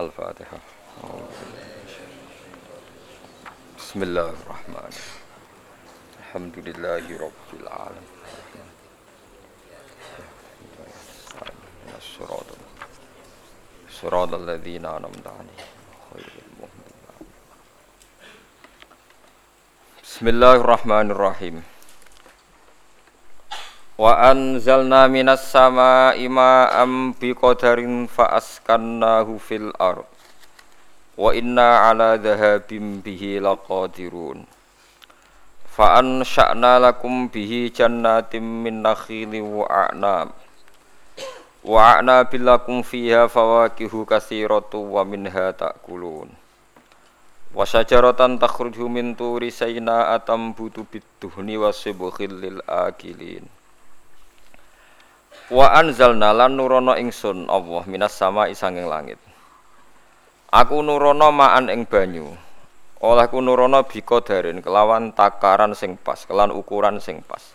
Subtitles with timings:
[0.00, 0.58] الفاتحة.
[3.78, 5.20] بسم الله الرحمن الرحيم.
[6.18, 8.08] الحمد لله رب العالمين.
[11.98, 12.48] الصراط
[14.00, 15.68] صراط الذين أنعمت عليهم.
[20.04, 21.71] بسم الله الرحمن الرحيم.
[24.00, 30.08] Wa anzalna minas sama'i ma'am biqadarin fa askannahu fil ard.
[31.12, 34.48] Wa inna ala dhahabim bihi laqadirun.
[35.68, 40.32] Fa ansha'na lakum bihi jannatin min nakhili wa a'nab.
[41.60, 46.32] Wa a'nabil lakum fiha fawakihu katsiratu wa minha ta'kulun.
[47.52, 53.44] Wa syajaratan takhruju min turi sayna atam butu bid-duhni wa sibghil lil akilin.
[55.52, 59.20] Wa anzalna lan nurono ingsun Allah minas sama isanging langit.
[60.48, 62.32] Aku nurono ma'an ing banyu.
[63.04, 67.52] Olehku nurono biko darin kelawan takaran sing pas, kelan ukuran sing pas.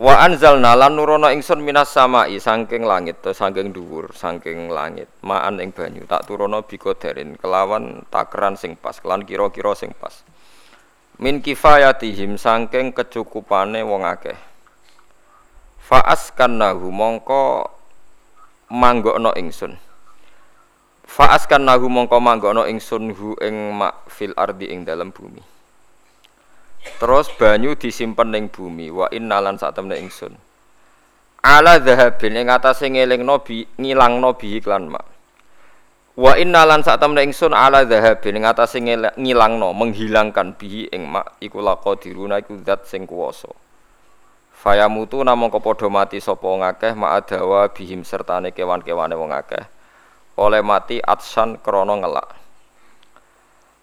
[0.00, 5.60] Wa anzalna lan nurono ingsun minas sama saking langit, to saking dhuwur, saking langit, ma'an
[5.60, 6.08] ing banyu.
[6.08, 10.24] Tak turono biko darin kelawan takaran sing pas, kelan kira-kira sing pas.
[11.20, 14.48] Min kifayatihim saking kecukupane wong akeh
[15.90, 17.66] Faas mongko
[18.70, 19.74] manggokno ingsun.
[21.02, 25.42] Faas nahu mongko manggokno ingsun hu ing mak fil ardi ing dalam bumi.
[27.02, 30.38] Terus banyu disimpen ning bumi wa innalan sak temne ingsun.
[31.42, 35.02] Ala dhahabin ing atase ngelingno bi ngilangno bi iklan mak.
[36.14, 38.78] Wa innalan sak temne ingsun ala dhahabin ing atase
[39.18, 43.50] ngilangno menghilangkan bi ing mak iku laqadiruna iku zat sing kuwasa.
[44.60, 49.64] Fayamutu namung kepodo mati sapa ngakeh ma'adawa bihim sertane kewan-kewane wong akeh.
[50.36, 52.28] Oleh mati atsan krana ngelak.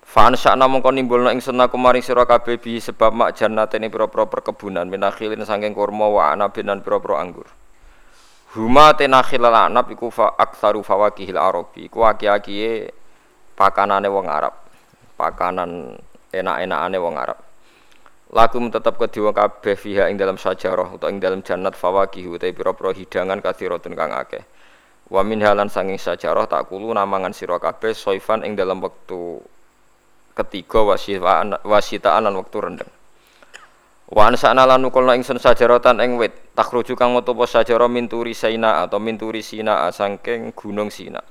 [0.06, 4.30] Fan sak namung kon nimbulna ingsun aku maring sira kabeh bi sebab mak jannatin pira-pira
[4.30, 7.50] perkebunan minakhilin saking kurma wa anabin lan pira-pira anggur.
[8.54, 11.90] Huma tenakhil anab iku fa aktsaru fawakihil arabi.
[11.90, 12.94] Iku aki-akiye
[13.58, 14.54] pakanane wong Arab.
[15.18, 15.98] Pakanan
[16.30, 17.47] enak-enakane wong Arab
[18.38, 22.94] lakum tetap kedua kabeh fiha ing dalam sajarah atau ing dalam jannat fawakih utai pira-pira
[22.94, 24.46] hidangan kathiratun kang akeh.
[25.10, 29.42] Wa min halan sanging sajarah tak kulu namangan sira kabeh soifan ing dalam waktu
[30.38, 32.92] ketiga wasitaan lan waktu rendeng.
[34.14, 38.86] Wa ansana lan nukulna ingsun sajaratan ing wit takhruju kang metu apa sajarah minturi saina
[38.86, 41.26] atau minturi sina sangking gunung sina.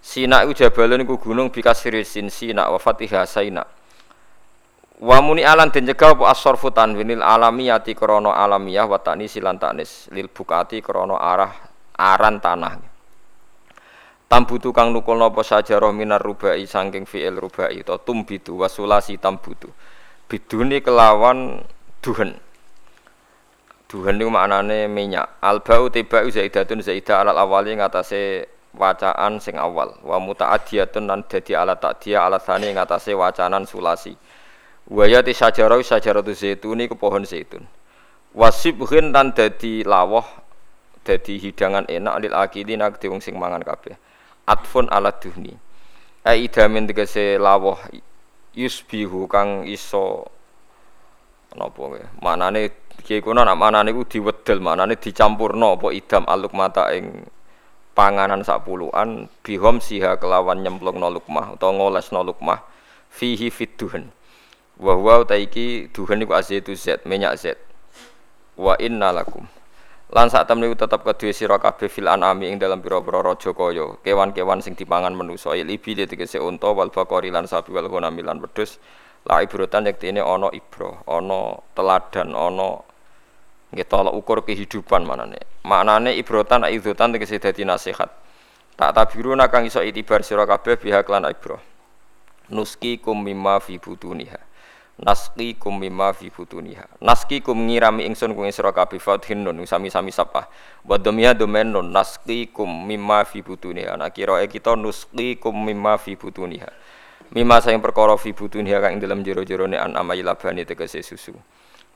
[0.00, 3.77] Sina iku jabalun iku gunung bikasir sin sina wa fatihah saina
[4.98, 10.10] Wa muni alan den cegah apa as-sarfu tanwinil alamiyati krana alamiyah wa tani silan tanis
[10.10, 11.54] lil bukati krana arah
[11.94, 12.82] aran tanah.
[14.28, 19.70] Tambutu kang nukulna apa sajarah minar rubai saking fi'il rubai to tumbitu wasulasi tambutu.
[20.28, 21.64] Biduni kelawan
[22.04, 22.36] duhen.
[23.88, 25.40] Duhen niku maknane minyak.
[25.40, 28.44] Albau tibau zaidatun zaidah alal awali ngatasé
[28.76, 29.96] wacaan sing awal.
[30.04, 34.12] Wa muta'adiyatun lan dadi alat takdiyah alat sani ngatasé wacanan sulasi.
[34.88, 37.68] Wayati sajarah sajaratu zaitun iku pohon zaitun.
[38.32, 40.24] Wasibhin tan dadi lawah
[41.04, 44.00] dadi hidangan enak lil akidin ak wong sing mangan kabeh.
[44.48, 45.52] Atfun ala duhni.
[46.24, 47.76] Ai idamin tegese lawah
[48.56, 50.24] yusbihu kang iso
[51.52, 52.00] napa.
[52.24, 57.28] Manane kiye kono nak manane iku diwedel, manane dicampurno apa idam aluk mata ing
[57.92, 62.62] panganan sak puluhan bihom siha kelawan nyemplungno lukmah utawa ngolesno lukmah
[63.10, 64.14] fihi fidduhen
[64.78, 67.58] wa huwa taiki duhan iku azaitu zat minyak zat.
[68.58, 69.46] Wa inna lakum.
[70.08, 74.00] Lan sak temne tetep kedue sira kabeh fil anami ing dalam pira-pira raja kaya.
[74.00, 78.80] Kewan-kewan sing dipangan manusa libi tegese unta wal bakori lan sapi wal ghanami lan wedhus.
[79.28, 82.80] La ibrotan yektene ana ibro ana teladan ana
[83.68, 85.44] nggih tolak ukur kehidupan manane.
[85.68, 88.08] Maknane ibrotan aizutan tegese dadi nasihat.
[88.78, 91.60] Tak tabiru kang iso itibar sira kabeh pihak lan ibro
[92.48, 94.47] nuski kum mimma fi butuniha
[94.98, 96.26] naski kum mimma fi
[96.98, 100.50] naski kum ngirami ingsun kung sira kabeh fathin nun sami-sami sapa
[100.82, 103.94] wa dhamia domen nun naski kum mimma fi butuniha.
[103.94, 106.70] Nak kira kita nuski kum mimma fi butuniha.
[107.30, 111.36] Mimma sayang perkara fi butuniha kang dalam jero-jerone an amai labani tegese susu.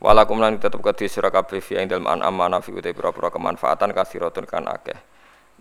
[0.02, 3.90] Walakum lan tetep kedhe sira kabeh fi ing dalem an amana fi uta pira-pira kemanfaatan
[3.94, 4.98] kasiratun kan akeh.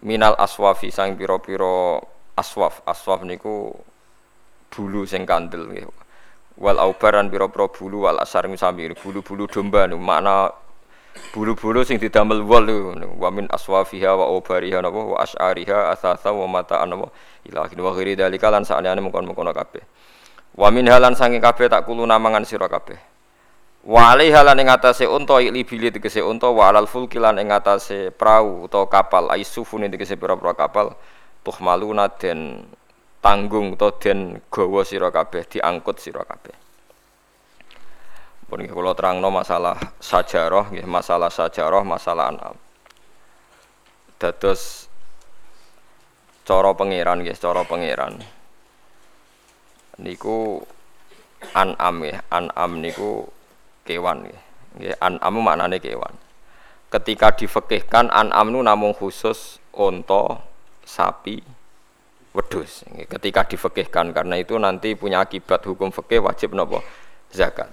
[0.06, 2.02] Minal aswafi sang pira-pira
[2.38, 2.86] aswaf.
[2.86, 3.74] Aswaf niku
[4.74, 5.90] bulu sing kandel nggih
[6.57, 10.00] wal aubaran biro bulu wal asar sami bulu-bulu domba nu.
[10.01, 10.51] Makna
[11.31, 12.68] Bulu-bulu sing didamel wol
[13.19, 17.12] wa min aswafiha wa ubariha napa wa asy'ariha asasa wa mata'an napa.
[17.48, 19.83] Ila akhir wa ghairi dalika lan sakjane mungkon-mungkon kabeh.
[20.56, 23.00] Wa min halan saking kabeh tak kulo namangan sira kabeh.
[23.83, 27.51] Wa alaiha lan ing atase unta ili bili tegese unta wa alal fulki lan ing
[27.51, 29.31] atase prau utawa kapal.
[29.36, 30.95] Aisufun tegese pira-pira kapal.
[31.44, 32.68] Tuh maluna den
[33.22, 36.58] tanggung utawa den gawa sira kabeh diangkut sira kabeh.
[38.52, 42.60] Pun kula terangno masalah sajarah nggih, masalah sajarah, masalah anam.
[44.20, 44.92] Dados
[46.44, 48.20] cara pangeran nggih, cara pangeran.
[50.04, 50.60] Niku
[51.56, 53.24] an'am nggih, an'am niku
[53.88, 54.40] kewan nggih.
[54.76, 56.12] Nggih, an'am maknane kewan.
[56.92, 60.44] Ketika difekihkan an'am nu namung khusus unta,
[60.84, 61.40] sapi,
[62.31, 62.88] wedus.
[63.07, 66.80] Ketika difekihkan karena itu nanti punya akibat hukum fikih wajib nopo
[67.31, 67.72] zakat.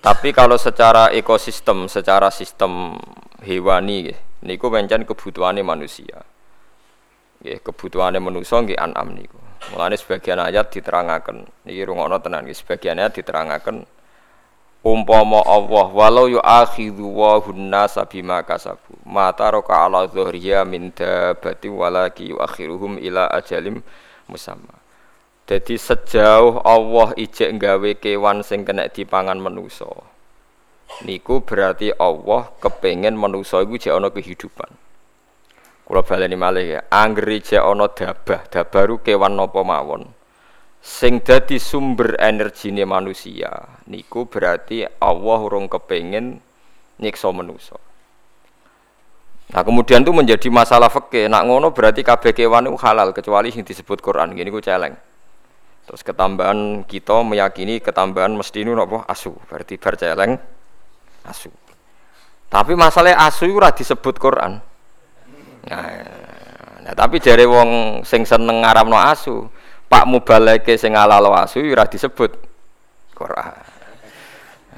[0.00, 2.94] Tapi kalau secara ekosistem, secara sistem
[3.42, 4.14] hewani
[4.46, 6.22] niku pancen kebutuhannya manusia.
[7.42, 9.36] Nggih, kebutuhannya manusia nggih an'am niku.
[9.74, 13.82] Mulane sebagian ayat diterangaken niki rungokno tenan nggih, sebagian ayat diterangaken
[14.84, 22.32] umpama Allah walau yu'akhidhu wa hunnasa bima kasabu mata roka ala dhuhriya min dabati walaki
[22.34, 23.80] yu'akhiruhum ila ajalim
[24.26, 24.86] musamma
[25.46, 29.86] jadi sejauh Allah ijek nggawe kewan sing kena dipangan manusa.
[31.06, 34.66] Niku berarti Allah kepengen manusa iku jek ana kehidupan.
[35.86, 40.10] Kula baleni malih ya, anggere jek ana dabah, dabah kewan napa mawon.
[40.86, 43.50] Sing dadi sumber energine manusia,
[43.90, 46.38] niku berarti Allah urung kepengen
[47.02, 47.74] nyiksa manusa.
[49.50, 51.26] Nah kemudian itu menjadi masalah fikih.
[51.26, 54.38] Nak ngono berarti kabeh kewan itu halal kecuali sing disebut Quran.
[54.38, 54.94] Gini ku celeng.
[55.90, 60.38] Terus ketambahan kita meyakini ketambahan mesti ini nopo asu, berarti berceleng
[61.26, 61.50] asu.
[62.46, 64.62] Tapi masalahnya asu itu disebut Quran.
[65.66, 65.86] Nah,
[66.86, 69.50] nah tapi jari wong sing seneng ngaramno asu,
[69.86, 72.30] Pak Mubaleke sing ngalalo asu ora disebut
[73.14, 73.54] Quran.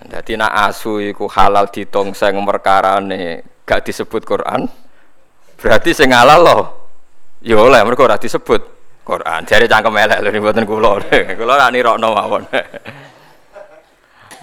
[0.08, 4.68] Jadi nak asu iku halal ditongseng perkarane gak disebut Quran.
[5.58, 6.62] Berarti sing halal loh.
[7.42, 8.62] Ya oleh mergo ora disebut
[9.04, 9.44] Quran.
[9.48, 11.00] Jare cangkem elek lho mboten kula.
[11.38, 12.44] Kula ra nirokno mawon.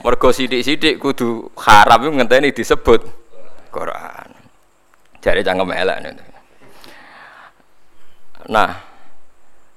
[0.06, 3.01] Mergo sithik-sithik kudu haram iku ngenteni disebut
[3.73, 4.27] Quran.
[5.21, 5.97] Jare cangkem elek.
[8.45, 8.84] Nah,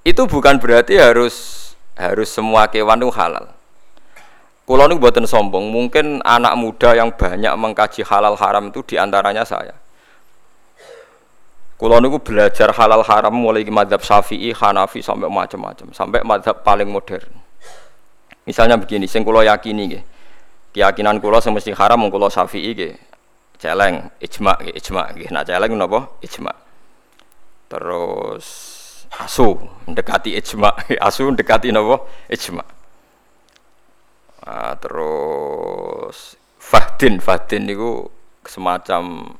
[0.06, 1.69] itu bukan berarti harus
[1.99, 3.50] harus semua kewan itu halal.
[4.69, 9.41] Kulo ini buatan sombong, mungkin anak muda yang banyak mengkaji halal haram itu di antaranya
[9.41, 9.73] saya.
[11.81, 17.33] Kulo niku belajar halal haram mulai madhab Syafi'i, Hanafi sampai macam-macam, sampai madhab paling modern.
[18.44, 20.05] Misalnya begini, sing kulo yakini nggih.
[20.77, 22.93] Keyakinan kulo semesti haram mung kulo Syafi'i.
[23.56, 25.17] Celeng, ijma nggih, ijma.
[25.33, 26.12] Nah, celeng napa?
[26.21, 26.53] Ijma.
[27.73, 28.68] Terus
[29.16, 29.56] asu
[29.88, 30.75] mendekati ijma,
[31.06, 32.05] asu mendekati napa?
[32.28, 32.64] Ijma.
[34.49, 38.08] Nah, terus fahdin, fahdin niku
[38.49, 39.32] semacam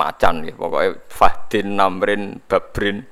[0.00, 3.04] macan ya pokoknya Fahdin Namrin Babrin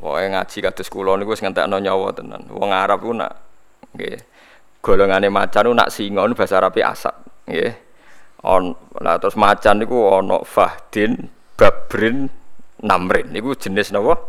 [0.00, 3.32] pokoknya ngaji kados kula niku wis ngentekno nyawa tenan wong Arab ku nak
[3.92, 4.16] nggih
[4.80, 7.72] golongane macan ku nak singa bahasa Arabe asap nggih
[8.44, 8.72] on
[9.04, 12.32] nah terus macan niku ana Fahdin Babrin
[12.84, 14.20] Namrin niku jenis napa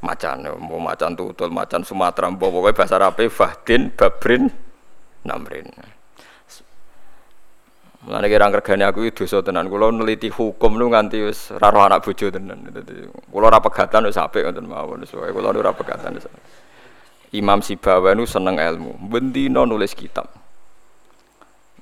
[0.00, 4.48] macan mau macan tutul macan Sumatera pokoknya bahasa Arabe Fahdin Babrin
[5.28, 5.68] Namrin
[8.02, 9.70] Mulane kira regane aku itu dosa tenan.
[9.70, 12.66] Kula neliti hukum nu nganti wis ora roh anak bojo tenan.
[13.30, 15.06] Kula ora pegatan wis apik ngoten mawon.
[15.06, 16.18] Wis kula ora pegatan.
[17.30, 18.98] Imam Sibawa nu seneng ilmu.
[19.06, 20.26] Bendina nulis kitab.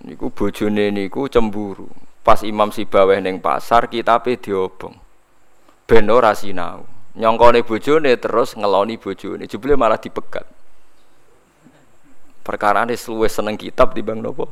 [0.04, 1.88] Niku bojone niku cemburu.
[2.20, 4.92] Pas Imam Sibawa ning pasar kitabe diobong.
[5.90, 6.86] Ben ora sinau.
[7.18, 9.50] Nyongkone bojone terus ngeloni bojone.
[9.50, 10.46] Jebule malah dipegat.
[12.46, 14.46] Perkara ini luwih seneng kitab dibanding nopo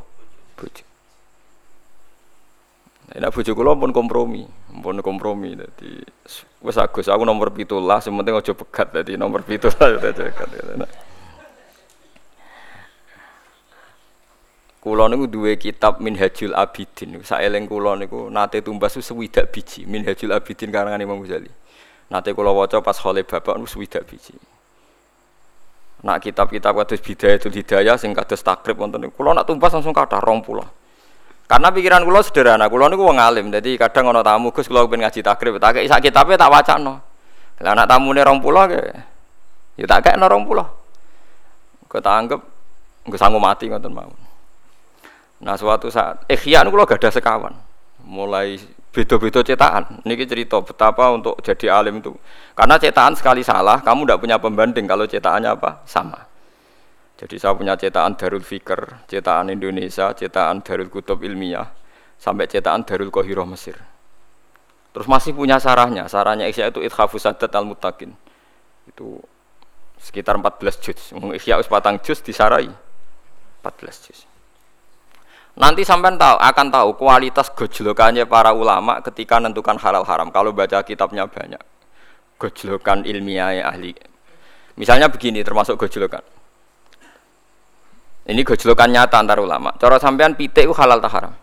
[0.58, 0.84] bojo.
[3.14, 4.44] Nek bojo kula pun kompromi,
[4.82, 6.02] pun kompromi dadi
[6.60, 10.48] wis Agus aku nomor 17, sing penting aja pegat dadi nomor 17 aja pegat.
[14.78, 17.18] Kula niku duwe kitab Minhajul Abidin.
[17.26, 21.50] Saeling kula niku nate tumbas sewidak biji Minhajul Abidin karangan Imam Ghazali.
[22.08, 24.38] Nate kula waca pas khole bapak niku sewidak biji.
[25.98, 30.22] Nak kitab-kitab kados Bidayatul Hidayah sing kados takrib wonten niku kula nak tumbas langsung kathah
[30.22, 30.62] 20.
[31.48, 35.08] Karena pikiran kulo sederhana, kulo niku wong alim, jadi kadang ono tamu Gus kulo pengen
[35.08, 37.00] ngaji takrib, tak kei sak kitabe tak wacana.
[37.58, 38.80] Lah anak tamune 20 ke.
[39.80, 40.28] Ya tak kei 20.
[41.88, 42.40] Kok tak anggap
[43.08, 44.27] nggak sanggup mati ngoten mawon.
[45.38, 47.54] Nah suatu saat ikhya niku gak ada sekawan.
[48.02, 48.58] Mulai
[48.90, 50.02] beda-beda cetakan.
[50.02, 52.16] Ini cerita betapa untuk jadi alim itu.
[52.58, 55.86] Karena cetakan sekali salah, kamu tidak punya pembanding kalau cetakannya apa?
[55.86, 56.26] Sama.
[57.18, 61.66] Jadi saya punya cetakan Darul Fikr, cetakan Indonesia, cetakan Darul Kutub Ilmiah,
[62.18, 63.78] sampai cetakan Darul Kohiro Mesir.
[64.94, 68.14] Terus masih punya sarahnya, sarahnya Ikhya itu Ithafus Sadat Al-Muttaqin.
[68.88, 69.22] Itu
[69.98, 71.00] sekitar 14 juz.
[71.12, 72.70] Ikhya us patang juz disarai
[73.62, 74.24] 14 juz.
[75.58, 80.30] Nanti sampai tahu akan tahu kualitas gojlokannya para ulama ketika menentukan halal haram.
[80.30, 81.58] Kalau baca kitabnya banyak,
[82.38, 83.90] gojlokan ilmiah ahli.
[84.78, 86.22] Misalnya begini, termasuk gojlokan.
[88.28, 89.74] Ini gojlokan nyata antar ulama.
[89.74, 91.34] Cara sampean pitik itu halal tak haram?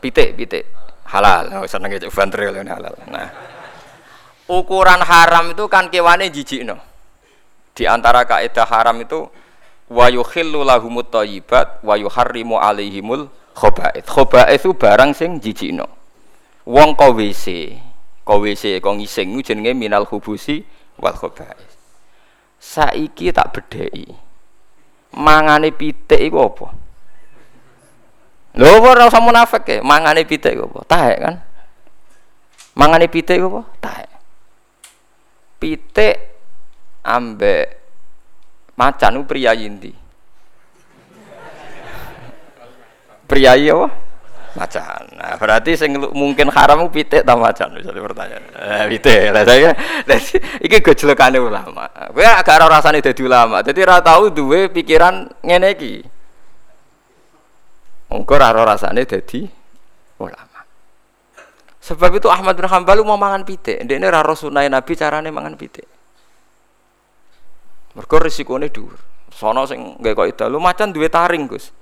[0.00, 0.64] Pitik, pitik
[1.10, 1.62] halal.
[1.62, 2.94] Oh, seneng itu bantril halal.
[3.10, 3.28] Nah,
[4.50, 6.76] ukuran haram itu kan kewane jijik no.
[7.76, 9.28] Di antara kaidah haram itu
[9.86, 14.06] wa yukhillu lahumut thayyibat wa yuharrimu alaihimul khaba'ith.
[14.06, 15.86] Khaba'ith itu barang sing jijikno.
[16.66, 17.78] Wong kok WC,
[18.26, 20.66] kok WC kok ngising jenenge minal hubusi
[20.98, 21.78] wal khaba'ith.
[22.58, 24.10] Saiki tak bedheki.
[25.16, 26.68] Mangane pitik iku apa?
[28.56, 30.80] Lho ora usah munafik ya, mangane pitik iku apa?
[30.88, 31.36] Taek kan?
[32.74, 33.62] Mangane pitik iku apa?
[33.80, 34.10] Taek.
[35.56, 36.16] Pitik
[37.06, 37.85] ambek
[38.76, 39.92] Macan itu pria inti.
[43.26, 43.88] Pria apa?
[44.56, 45.02] Macan.
[45.20, 48.44] Nah, berarti sing mungkin haram pitik ta macan misalnya pertanyaan.
[48.56, 49.32] Eh, pitik.
[49.32, 49.76] Lah saya
[50.08, 51.88] dadi iki gojlokane ulama.
[52.12, 53.60] Kowe agak ora rasane ulama.
[53.60, 55.94] Dadi ora tau duwe pikiran ngene iki.
[58.12, 59.04] Mengko ora rasane
[60.16, 60.60] ulama.
[61.84, 63.84] Sebab itu Ahmad bin Hanbal mau mangan pitik.
[63.84, 65.95] Ndekne ora sunai Nabi carane mangan pitik.
[67.96, 69.00] Mergo risikone dhuwur.
[69.32, 71.72] Sono sing nggae ida lu macan duwe taring, Gus.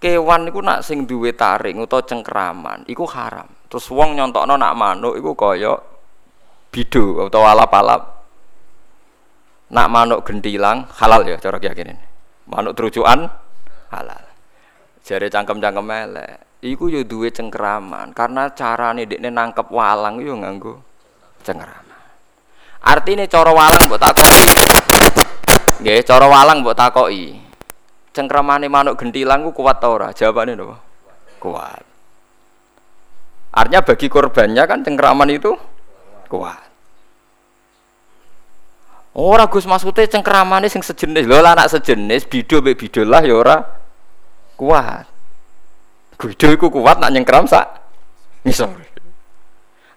[0.00, 3.48] Kewan niku nak sing duwe taring utawa cengkraman iku haram.
[3.68, 5.76] Terus wong nyontokno nak manuk iku kaya
[6.72, 8.02] bidu utawa alap-alap.
[9.72, 11.96] Nak manuk gentilang halal ya cara keyakinan.
[12.48, 13.28] Manuk terucukan
[13.92, 14.24] halal.
[15.04, 16.60] Jare cangkem-cangkem elek.
[16.64, 20.80] Iku yo duwe cengkraman karena carane dekne nangkep walang yo nganggo
[21.44, 22.00] cengkraman.
[22.84, 24.44] Artinya cara walang mbok takoki
[25.82, 27.34] Nggih, cara walang mbok takoki.
[28.14, 30.14] Cengkramane manuk gentilang ku kuat ta ora?
[30.14, 30.78] Jawabane napa?
[31.42, 31.82] Kuat.
[33.54, 35.54] Artinya bagi korbannya kan cengkraman itu
[36.30, 36.62] kuat.
[39.14, 41.26] Ora Gus maksudnya cengkramane sing sejenis.
[41.26, 43.56] Lho anak sejenis bido mbek bido lah ya ora
[44.54, 45.06] kuat.
[46.18, 47.66] Bido iku kuat nak nyengkram sak
[48.46, 48.74] ngisor.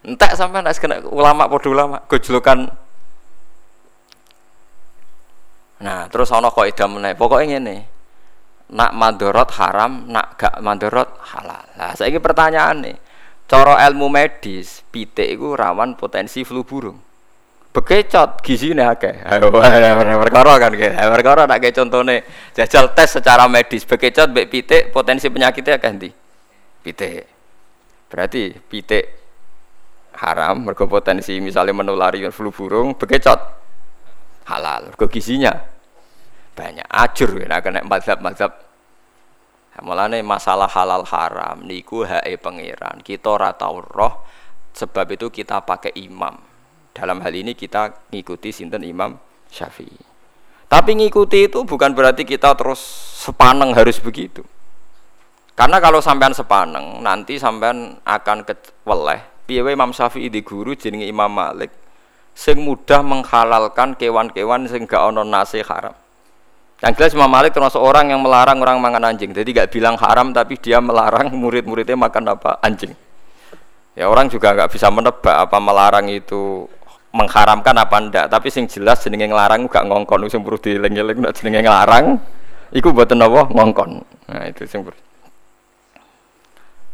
[0.06, 2.70] Entek sampai nak kena ulama padha ulama gojlokan
[5.78, 7.14] Nah, terus ana kaidah meneh.
[7.14, 7.86] Pokoke ngene.
[8.68, 11.64] Nak mandorot haram, nak gak mandorot halal.
[11.78, 12.96] Nah, saiki pertanyaan nih.
[13.48, 17.00] Cara ilmu medis, pitik iku rawan potensi flu burung.
[17.72, 19.24] Bekecot gizine akeh.
[20.24, 20.72] Perkara kan.
[21.16, 26.10] Perkara nak contone jajal tes secara medis bekecot mbek pitik potensi penyakitnya akeh ndi?
[26.84, 27.24] Pitik.
[28.08, 29.04] Berarti pitik
[30.18, 33.57] haram mergo potensi misalnya menulari flu burung bekecot
[34.48, 34.96] halal.
[34.96, 35.52] Kok gizinya
[36.56, 38.66] banyak ajur ya kena mazhab-mazhab.
[39.78, 42.98] Mulane masalah halal haram niku hae pangeran.
[42.98, 44.26] Kita ora tau roh
[44.74, 46.34] sebab itu kita pakai imam.
[46.90, 49.14] Dalam hal ini kita ngikuti sinten Imam
[49.46, 50.02] Syafi'i.
[50.66, 52.82] Tapi ngikuti itu bukan berarti kita terus
[53.22, 54.42] sepaneng harus begitu.
[55.54, 59.22] Karena kalau sampean sepaneng, nanti sampean akan keweleh.
[59.46, 61.87] Piye Imam Syafi'i di guru jenenge Imam Malik
[62.38, 65.90] sing mudah menghalalkan kewan-kewan sing gak ono nasi haram.
[66.78, 69.34] Yang jelas Imam Malik termasuk orang yang melarang orang makan anjing.
[69.34, 72.94] Jadi gak bilang haram tapi dia melarang murid-muridnya makan apa anjing.
[73.98, 76.70] Ya orang juga nggak bisa menebak apa melarang itu
[77.10, 78.26] mengharamkan apa ndak.
[78.30, 82.22] Tapi sing jelas jenenge ngelarang gak ngongkon sing perlu dieling-eling nek jenenge ngelarang
[82.70, 83.90] iku mboten apa ngongkon.
[84.30, 85.02] Nah itu sing perlu.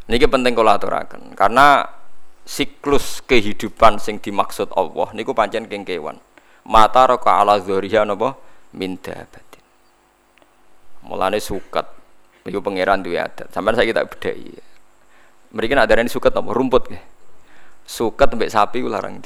[0.08, 1.84] Niki penting kula aturaken karena
[2.44, 6.20] siklus kehidupan sing dimaksud Allah niku pancen keng kewan.
[6.64, 8.36] Mata roka ala zuriya napa
[8.76, 9.64] min dabatin.
[11.04, 11.84] Mulane suket
[12.44, 13.52] niku pangeran duwe adat.
[13.52, 14.56] Saya tak bedheki.
[15.52, 17.04] Mriki nak darani suket napa rumput nggih.
[17.84, 19.20] Suket mbek sapi ku larang.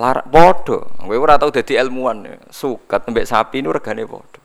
[0.00, 0.78] Larang padha.
[0.80, 2.48] Kowe ora tau dadi ilmuwan.
[2.48, 4.40] Suket mbek sapi niku regane padha.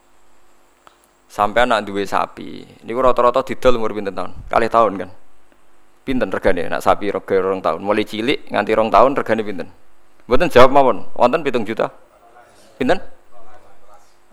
[1.30, 4.34] Sampai anak duwe sapi, niku rata-rata didol umur pinten tahun?
[4.50, 5.10] Kali tahun kan?
[6.10, 9.70] Pinten regane nak sapi rega rong tahun mulai cilik nganti rong tahun regane pinten
[10.26, 11.94] mboten jawab mawon wonten pitung juta
[12.82, 12.98] pinten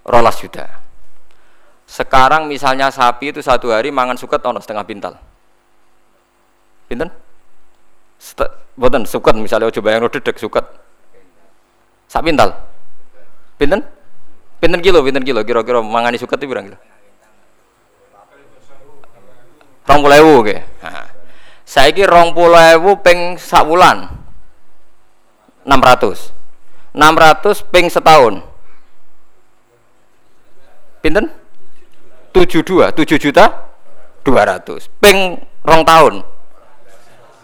[0.09, 0.87] rolas juta
[1.87, 5.15] Sekarang misalnya sapi itu satu hari mangan suket ono setengah pintal.
[6.91, 7.09] Pinten?
[8.75, 10.67] Boten suket misalnya coba yang dedek suket.
[12.11, 12.59] Sak pintal.
[13.55, 13.87] Pinten?
[14.59, 16.79] Pinten kilo, pinten kilo kira-kira mangani suket itu berapa kilo?
[19.87, 20.59] Rong puluh ewu ke.
[20.83, 21.06] Nah.
[21.67, 23.67] Saya kira rong puluh ewu peng sak
[25.67, 26.31] ratus.
[26.95, 28.39] Enam ratus peng setahun.
[31.03, 31.27] Pinten?
[32.31, 33.73] 72, 7 juta
[34.23, 34.93] 200.
[35.03, 36.15] Ping rong tahun.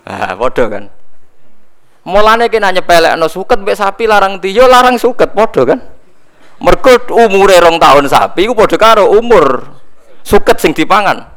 [0.05, 0.85] Ah, padha kan.
[2.05, 5.81] Mulane kena nyepelekno suket mbek sapi larang tiyo larang suket padha kan.
[6.62, 9.64] Mergo umure rong tahun sapi iku padha karo umur
[10.23, 11.32] suket sing dipangan.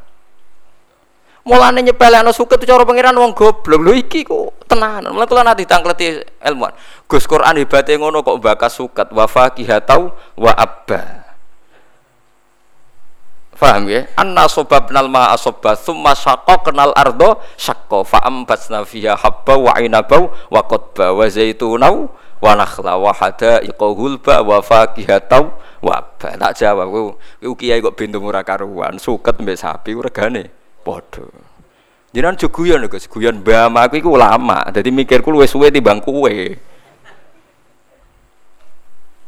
[1.46, 3.78] Mulane nyepelekno suket cara pangeran wong goblok.
[3.78, 5.14] Lho iki kok tenanan.
[5.14, 6.74] Mulane kula nanti tangkleti ilmuwan.
[7.06, 10.10] Gus Quran hebate ngono kok bakas suket wa faqihatau
[10.42, 11.22] wa abba.
[13.54, 14.10] Faham ya?
[14.18, 16.18] Anna sobabnal ma asobba thumma
[16.66, 22.10] kenal ardo syaqqa fa ambatna fiha habba wa inabau wa qadba wa zaitunau
[22.42, 25.54] wa nakhla wa hadaiqa hulba wa fakihatau
[25.86, 26.36] wa ba.
[26.42, 26.90] Tak jawab
[27.38, 31.26] kiai kok bintu murah karuan suket mbek sapi regane padha.
[32.14, 34.70] Jenengan jo guyon Gus, guyon mbah aku iku ulama.
[34.70, 36.32] Dadi mikirku luwih suwe timbang kowe.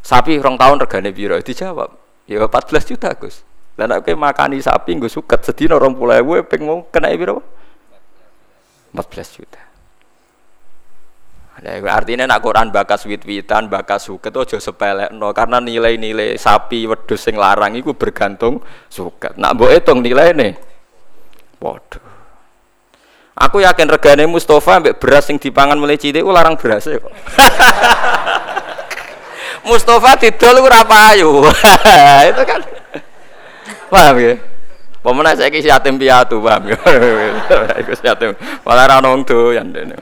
[0.06, 1.36] Sapi rong tahun regane piro?
[1.36, 1.92] Dijawab.
[2.32, 3.44] Ya 14 juta, Gus.
[3.76, 7.44] Dan aku makani sapi gue suket sedina orang pulau gue peng mau kena berapa?
[8.96, 9.62] 14 juta.
[11.58, 17.18] Nah, artinya nak Quran bakas wit-witan, bakas suket aja sepelek no karena nilai-nilai sapi wedhus
[17.18, 19.34] sing larang itu bergantung suket.
[19.42, 20.67] Nak hitung nilai nih.
[21.58, 22.06] Waduh.
[23.38, 27.06] Aku yakin regane Mustafa ambek beras sing dipangan mulai cilik ku larang beras kok.
[29.68, 31.46] Mustafa didol ora payu.
[32.34, 32.62] itu kan
[33.88, 34.36] Paham ya?
[35.00, 36.76] Pemenang saya kisi yatim piatu, paham ya?
[37.80, 38.36] Iku yatim.
[38.68, 39.96] Malah ra ono wong doyan dene.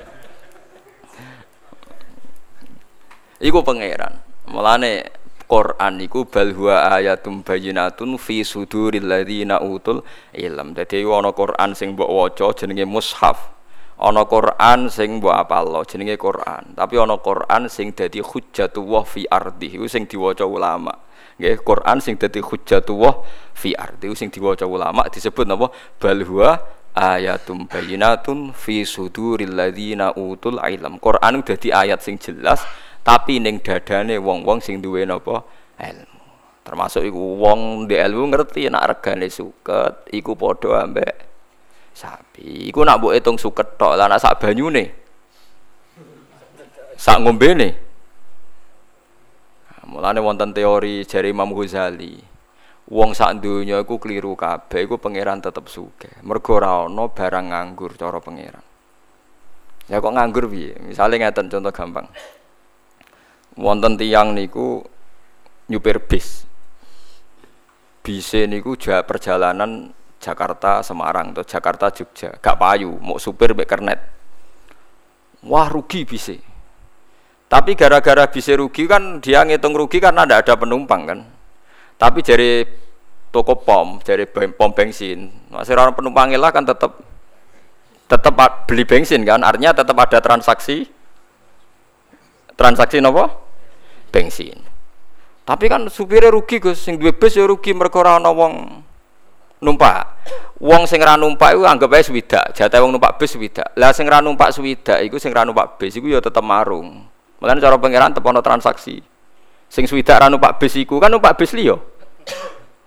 [3.38, 4.18] Iku pangeran.
[4.50, 5.06] Mulane
[5.46, 10.02] Quran iku bal huwa ayatum bayyinatun fi suduril ladzina utul
[10.34, 10.74] ilm.
[10.74, 13.54] Dadi ana Quran sing mbok waca jenenge mushaf.
[13.96, 16.74] Ana Quran sing mbok apalno jenenge Quran.
[16.74, 19.78] Tapi ana Quran sing dadi hujjatullah fi ardi.
[19.78, 21.06] Iku sing diwaca ulama
[21.36, 23.14] nggih Quran sing dadi hujjatullah
[23.52, 25.68] fi ardi sing diwaca ulama disebut napa
[26.00, 26.64] bal huwa
[26.96, 32.64] ayatum bayyinatun fi suduril ladzina utul ilm Quran dadi ayat sing jelas
[33.06, 35.46] tapi ning dadane wong-wong sing duwe napa
[35.78, 36.18] ilmu
[36.66, 41.14] termasuk iku wong di ilmu ngerti nek regane suket iku padha ambek
[41.94, 44.90] sapi iku nak mbok hitung suket tok lah nak sak banyune
[46.98, 47.86] sak ngombene
[49.86, 52.18] Mulane wonten teori jari Imam Ghazali.
[52.90, 56.12] Wong sak donya iku keliru kabeh iku pangeran tetep sugih.
[56.26, 58.62] Mergo ana barang nganggur cara pangeran.
[59.86, 60.78] Ya kok nganggur piye?
[60.82, 62.10] Misale ngeten contoh gampang.
[63.56, 64.84] Wonten tiang niku
[65.72, 66.44] nyupir bis.
[68.06, 69.90] Bise niku ja perjalanan
[70.20, 74.00] Jakarta Semarang atau Jakarta Jogja, gak payu, mau supir mek kernet.
[75.46, 76.56] Wah rugi bise
[77.46, 81.20] tapi gara-gara bisa rugi kan dia ngitung rugi karena tidak ada penumpang kan.
[81.96, 82.66] Tapi dari
[83.30, 87.00] toko pom, dari pom bensin, masih orang penumpang lah kan tetap
[88.10, 88.34] tetap
[88.66, 89.46] beli bensin kan.
[89.46, 90.90] Artinya tetap ada transaksi
[92.56, 93.45] transaksi nopo
[94.16, 94.56] bensin.
[95.44, 98.80] Tapi kan supirnya rugi Gus, sing duwe bis ya rugi mergo ora wong
[99.60, 100.16] numpak.
[100.64, 103.76] Wong sing ra numpak iku anggap ae swidak, jatah wong numpak bis swidak.
[103.76, 107.04] Lah sing numpak swidak iku sing ra numpak bis iku ya tetep marung.
[107.44, 109.04] Mulane cara pangeran tepono transaksi.
[109.68, 111.76] Sing swidak ra numpak bis iku kan numpak bis liya.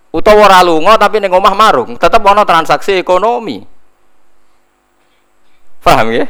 [0.08, 3.60] Utawa ora lunga tapi ning omah marung, tetep ana transaksi ekonomi.
[5.84, 6.26] Paham ya?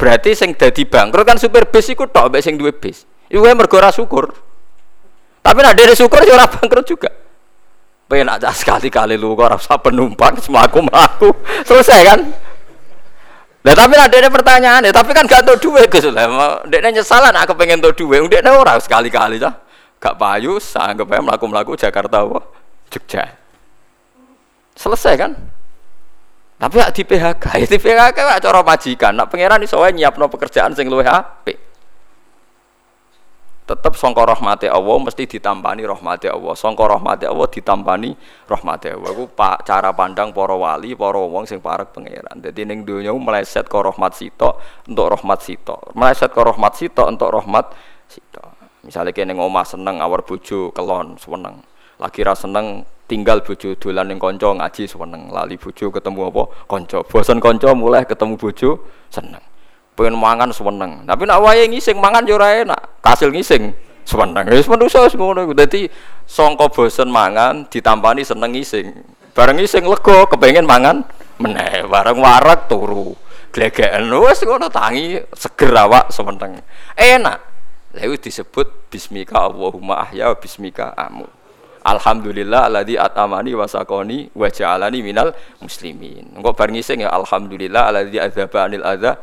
[0.00, 3.04] Berarti sing dadi bangkrut kan supir bis iku tok mbek sing duwe bis.
[3.30, 4.34] Iku mergo ora syukur.
[5.40, 7.10] Tapi nek dhewe syukur ya ora bangkrut juga.
[8.10, 11.30] Pengen aja sekali-kali lu kok ora usah penumpang, semaku mlaku.
[11.62, 12.20] Selesai kan?
[13.62, 16.64] Lah tapi ada ada pertanyaan ya, tapi kan gak tau duit Gus lah.
[16.66, 18.18] Dekne nyesalan aku pengen tau duit.
[18.26, 19.54] Dekne ora sekali-kali cah.
[20.02, 22.40] Gak payu, anggap aja melaku-melaku Jakarta apa?
[22.90, 23.30] Jogja.
[24.74, 25.36] Selesai kan?
[26.56, 29.12] Tapi di PHK, ya di PHK cara majikan.
[29.14, 31.69] Nak pangeran iso wae nyiapno pekerjaan sing luwih apik
[33.70, 36.58] tetap songkor rahmati Allah mesti ditampani rahmati Allah.
[36.58, 38.10] Songkor rahmati Allah ditampani
[38.50, 39.14] rahmati Allah.
[39.14, 42.42] Aku pak cara pandang para wali para wong sing parek pangeran.
[42.42, 44.58] Jadi neng dunia meleset ke rahmat sito
[44.90, 47.70] untuk rahmat sito meleset ke rahmat sito untuk rahmat
[48.10, 48.42] sito
[48.82, 51.60] misalnya kene omah seneng awar bojo kelon seneng
[52.00, 56.42] lagi ra seneng tinggal bojo dolan ning kanca ngaji seneng lali bojo ketemu apa?
[56.64, 56.98] Kanca.
[57.04, 59.49] Bosan kanca mulai ketemu bojo seneng
[60.00, 63.04] pengen mangan seneng tapi nak wae ngising mangan yo enak.
[63.04, 63.76] Kasil ngising
[64.08, 65.52] seneng wis manusa wis ngono iku.
[65.52, 65.84] Dadi
[66.24, 68.96] sangka bosen mangan ditampani seneng ngising.
[69.36, 71.04] Bareng ngising lega kepengen mangan
[71.36, 71.84] meneh.
[71.84, 73.12] Bareng warak turu.
[73.52, 74.08] Glegeken.
[74.08, 76.64] Wis ngono tangi seger awak semeneng
[76.96, 77.38] enak.
[77.90, 81.28] Lha disebut bismika Allahumma ahya bismika amut.
[81.80, 85.32] Alhamdulillah alladzi atamani wa sakoni wa ja'alani minal
[85.64, 86.36] muslimin.
[86.36, 89.16] Engko bar ngising ya alhamdulillah alladzi adzaba anil adza.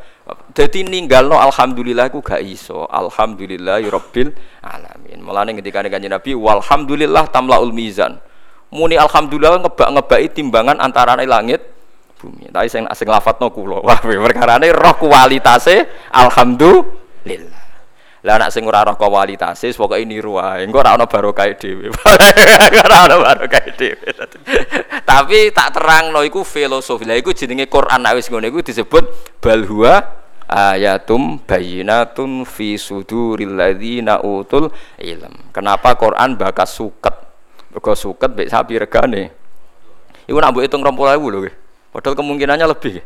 [0.52, 2.84] Dadi ninggalno alhamdulillah iku gak iso.
[2.90, 5.18] Alhamdulillah rabbil alamin.
[5.24, 8.20] Mulane ketika kanjeng Nabi walhamdulillah tamlaul mizan.
[8.68, 11.64] Muni alhamdulillah ngebak-ngebaki timbangan antarane langit
[12.18, 12.50] bumi.
[12.50, 13.80] Tapi sing sing lafadzno kula.
[13.80, 13.96] Wah,
[14.28, 17.64] perkarane roh kualitase alhamdulillah.
[18.26, 20.66] Lah anak sing ora roh kualitase pokoke niru wae.
[20.66, 21.94] Engko ora ana barokah dhewe.
[22.84, 24.10] ora ana barokah dhewe.
[25.06, 27.06] Tapi tak terangno iku filosofi.
[27.06, 30.17] Lah iku jenenge Quran nek wis ngono iku disebut bal huwa
[30.48, 35.52] ayatum bayinatun fi suduril ladzina utul ilm.
[35.52, 37.12] Kenapa Quran bakas suket?
[37.68, 39.28] Mergo suket mek sapi regane.
[40.24, 41.40] Iku nak mbok hitung 20.000 lho.
[41.92, 43.04] Padahal kemungkinannya lebih.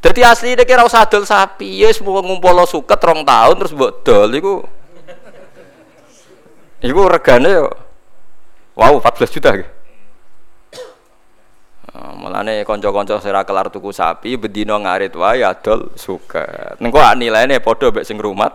[0.00, 4.00] Jadi asli dia kira usah dol sapi, ya semua ngumpul suket rong tahun terus buat
[4.00, 4.64] dol, itu,
[6.80, 7.68] itu regane yo,
[8.80, 9.60] wow 14 juta.
[9.60, 9.79] Gitu.
[11.90, 16.78] Nah, mulane konco-konco sira kelar tuku sapi bedino ngarit wae adol suket.
[16.78, 18.52] Nengko nilainya podo mbek sing rumat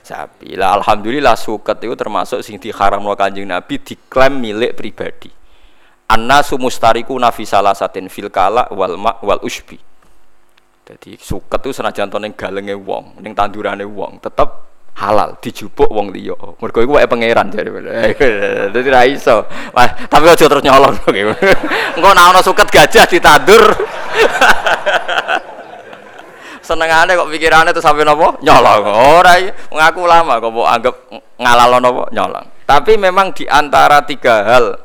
[0.00, 0.56] sapi.
[0.56, 5.28] Lah alhamdulillah suket itu termasuk sing diharamno Kanjeng Nabi diklaim milik pribadi.
[6.10, 9.90] Annasu mustariku nafi satin fil kala wal ma wal usbi
[10.90, 14.69] jadi suket itu senajan to galenge wong, ning tandurane wong, tetep
[15.00, 16.36] halal dijupuk wong liya.
[16.60, 17.72] Mergo iku wae pangeran jare.
[18.76, 19.48] Dadi ra iso.
[19.72, 21.00] Wah, tapi aja terus nyolong.
[21.96, 23.64] Engko nek ana suket gajah ditandur.
[26.70, 28.84] Senengane kok pikirane tuh sampai nopo nyolong.
[29.18, 29.40] Ora
[29.72, 30.94] ngaku lama kok mau anggap
[31.40, 32.46] ngalalo nopo nyolong.
[32.68, 34.78] Tapi memang di antara tiga hal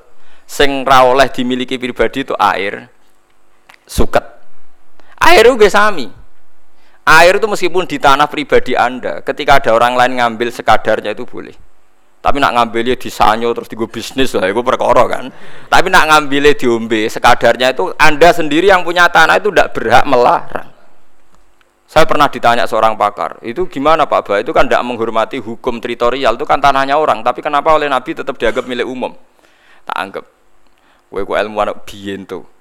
[0.47, 2.89] sing ra oleh dimiliki pribadi itu air,
[3.85, 4.35] suket
[5.25, 6.24] Air itu sami.
[7.05, 11.53] Air itu meskipun di tanah pribadi Anda, ketika ada orang lain ngambil sekadarnya itu boleh.
[12.17, 15.29] Tapi nak ngambilnya di sanyo terus di bisnis lah, itu perkara kan.
[15.69, 20.73] Tapi nak ngambilnya diombe sekadarnya itu Anda sendiri yang punya tanah itu tidak berhak melarang.
[21.85, 24.35] Saya pernah ditanya seorang pakar, itu gimana Pak Ba?
[24.41, 27.21] Itu kan tidak menghormati hukum teritorial, itu kan tanahnya orang.
[27.21, 29.13] Tapi kenapa oleh Nabi tetap dianggap milik umum?
[29.85, 30.25] Tak anggap.
[31.13, 32.54] Gue ilmuwan biyen tuh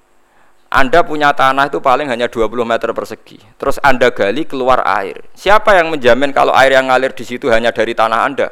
[0.75, 3.39] anda punya tanah itu paling hanya 20 meter persegi.
[3.55, 5.23] Terus Anda gali keluar air.
[5.31, 8.51] Siapa yang menjamin kalau air yang ngalir di situ hanya dari tanah Anda?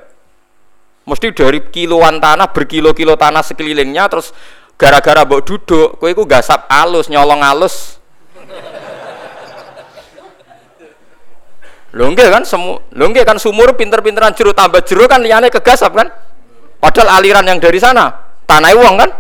[1.04, 4.32] Mesti dari kiloan tanah, berkilo-kilo tanah sekelilingnya terus
[4.80, 8.00] gara-gara mbok duduk, kowe iku gasap alus, nyolong alus.
[11.92, 12.80] Lho kan semu,
[13.28, 16.08] kan sumur pinter-pinteran jeruk tambah jeruk kan liyane kegasap kan?
[16.80, 18.16] Padahal aliran yang dari sana
[18.48, 19.12] tanah uang kan?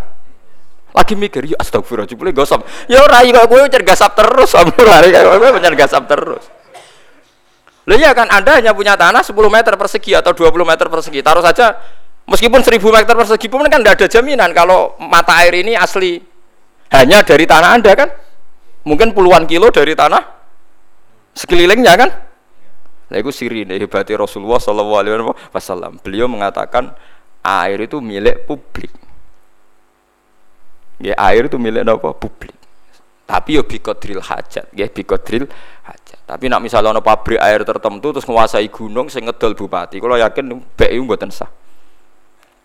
[0.93, 2.61] Lagi mikir ya astagfirullah jebule gosok?
[2.85, 4.53] Ya ora kok kowe gasap terus
[5.13, 6.43] kayak kowe gasap terus.
[7.83, 11.19] Loh ya kan Anda hanya punya tanah 10 meter persegi atau 20 meter persegi.
[11.19, 11.75] Taruh saja
[12.29, 16.21] meskipun 1000 meter persegi pun kan tidak ada jaminan kalau mata air ini asli.
[16.93, 18.09] Hanya dari tanah Anda kan?
[18.85, 20.21] Mungkin puluhan kilo dari tanah
[21.33, 22.09] sekelilingnya kan?
[23.09, 26.93] Nah itu siri hebatnya Rasulullah SAW beliau mengatakan
[27.43, 29.02] air itu milik publik
[31.03, 32.15] Ya air itu milik apa?
[32.15, 32.55] Publik.
[33.27, 35.47] Tapi yo drill hajat, ya drill
[35.83, 36.19] hajat.
[36.23, 40.59] Tapi nak misalnya ono pabrik air tertentu terus menguasai gunung sing ngedol bupati, kalau yakin
[40.75, 41.47] BI mboten sah.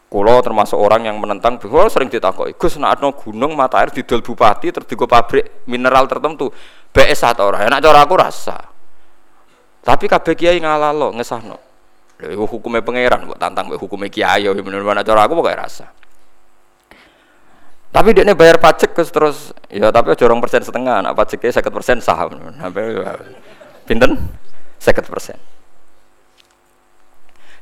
[0.08, 4.24] Kulo termasuk orang yang menentang, kulo sering ditakoki, Gus nak ada gunung mata air didol
[4.24, 6.50] bupati terus digo pabrik mineral tertentu,
[6.90, 7.62] BI sah ta ora?
[7.62, 8.58] Enak cara aku rasa.
[9.84, 11.58] Tapi kabeh kiai ngalalo ngesahno.
[12.18, 15.86] Lha iku hukume pangeran, mbok tantang hukume kiai yo bener-bener cara aku pokoke rasa.
[17.98, 21.98] Tapi dia bayar pajak terus terus ya tapi jorong persen setengah, nah pajaknya seket persen
[21.98, 22.94] saham, sampai
[23.90, 24.14] pinten
[24.78, 25.34] seket persen.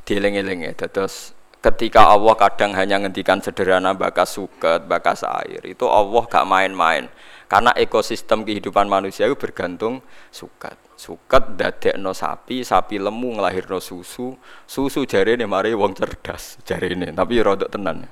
[0.05, 6.21] Dieling-eling ya, terus ketika Allah kadang hanya ngendikan sederhana bakas suket, bakas air, itu Allah
[6.29, 7.09] gak main-main.
[7.49, 10.77] Karena ekosistem kehidupan manusia itu bergantung suket.
[10.93, 11.57] Suket
[11.97, 14.37] no sapi, sapi lemu no susu,
[14.69, 18.05] susu jari ini mari wong cerdas jari ini, tapi rodok tenan.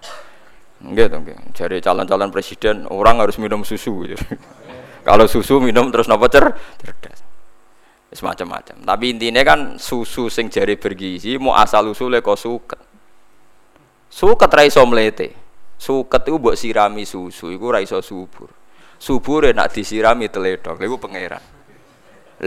[0.86, 4.06] Enggak dong, Jadi calon-calon presiden orang harus minum susu.
[5.08, 7.22] Kalau susu minum terus nopo cer cerdas.
[8.10, 8.86] Semacam-macam.
[8.86, 12.82] Tapi intinya kan susu sing jari bergizi mau asal usulnya kok suket.
[14.08, 15.36] Suket ra iso mlete.
[15.76, 18.48] Suket iku mbok sirami susu iku ora iso subur.
[18.96, 21.44] Subure nak disirami teledok iku pangeran.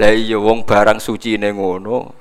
[0.00, 2.16] Lah iya wong barang suci ning ngono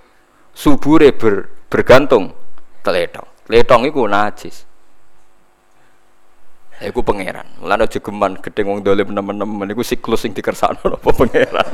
[0.51, 2.35] subure ber, bergantung
[2.83, 3.47] teledok.
[3.47, 4.66] Teledok iku najis.
[6.77, 7.45] Iku pangeran.
[7.57, 11.67] Mulane aja geman gedeng wong dolim nemen-nemen iku siklus sing dikersakno apa pangeran.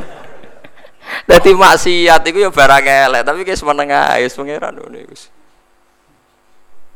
[1.28, 5.16] Dadi maksiat iku ya barang elek, tapi guys menengah ae pangeran ngono iku.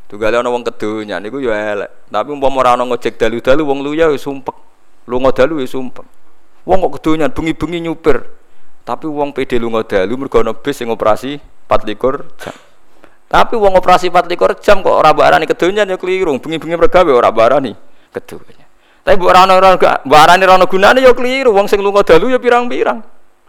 [0.08, 2.08] Tugale ana wong kedonya niku ya elek.
[2.08, 4.56] Tapi umpama ora ana ngojek dalu-dalu wong luya wis sumpek.
[5.04, 6.08] Lunga dalu wis sumpek.
[6.63, 8.24] Wong kok kedonyan bengi-bengi nyupir.
[8.88, 12.56] Tapi wong PD lunga dalu mergo ana bis sing operasi 24 jam.
[13.28, 16.39] Tapi wong operasi 24 jam kok ora barani kedonyan ya keliru.
[16.39, 17.87] Bengi-bengi mergawe ora barani
[18.17, 18.65] keduanya.
[19.06, 21.56] Tapi mbok ora ana mbok arani ora ana gunane ya keliru.
[21.56, 22.99] Wong sing lunga dalu ya pirang-pirang.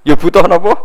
[0.07, 0.77] Ya butuh napa?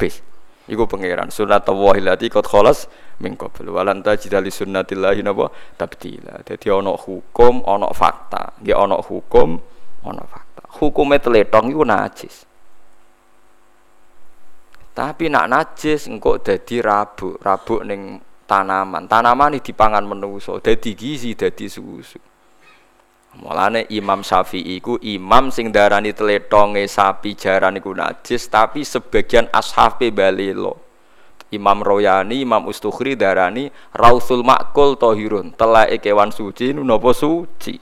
[0.00, 0.24] Bis.
[0.70, 2.86] Iku pangeran sunnatullah allati qad khalas
[3.18, 6.40] min qabl walan tajida li sunnatillahi napa tabdila.
[6.46, 8.56] Dadi ana hukum, ana fakta.
[8.62, 9.58] Nggih ana hukum,
[10.06, 10.62] ana fakta.
[10.80, 12.48] Hukume teletong iku najis.
[14.92, 18.16] Tapi nak najis engko dadi rabuk, rabuk ning
[18.48, 19.04] tanaman.
[19.08, 22.31] Tanaman iki dipangan menungso, dadi gizi, dadi susu.
[23.32, 30.12] Mulane Imam Syafi'i ku imam sing darani tletonge sapi jaran iku najis tapi sebagian ashabe
[30.12, 30.76] balilo.
[31.52, 37.76] Imam Royani, Imam Ustukhri darani Rausul Makul Tohirun, telake kewan suci napa suci.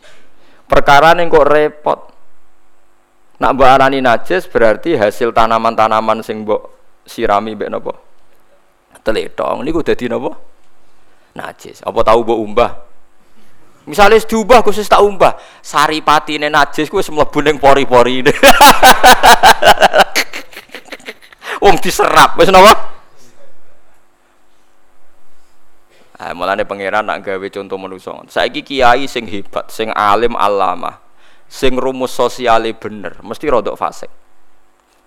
[0.66, 2.00] Perkara ning kok repot.
[3.40, 6.70] Nak arani najis berarti hasil tanaman-tanaman sing mbok
[7.06, 7.94] sirami mbek napa?
[9.02, 10.30] Tletong niku dadi napa?
[11.34, 11.82] Najis.
[11.82, 12.89] Apa tahu mbok umbah?
[13.88, 18.28] Misalnya diubah khusus tak umbah, sari pati ini najis gue semua ning pori-pori ini.
[21.64, 23.00] Wong diserap, wes napa?
[26.20, 28.12] Ah, mulane pangeran nak gawe contoh manusa.
[28.28, 31.00] Saiki kiai sing hebat, sing alim alama,
[31.48, 34.12] sing rumus sosiale bener, mesti rodok fasik.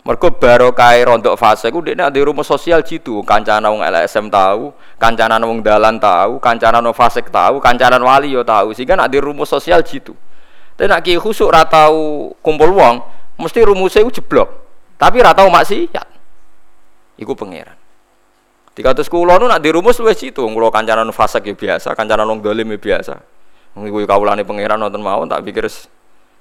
[0.04, 5.40] Mergo barokah rontok fase ku dekne di rumah sosial jitu, kancana wong LSM tahu, kancana
[5.40, 8.76] wong dalan tahu, kancana wong fasik tahu, kancana wali yo tahu.
[8.76, 10.12] Sehingga nak di rumah sosial jitu.
[10.76, 13.00] Tapi nak ki khusuk ra tau kumpul wong,
[13.40, 14.52] mesti rumusnya ku jeblok.
[15.00, 16.08] Tapi ra tau maksiat.
[17.24, 17.80] Iku pangeran.
[18.76, 22.28] Tiga ratus kulo nu nak di rumus luwes jitu, kulo kancana fasik ya biasa, kancana
[22.28, 23.24] wong dolim ya biasa.
[23.80, 25.64] Iku kawulane pangeran nonton mawon tak pikir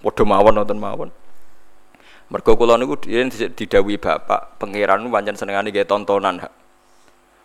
[0.03, 1.14] padha mawon nonton mawon.
[2.33, 6.40] Mergo kula niku didawi bapak, pangeran pancen senengane nggih tontonan.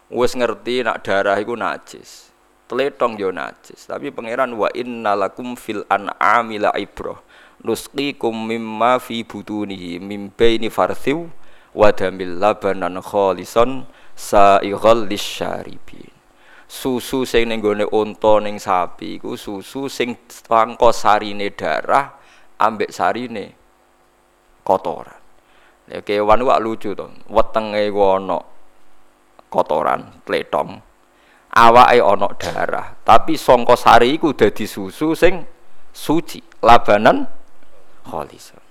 [0.08, 2.32] Wis ngerti nak darah iku najis.
[2.72, 7.20] Tletong yo najis, tapi pangeran wa innalakum fil an'ami la ibrah.
[7.68, 11.20] Nusqikum mimma fi butunihi mim baini farthiw
[11.76, 16.16] wa damil labanan khalisan sa'ighal lisyaribin.
[16.64, 20.16] Susu sing ning gone unta ning sapi iku susu sing
[20.48, 22.16] pangko sarine darah
[22.56, 23.67] ambek sarine
[24.68, 25.16] kotoran.
[25.88, 27.08] Ya kewan wak lucu to.
[27.32, 28.44] Wetenge ana
[29.48, 30.84] kotoran, pletong.
[31.58, 35.42] Awake ana darah, tapi sangka sari iku dadi susu sing
[35.90, 37.26] suci, labanan
[38.06, 38.62] khalisan.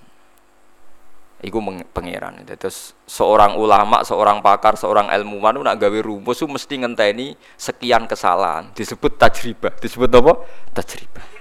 [1.42, 1.58] Iku
[1.90, 2.46] pangeran.
[2.46, 8.72] Terus seorang ulama, seorang pakar, seorang ilmuwan nak gawe rumus mesti ngenteni sekian kesalahan.
[8.72, 9.74] Disebut tajribah.
[9.76, 10.32] Disebut apa?
[10.72, 11.35] Tajribah.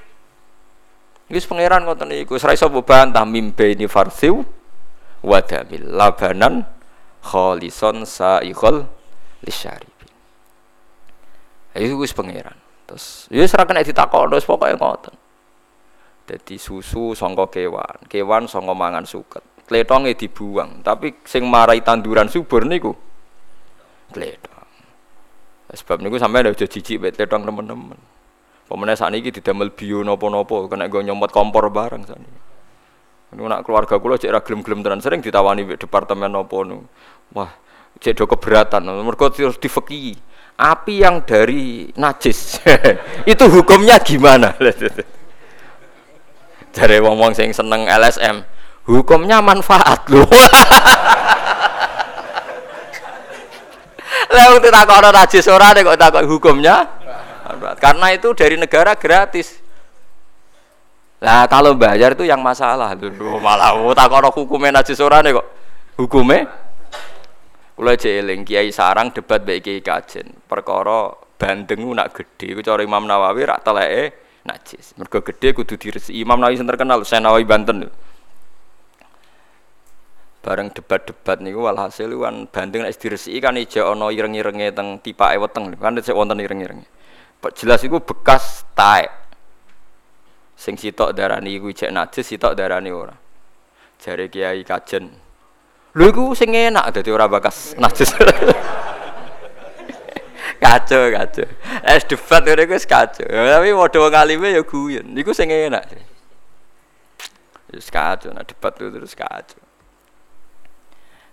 [1.25, 4.45] Wis pangeran ngoten niku, ora iso bantah mimbe ini farsiu
[5.25, 6.61] wadamil labanan
[7.25, 8.85] kholison saikhol
[9.41, 10.09] lisyaribin.
[11.73, 12.53] Itu wis pangeran.
[12.85, 15.15] Terus ya ora kena ditakok terus pokoke ngoten.
[16.25, 19.41] Dadi susu sangka kewan, kewan sangka mangan suket.
[19.65, 22.93] Kletonge dibuang, tapi sing marai tanduran subur niku
[24.13, 24.69] kletong.
[25.73, 27.97] Sebab niku sampai ada jijik bet kletong teman-teman.
[28.65, 32.39] Pemenang saat ini didamel bio nopo-nopo, kena gue nyomot kompor barang saat ini.
[33.36, 36.88] Ini nak keluarga kulo cek ragilum gelem tenan sering ditawani di departemen nopo nu.
[37.36, 37.51] Wah,
[37.99, 38.88] cek do keberatan.
[38.88, 40.15] Mereka terus difeki.
[40.56, 42.63] Api yang dari najis
[43.32, 44.56] itu hukumnya gimana?
[46.75, 48.43] Dari wong-wong sing seneng LSM,
[48.84, 50.28] hukumnya manfaat loh.
[54.36, 56.94] Lah tak takok najis ora kok takok hukumnya
[57.73, 59.58] karena itu dari negara gratis.
[61.25, 62.93] Lah kalau bayar itu yang masalah.
[62.93, 65.47] Lho malah oh, tak ono hukume najis ora kok.
[65.97, 66.45] Hukume
[67.75, 70.30] kula jeeling Kiai Sarang debat baik Kiai Kajen.
[70.45, 71.10] Perkara
[71.41, 74.13] bandeng nak gede iku cara Imam Nawawi rak teleke
[74.45, 74.93] najis.
[74.95, 76.13] Gede kudu diresi.
[76.13, 77.89] Imam Nawawi sing terkenal Nawawi Banten.
[80.45, 85.73] Bareng debat-debat niku walhasil kan bandeng nek diresiki kan ijo ana ireng-irenge teng tipake weteng
[85.73, 86.86] kan sik wonten ireng-irenge
[87.56, 89.26] jelas itu bekas taek
[90.56, 93.13] Sing sitok darani iku cek najis, sitok darani ora.
[94.00, 95.12] Jare Kiai Kajen.
[95.95, 98.15] Lho iku sing enak dadi ora bakas najis.
[100.63, 101.48] kacau kacau.
[101.84, 103.28] Es debat ngene wis kacau.
[103.28, 105.12] Tapi padha wong alime ya guyon.
[105.12, 105.91] Niku sing enak.
[107.76, 109.60] Wis kacau, nah debat terus kacau.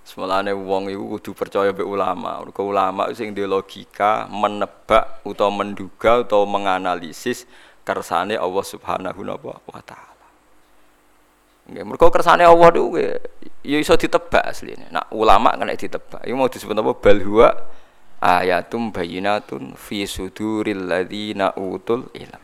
[0.03, 2.43] Semulane wong iku kudu percaya mbek ulama.
[2.43, 7.47] Mergo ulama sing duwe logika, menebak utawa menduga utawa menganalisis
[7.87, 10.27] kersane Allah Subhanahu wa taala.
[11.71, 12.99] Nggih, mergo kersane Allah niku
[13.63, 14.91] ya iso ditebak asline.
[14.91, 16.27] Nak ulama kena ditebak.
[16.27, 16.93] Iku mau disebut apa?
[16.99, 17.49] Bal huwa
[18.19, 22.43] ayatum bayinatun fi suduril ladzina utul ilm.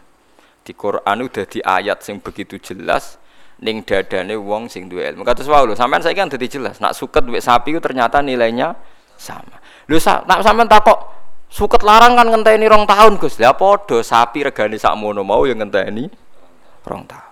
[0.62, 3.18] Di Quran udah di ayat sing begitu jelas
[3.58, 5.26] ning dadane wong sing duwe ilmu.
[5.26, 6.78] Kados wae lho, sampean saiki kan dadi jelas.
[6.78, 8.74] Nak suket mbek sapi ku ternyata nilainya
[9.18, 9.58] sama.
[9.90, 10.98] Lho sa, nak sampean takok
[11.50, 13.38] suket larang kan ngenteni rong tahun Gus.
[13.42, 16.06] Lah padha sapi regane sakmono mau yang ngenteni
[16.86, 17.26] rong tahun.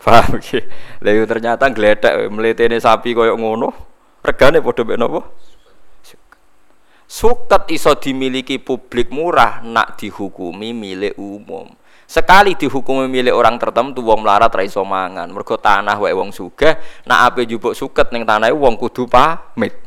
[0.00, 0.58] Paham iki?
[1.04, 3.70] Lha ternyata gledek mletene sapi koyo ngono.
[4.24, 5.20] Regane padha mbek napa?
[7.10, 11.79] Suket iso dimiliki publik murah nak dihukumi milik umum.
[12.10, 15.30] Sekali dihukum milik orang tertentu wong melarat ra iso mangan.
[15.30, 16.74] Mergo tanah wae wong sugih,
[17.06, 19.78] nak ape jupuk suket ning tanahe wong kudu pamit.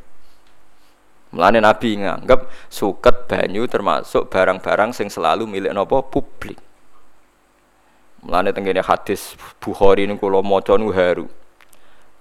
[1.36, 6.56] Mulane Nabi nganggep suket banyu termasuk barang-barang sing selalu milik napa publik.
[8.24, 11.28] Mulane tenggene hadis Bukhari niku kula maca nu haru.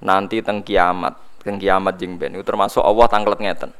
[0.02, 1.14] Nanti teng kiamat,
[1.46, 3.70] teng kiamat jeng ben termasuk Allah tanglet ngeten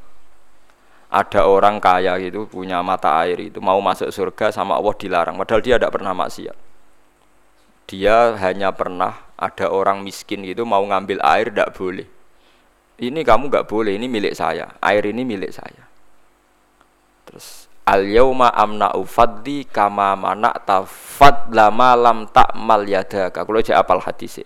[1.13, 5.37] ada orang kaya itu punya mata air itu mau masuk surga sama Allah dilarang.
[5.37, 6.57] Padahal dia tidak pernah maksiat.
[7.85, 12.09] Dia hanya pernah ada orang miskin itu mau ngambil air tidak boleh.
[12.97, 14.73] Ini kamu nggak boleh ini milik saya.
[14.81, 15.85] Air ini milik saya.
[17.29, 23.45] Terus al yauma amna ufaddi kama mana tafad lama lam tak mal yadaka.
[23.45, 24.41] Kalau saya apal hadis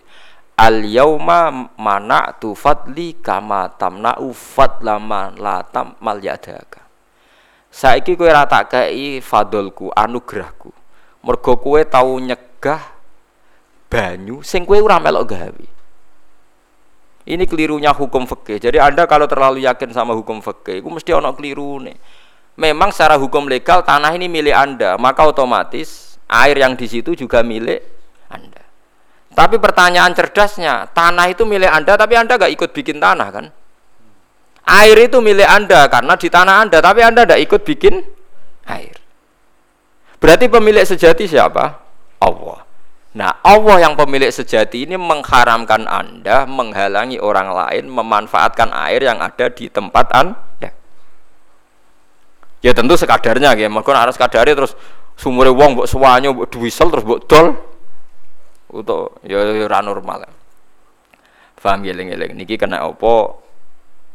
[0.58, 6.82] al yauma mana tu fadli kama tamna ufat lama latam mal yadaka.
[7.70, 10.74] Saiki kowe ra tak kei fadolku anugerahku.
[11.22, 12.82] Mergo kowe tau nyegah
[13.86, 15.66] banyu sing kowe ora melok gawe.
[17.28, 18.58] Ini kelirunya hukum fikih.
[18.58, 21.96] Jadi anda kalau terlalu yakin sama hukum fikih itu mesti ono keliru nih
[22.58, 27.46] memang secara hukum legal tanah ini milik anda maka otomatis air yang di situ juga
[27.46, 27.80] milik
[28.26, 28.66] anda
[29.36, 33.46] tapi pertanyaan cerdasnya, tanah itu milik Anda tapi Anda gak ikut bikin tanah kan?
[34.68, 37.94] Air itu milik Anda karena di tanah Anda tapi Anda tidak ikut bikin
[38.68, 38.96] air.
[40.18, 41.78] Berarti pemilik sejati siapa?
[42.18, 42.66] Allah.
[43.16, 49.48] Nah, Allah yang pemilik sejati ini mengharamkan Anda menghalangi orang lain memanfaatkan air yang ada
[49.48, 50.70] di tempat Anda.
[52.58, 54.74] Ya tentu sekadarnya ya, maka harus sekadarnya terus
[55.14, 57.46] sumure wong mbok suwanyo mbok duwisel terus mbok dol
[58.68, 60.28] Uto ya ora normal.
[61.58, 63.34] Paham ya eling-eling niki kena apa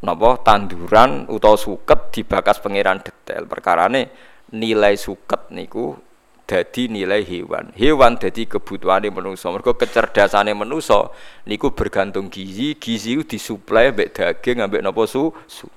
[0.05, 4.13] napa tanduran utawa suket dibakas pangeran detail perkarane
[4.55, 5.97] nilai suket niku
[6.45, 7.73] dadi nilai hewan.
[7.73, 9.49] Hewan dadi kebutuhane manusa.
[9.49, 11.09] Mergo kecerdasane manusa
[11.49, 15.67] niku bergantung gizi, gizi disuplai mbek daging ambek napa susu.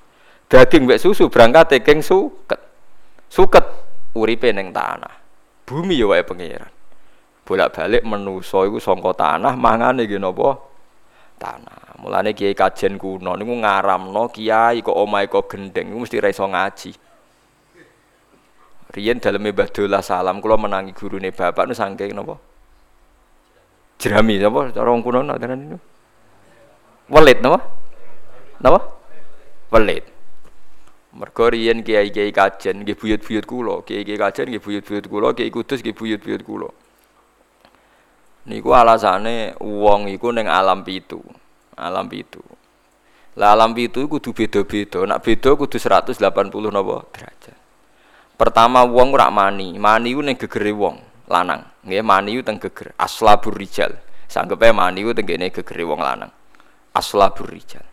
[0.47, 2.61] Daging mbek susu berangkat teking suket.
[3.27, 3.65] Suket
[4.15, 5.25] uripe ning tanah.
[5.67, 6.76] Bumi ya wae pangeran
[7.47, 10.59] bolak-balik menuso iku sangka tanah mangane nggih napa?
[11.39, 12.03] Tanah.
[12.03, 16.91] Mulane kiai kajen kuno niku ngaramno kiai kok omahe kok gendeng mesti ra iso ngaji.
[18.91, 19.71] Riyen daleme Mbah
[20.03, 22.35] salam kula menangi gurune bapak nu saking napa?
[24.03, 24.75] Jerami napa?
[24.75, 25.79] Cara wong kuno nak niku?
[27.15, 27.63] Welit napa?
[28.59, 28.81] Napa?
[29.71, 30.05] Welit.
[31.17, 33.81] Mergo riyen kiai-kiai kajen nggih buyut-buyut kula.
[33.87, 36.69] Kiai-kiai kajen nggih buyut-buyut kula kiai kudus nggih buyut-buyut kula
[38.47, 41.19] Niku alasane wong iku ning alam pitu.
[41.75, 42.39] Alam pitu.
[43.37, 45.03] Lah alam pitu kudu beda-beda.
[45.05, 46.23] Nak beda kudu 180
[46.71, 47.59] napa derajat.
[48.39, 49.75] Pertama wong ora mani.
[49.77, 51.67] Mani ku ning gegere wong lanang.
[51.83, 52.95] Nggih mani ku teng geger.
[52.95, 53.99] Aslabur rijal.
[54.31, 56.31] Sanggepe mani ku teng gegere wong lanang.
[56.95, 57.85] Aslabur rijal.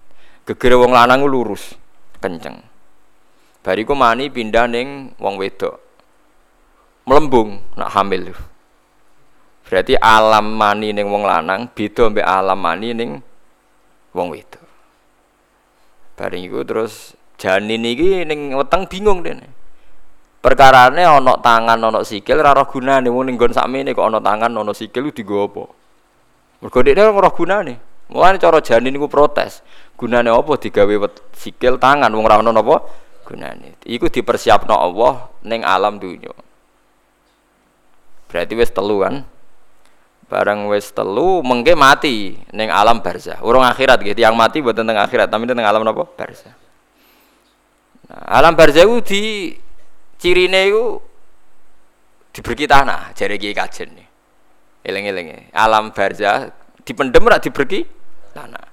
[0.44, 1.72] Gegere wong lanang lurus,
[2.20, 2.60] kenceng.
[3.64, 5.80] Bariku mani pindah ning wong wedok.
[7.08, 8.36] Melembung nak hamil.
[9.74, 13.18] Berarti alam mani ning wong lanang beda mbek alam mani ning
[14.14, 14.62] wong wedok.
[16.14, 19.50] Bareng iku terus janin iki ning weteng bingung dene.
[20.46, 24.54] Perkarane ana tangan ana sikil ora ora gunane wong ning nggon sakmene kok ana tangan
[24.54, 25.66] ana sikil digo apa.
[26.62, 27.74] Mergo dekne ora gunane.
[28.14, 29.66] Mulane cara janin iku protes.
[29.98, 30.94] Gunane apa digawe
[31.34, 32.78] sikil tangan wong ora ana napa
[33.26, 33.82] gunane.
[33.90, 36.30] Iku dipersiapno Allah ning alam dunya.
[38.30, 39.34] Berarti wis telu kan?
[40.34, 43.38] Barang wis telu mengke mati ning alam barzah.
[43.46, 44.18] Urung akhirat gitu.
[44.18, 46.10] Yang mati buat tentang akhirat, tapi tentang alam apa?
[46.10, 46.58] Barzah.
[48.10, 49.22] Nah, alam barzah itu di
[50.18, 50.98] cirine itu
[52.34, 54.08] diberi tanah jari kiai kajen nih.
[54.82, 56.50] Eleng-eleng Alam barzah
[56.82, 57.86] dipendem rak diberi
[58.34, 58.66] tanah.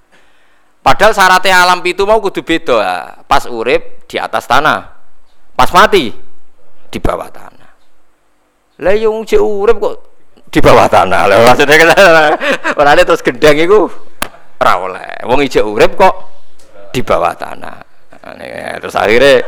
[0.80, 3.20] Padahal syaratnya alam itu mau kudu beda.
[3.28, 4.96] Pas urip di atas tanah.
[5.52, 6.08] Pas mati
[6.88, 7.70] di bawah tanah.
[8.80, 10.09] Lah yang urip kok
[10.50, 11.20] di bawah tanah.
[11.30, 11.88] Lah maksudnya kan
[12.78, 13.86] ora terus gendang iku
[14.60, 15.10] ora oleh.
[15.24, 16.14] Wong ijek urip kok
[16.90, 17.88] di bawah tanah.
[18.76, 19.40] terus akhirnya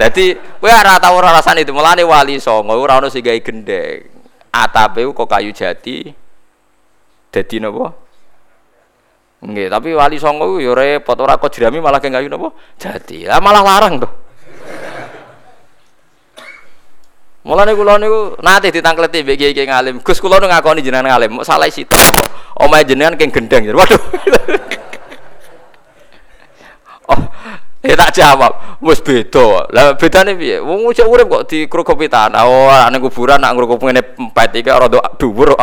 [0.00, 4.08] jadi kowe ora tau ora rasane itu mulane wali songo ora ono sing gawe gendeng.
[4.54, 6.08] Atape kok kayu jati.
[7.28, 7.92] Dadi napa?
[9.44, 12.56] Nggih, tapi wali songo yo repot ora kok jerami malah kayak kayu napa?
[12.80, 13.28] Jati.
[13.28, 14.25] Lah malah larang tuh.
[17.46, 20.02] Mulane kula niku nate ditangkleti mbek kiai ngalim.
[20.02, 21.94] Gus kula nu ngakoni jenengan ngalim, salah situ.
[22.58, 23.70] Omahe jenengan keng gendeng.
[23.70, 24.02] Waduh.
[27.14, 27.20] oh,
[27.86, 28.82] ya tak jawab.
[28.82, 29.70] Wis beda.
[29.70, 30.58] Lah bedane piye?
[30.58, 32.42] Wong cek urip kok dikrukupi tanah.
[32.50, 35.54] Oh, ana kuburan nak ngrukup ngene empet iki rada dhuwur.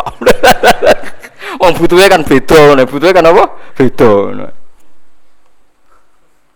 [1.60, 3.44] Wong butuhe kan beda, nek butuhe kan apa?
[3.76, 4.10] Beda.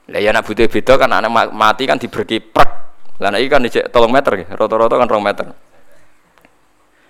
[0.09, 2.88] Lah ya nak butuhe beda kan anak mati kan diberki prek
[3.19, 5.47] lah iki kan dicek tolong meter nggih, rata-rata kan rong meter.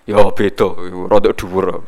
[0.09, 0.69] Ya beda,
[1.05, 1.85] rada dhuwur.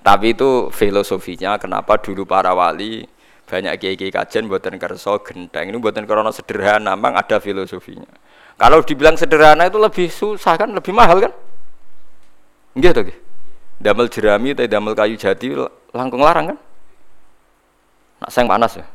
[0.00, 3.04] Tapi itu filosofinya kenapa dulu para wali
[3.44, 8.08] banyak kiai-kiai kajian buatan kerso genteng ini buatan karena sederhana, memang ada filosofinya.
[8.56, 11.32] Kalau dibilang sederhana itu lebih susah kan, lebih mahal kan?
[12.72, 13.12] Enggak tuh,
[13.76, 15.52] damel jerami atau damel kayu jati
[15.92, 16.58] langkung larang kan?
[18.24, 18.86] Nak sayang panas ya.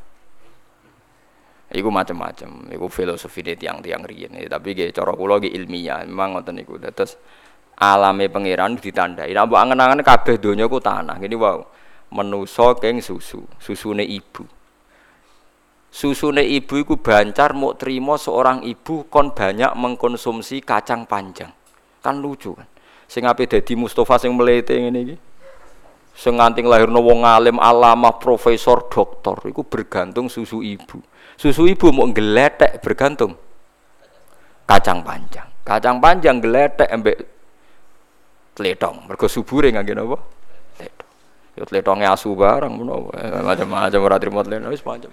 [1.71, 4.03] Iku macam-macam, iku filosofi deh tiang-tiang.
[4.03, 6.75] Tapi gak cara kula ilmiah, memang ngoten niku.
[6.75, 7.15] Terus
[7.79, 9.31] alame pangeran ditandai.
[9.31, 11.15] Nek mbok angen-angen kabeh donya ku tanah.
[11.23, 11.63] Gini wow.
[12.11, 14.43] Menusa keng susu, susune ibu.
[15.87, 21.55] Susune ibu iku bancar mau terima seorang ibu kon banyak mengkonsumsi kacang panjang.
[22.03, 22.67] Kan lucu kan.
[23.07, 25.15] Sing ape dadi Mustafa sing melete ngene iki.
[26.11, 30.99] Sing nganti lahirno wong alim, alamah, profesor, doktor iku bergantung susu ibu
[31.41, 33.33] Susu ibu mau geletek bergantung
[34.69, 35.49] kacang panjang.
[35.65, 37.17] Kacang panjang geletek embek
[38.53, 39.09] tletong.
[39.09, 40.21] Mergo subure ngangge napa?
[40.77, 41.09] Tletong.
[41.57, 43.09] Yo tletonge asu barang menapa.
[43.17, 45.11] Eh, macam-macam ora trimo macam-macam.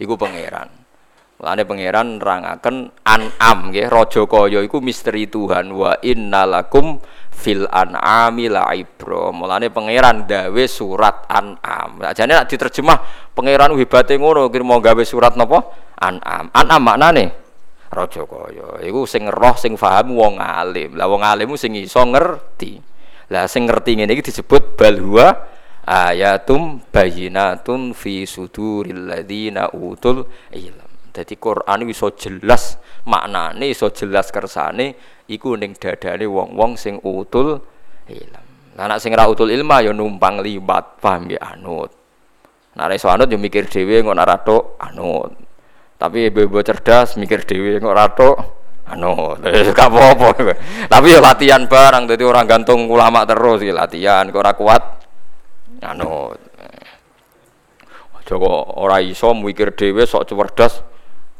[0.00, 0.72] Iku pangeran.
[1.34, 7.02] Mulane pangeran nerangaken an'am nggih raja kaya iku misteri Tuhan wa innalakum
[7.34, 11.98] fil an'ami la ibro mulane pangeran dawe surat an'am.
[12.14, 12.98] Jane nek diterjemah
[13.34, 15.58] pangeran hebate ngono kira mau gawe surat napa?
[15.98, 16.54] An'am.
[16.54, 17.24] An'am maknane?
[17.90, 18.78] Raja kaya.
[18.86, 20.94] Iku sing roh sing paham wong alim.
[20.94, 22.78] Lah wong alim sing iso ngerti.
[23.34, 25.34] Lah sing ngerti ngene iki disebut bal huwa
[25.82, 32.74] ayatum bayinatun fi suduril ladina utul ilm dadi Quran iso jelas
[33.06, 34.98] maknane iso jelas kersane
[35.30, 37.62] iku ning dadane wong-wong sing utul
[38.10, 38.44] ilm.
[38.74, 41.94] Lah nek sing ora utul ilmu ya numpang libat, paham ya anut.
[42.74, 44.36] Nek iso anut ya mikir dhewe kok ora
[44.90, 45.30] anut.
[45.94, 48.10] Tapi ibu-ibu cerdas mikir dhewe kok ora
[48.90, 49.38] anut.
[49.78, 50.34] Gak apa-apa.
[50.90, 54.82] Tapi ya latihan barang dadi orang gantung ulama terus ya latihan kok ora kuat
[55.86, 56.42] anut.
[58.24, 60.93] Joko ora iso mikir dhewe sok cerdas.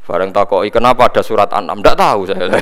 [0.05, 1.81] Bareng takoki kenapa ada surat An'am?
[1.81, 2.45] Ndak tahu saya.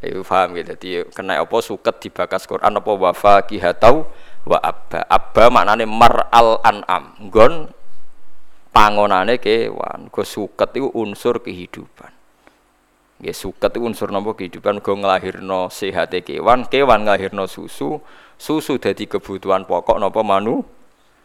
[0.00, 0.72] Iku paham gitu.
[0.72, 4.08] Jadi kena apa suket dibakas Quran apa wafa kihatau
[4.48, 5.04] wa abba.
[5.04, 7.20] Abba maknane mar al an'am.
[7.28, 7.68] Nggon
[8.72, 10.08] pangonane kewan.
[10.08, 12.16] Go suket itu unsur kehidupan.
[13.20, 18.00] Nggih suket itu unsur napa kehidupan go nglahirno sehate kewan, kewan nglahirno susu,
[18.40, 20.64] susu dadi kebutuhan pokok napa manu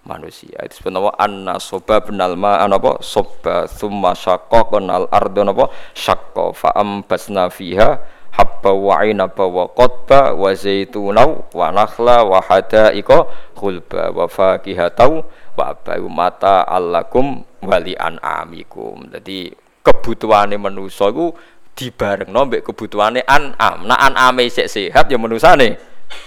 [0.06, 0.62] manusia.
[0.62, 6.70] Itu sebenarnya anna soba benal ma napa soba summa syaqqa kenal ardo napa syaqqa fa
[6.78, 8.00] ambasna fiha
[8.36, 13.26] habba wa inaba wa qotba wa zaituna wa nakhla wa hadaika
[13.56, 15.24] khulba wa fakihatau
[15.56, 19.10] wa abayu mata allakum wali an'amikum.
[19.10, 21.32] Jadi kebutuhane manusa iku
[21.76, 23.88] dibarengno mbek kebutuhane an'am.
[23.88, 25.80] Nah an'ame sik sehat ya manusane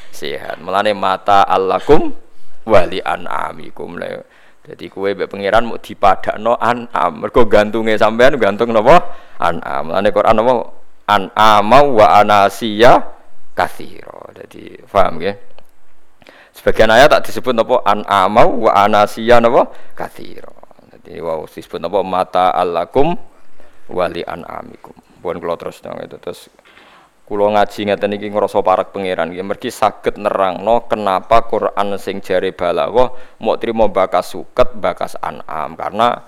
[0.09, 0.59] sehat.
[0.65, 2.28] Melane mata allakum
[2.69, 4.21] wali an'amikum la
[4.69, 7.25] jadi kue be pangeran mau dipadakno an'am.
[7.25, 9.01] Mergo gantunge sampean gantung napa?
[9.41, 9.89] An'am.
[9.89, 10.37] Melane Quran
[11.09, 13.01] an amau wa anasiya
[13.57, 15.35] kathiro jadi paham ya
[16.53, 17.57] sebagian ayat tak disebut
[17.89, 19.73] an amau wa anasiya napa?
[19.97, 20.53] Kathiro
[20.93, 23.17] jadi wow disebut apa mata alakum
[23.89, 24.93] wali an amikum
[25.25, 26.53] bukan kalau terus dong itu terus
[27.29, 29.45] Kulo ngaji ngeten iki ngrasa parek pangeran nggih.
[29.45, 33.13] Mergi saged nerangno kenapa Quran sing jare balaghah
[33.45, 35.77] mau trimo bakas suket, bakas an'am.
[35.77, 36.25] Karena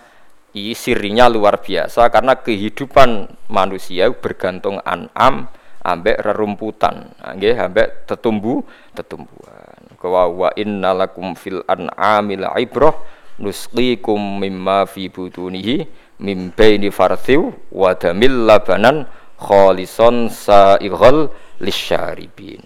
[0.52, 5.48] i sirinya luar biasa karena kehidupan manusia bergantung an'am
[5.80, 7.16] ambek rerumputan.
[7.16, 8.60] Nggih ambek tetumbu
[8.92, 9.80] tetumbuhan.
[10.04, 12.92] Wa wa innalakum fil an'amil ibrah
[13.40, 15.88] nusqikum mimma fi butunihi
[16.20, 19.08] mim baini farthiw wa damil labanan
[19.40, 22.60] khalison sa'ighal lisyaribin.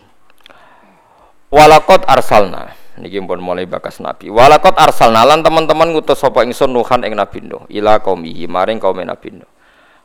[1.55, 2.75] Walakot arsalna.
[2.99, 4.27] Niki pun mulai bakas nabi.
[4.31, 7.62] Walakot arsalna lan teman-teman ngutus sapa ingsun nuhan ing nabi nuh.
[7.70, 9.51] Ila qaumihi maring kaum nabi nuh.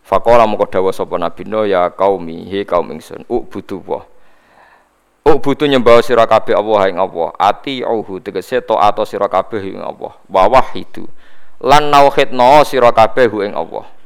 [0.06, 3.26] Faqala moko dawuh sapa nabi nuh ya qaumi he kaum ingsun.
[3.26, 4.06] Ubudu wa.
[5.26, 7.30] Ubudu nyembah sira kabeh Allah ing Allah.
[7.38, 10.18] Ati auhu tegese taat sira kabeh ing Allah.
[10.26, 11.06] Wa wahidu.
[11.62, 13.99] Lan nauhidna sira kabeh ing Allah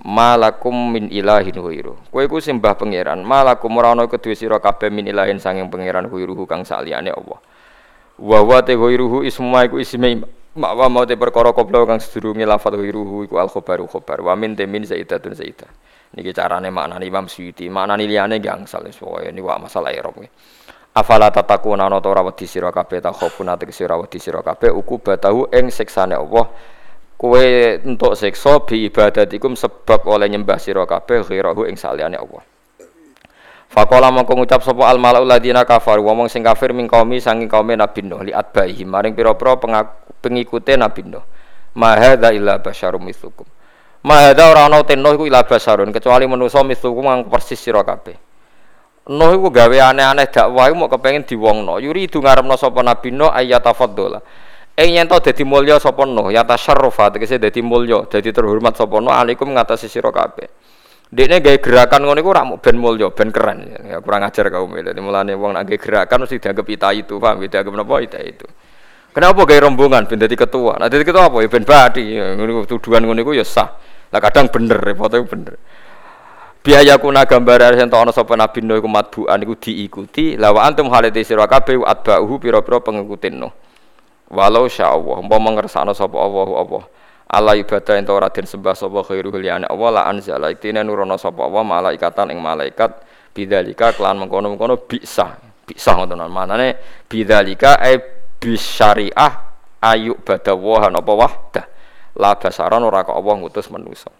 [0.00, 3.20] malakum min ilahin huiru kowe iku sembah pangeran.
[3.20, 7.38] Malakum ora ana kedue sira kabeh min ilahin sanging pangeran huiruhu kang saliyane Allah.
[8.20, 10.24] Wa wa te huiruhu isma iku isme
[10.56, 14.24] makwa mau te perkara koplo kang sedurunge lafal huiruhu iku al khabaru khabar.
[14.24, 15.68] Wa min te min zaidatun zaidah.
[16.16, 17.68] Niki carane maknane Imam Suyuti.
[17.70, 20.16] Maknane liyane gangsal pokoke ini wa masalah Arab
[20.90, 25.46] afala tatakuna ana ora wedi sira kabeh ta khofuna te sira wedi sira uku batahu
[25.54, 26.50] ing siksane Allah
[27.20, 32.40] Kue untuk sekso bi ibadatikum sebab oleh nyembah sira kabeh ghirahu ing saliyane Allah.
[33.68, 37.68] Fakola mongko ngucap sapa al malaul ladina kafar wong sing kafir ming kaumi sanging kaum
[37.68, 39.60] Nabi Nuh li atbaihi maring pira-pira
[40.24, 41.20] pengikute Nabi Nuh.
[41.76, 43.44] Ma hadza illa basyarum mithlukum.
[44.08, 48.16] Ma hadza ora ana teno iku illa basyarun kecuali manusa mithlukum kang persis sira kabeh.
[49.12, 51.84] Nuh iku gawe aneh-aneh dakwah mau kepengin diwongno.
[51.84, 54.48] Yuri ngarepno sapa Nabi Nuh ayatafaddola.
[54.80, 58.96] Ing yen to dadi mulya sapa no ya tasyarrufa tegese dadi mulya dadi terhormat sapa
[58.96, 60.48] no alaikum ngatasi sira kabeh.
[61.12, 64.88] Dekne gawe gerakan ngono iku ora ben mulya ben keren ya kurang ajar kaum iki.
[64.88, 68.48] Dadi mulane wong nek gerakan mesti dianggap ita itu paham ya dianggap napa ita itu.
[69.12, 70.80] Kenapa gawe rombongan ben dadi ketua?
[70.80, 73.68] Nah dadi ketua apa ya ben badi ngono tuduhan ngono iku ya sah.
[74.08, 75.54] Lah kadang bener repotnya bener.
[76.60, 81.24] biaya kuna gambar yang ana sapa nabi Nuh iku matbuan iku diikuti lawa antum halite
[81.24, 83.52] sira kabeh atba'uhu pira-pira pengikutin Nuh
[84.30, 86.84] walau sya Allah umpama ngersakno sapa Allah Allah.
[87.30, 90.50] Ala ibadah ento ora den sembah sapa khairu liyane Allah la anzala.
[90.50, 93.06] Iktine nurono sapa Allah malaikatan ing malaikat.
[93.30, 96.74] Bidzalika kelan mengkono-mengkono bisa bisa ngoten manane
[97.06, 97.94] bidzalika e
[98.42, 99.32] bisyariah
[99.78, 101.12] ayu badawahan apa?
[101.14, 101.66] Wahdah.
[102.18, 104.10] La basaran ora kok Allah ngutus manusa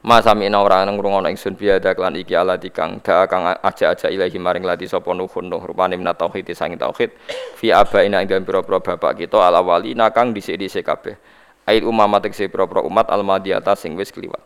[0.00, 4.64] Masa mina ora ngrungokno ingsun biada klan iki ala dikang da kang aja-aja ilahi maring
[4.64, 7.12] lati sapa nuhun nuh rupane min tauhid sangi tauhid.
[7.60, 11.20] Fi abaina ing dalem pira-pira bapak kita ala wali nakang dhisik-dhisik kabeh.
[11.68, 14.40] Ait umamat tekse pira-pira umat al madiyata sing wis kliwat.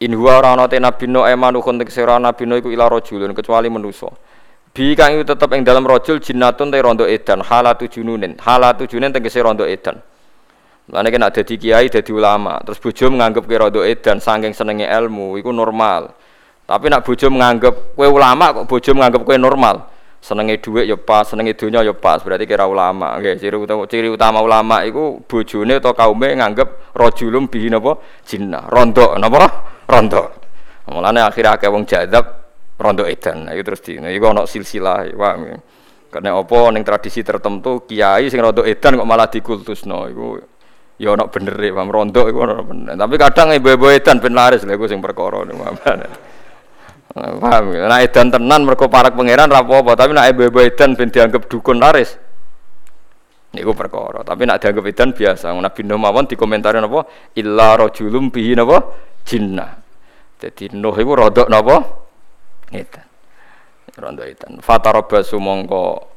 [0.00, 3.36] In huwa ora ana te nabi no emanuhun tekse ora nabi no iku ila rajulun
[3.36, 4.08] kecuali manusa.
[4.72, 9.44] Bi kang tetep ing dalam rajul jinnatun te rondo edan halatu jununin halatu jununin tegese
[9.44, 10.00] rondo edan
[10.90, 15.38] Lane kena dadi kiai, dadi ulama, terus bojo menganggap kowe rada edan saking senenge ilmu,
[15.38, 16.10] iku normal.
[16.66, 19.76] Tapi nak bojo menganggap kowe ulama kok bojo menganggap kowe normal.
[20.22, 23.18] Senenge dhuwit ya pas, senenge donya ya pas, berarti kira ulama.
[23.18, 28.66] Nggih, ciri utama ciri utama ulama iku bojone atau kaume nganggep rajulum bihi napa jinnah,
[28.70, 29.50] rondo napa?
[29.86, 30.22] Rondo.
[30.90, 32.22] Mulane akhir akeh wong jadab
[32.78, 33.46] rondo edan.
[33.46, 35.58] Nah, iku terus di iku ana silsilah, paham ya.
[36.12, 40.51] Karena apa ning tradisi tertentu kiai sing rondo edan kok malah dikultusno iku
[41.00, 42.96] ya ana bener e paham rondo iku bener.
[42.96, 45.44] Tapi kadang ibu-ibu edan ben laris lha iku sing perkara
[47.12, 47.84] paham ya?
[47.88, 51.80] Nek edan tenan mergo parak pangeran ra apa-apa tapi nek ibu-ibu edan ben dianggap dukun
[51.80, 52.16] laris
[53.52, 54.24] niku perkara.
[54.24, 55.52] Tapi nek dianggap edan biasa.
[55.52, 57.04] Nabi Nuh mawon dikomentari napa?
[57.36, 58.80] Illa rajulum bihi napa?
[59.28, 59.70] Jinnah.
[60.40, 61.76] Dadi Nuh iku rodok napa?
[62.72, 63.06] Edan.
[63.92, 64.64] Rondo edan.
[64.64, 66.11] Fatarabasu mongko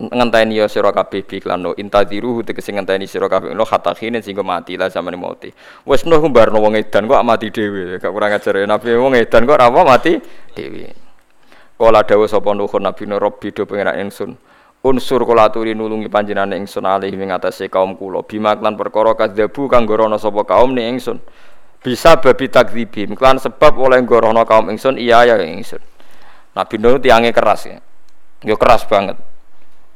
[0.00, 4.80] ngenteni ya sira kabeh bi klano intadiru tegese ngenteni sira kabeh lo khatakhine sing mati
[4.80, 5.52] lah samane mati
[5.84, 8.64] wis nuh barno wong edan kok mati dhewe gak kurang ajar ya.
[8.64, 10.16] Nabi wong edan kok ora mati
[10.56, 10.88] dhewe.
[11.76, 14.40] Kala dawuh sapa nuh nabi no rabbi do pengerak ingsun
[14.80, 18.24] unsur kula aturi nulungi panjenengan ingsun alih ing atase kaum kula.
[18.24, 21.20] Bima klan perkara kadzabu kang gorono sapa kaum ni ingsun.
[21.80, 25.80] Bisa babi takdzibim klan sebab oleh gorono kaum ingsun iya ya ingsun.
[26.56, 27.80] Nabi Nuh tiange keras ya.
[28.44, 29.29] Yo keras banget.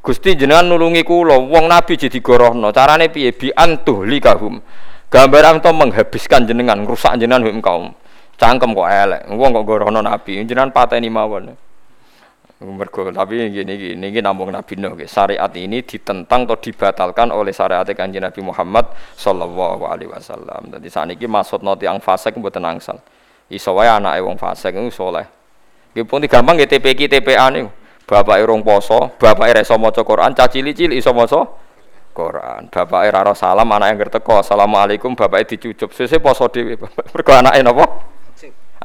[0.05, 3.33] Gusti jenengan nulungi kula wong nabi jadi gorohno carane piye?
[3.33, 4.61] Bi antuh likahum
[5.09, 7.89] gambar to menghabiskan jenengan rusak jenengan hum kaum.
[8.37, 9.21] Cangkem kok elek.
[9.33, 10.45] Wong kok gorohno nabi.
[10.45, 11.57] Jenengan pateni mawon.
[12.55, 17.83] Mergo tapi gini gini gini nampung nabi no syariat ini ditentang atau dibatalkan oleh syariat
[17.83, 20.71] kanjeng Nabi Muhammad Sallallahu Alaihi Wasallam.
[20.71, 23.01] Jadi saat ini maksud not yang fasik buat angsal.
[23.51, 25.27] Iso wae anak wong fasik itu soleh.
[25.97, 27.84] Nggih pun gampang nggih TPK TPA niku.
[28.05, 31.41] Bapak rong poso, bapak ra iso maca Quran, caci cilik iso maca
[32.13, 32.69] Quran.
[32.69, 35.89] Bapak ra salam, anake ngerti teko, Assalamualaikum, bapak dicucup.
[35.89, 36.77] Sese poso dhewe.
[37.13, 37.85] Mergo anake napa?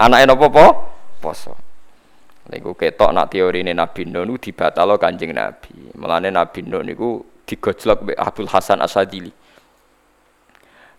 [0.01, 0.67] Anake napa po?
[1.21, 1.53] Poso.
[2.51, 5.95] Niku ketok nak teorine Nabi Nuh niku dibatalo Kanjeng Nabi.
[5.95, 9.31] Mulane Nabi Nuh niku digojlok mbek Abdul Hasan Asadili.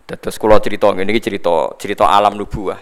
[0.06, 2.80] Dados kula cerita ngene iki cerita cerita alam nubuah.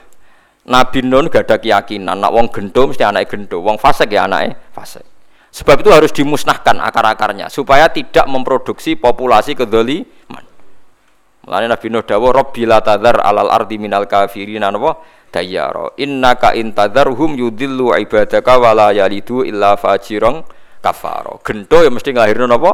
[0.71, 4.55] Nabi Nuh gak ada keyakinan nak wong gendo mesti anake gendo, wong fasik ya anake
[4.71, 5.03] fasik.
[5.51, 10.47] Sebab itu harus dimusnahkan akar-akarnya supaya tidak memproduksi populasi kedzaliman.
[11.43, 15.03] Mulane Nabi Nuh dawuh Rabbi la tadzar alal ardi minal kafirin napa
[15.35, 20.47] dayyara innaka intadzarhum yudillu ibadaka wala yalidu illa fajirang
[20.79, 21.43] kafaro.
[21.43, 22.71] Gento ya mesti nglahirno napa?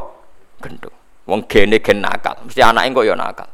[0.60, 0.90] Gento.
[1.26, 3.48] Wong gene gen nakal, mesti anake kok ya nakal.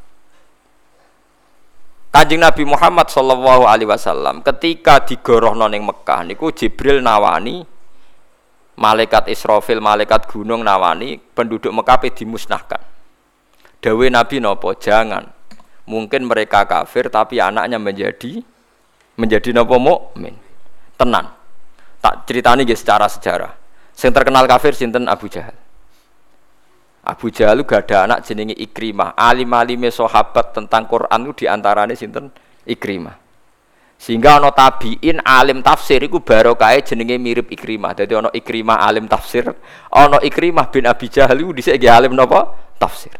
[2.12, 7.64] Kanjeng Nabi Muhammad sallallahu alaihi wasallam ketika digorohno ning Mekah niku Jibril nawani
[8.76, 12.80] malaikat Israfil, malaikat gunung nawani penduduk Mekah dimusnahkan.
[13.82, 15.26] Dawe Nabi nopo jangan.
[15.82, 18.38] Mungkin mereka kafir tapi anaknya menjadi
[19.18, 20.38] menjadi nopo mukmin.
[20.94, 21.34] Tenan.
[22.02, 23.52] Tak ceritani guys secara sejarah.
[23.94, 25.54] Yang terkenal kafir sinten Abu Jahal.
[27.02, 29.14] Abu Jahal gak ada anak jenenge Ikrimah.
[29.18, 32.30] Alim-alime sahabat tentang Quran itu di antaranya sinten
[32.62, 33.21] Ikrimah.
[34.02, 37.94] Sehingga ono tabiin alim tafsir iku barokah jenenge mirip Ikrimah.
[37.94, 39.46] Jadi ono Ikrimah alim tafsir,
[39.94, 42.50] ono Ikrimah bin Abi Jahal iku dhisik alim napa?
[42.82, 43.14] Tafsir.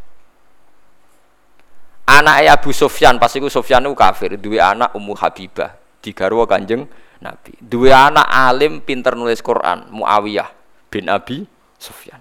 [2.03, 5.71] Anak Abu Sufyan pas iku Sufyan iku kafir, duwe anak Ummu Habibah,
[6.03, 6.83] digarwa Kanjeng
[7.23, 7.55] Nabi.
[7.63, 10.51] Duwe anak alim pinter nulis Quran, Muawiyah
[10.91, 11.47] bin Abi
[11.79, 12.19] Sufyan.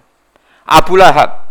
[0.71, 1.51] Abu Lahab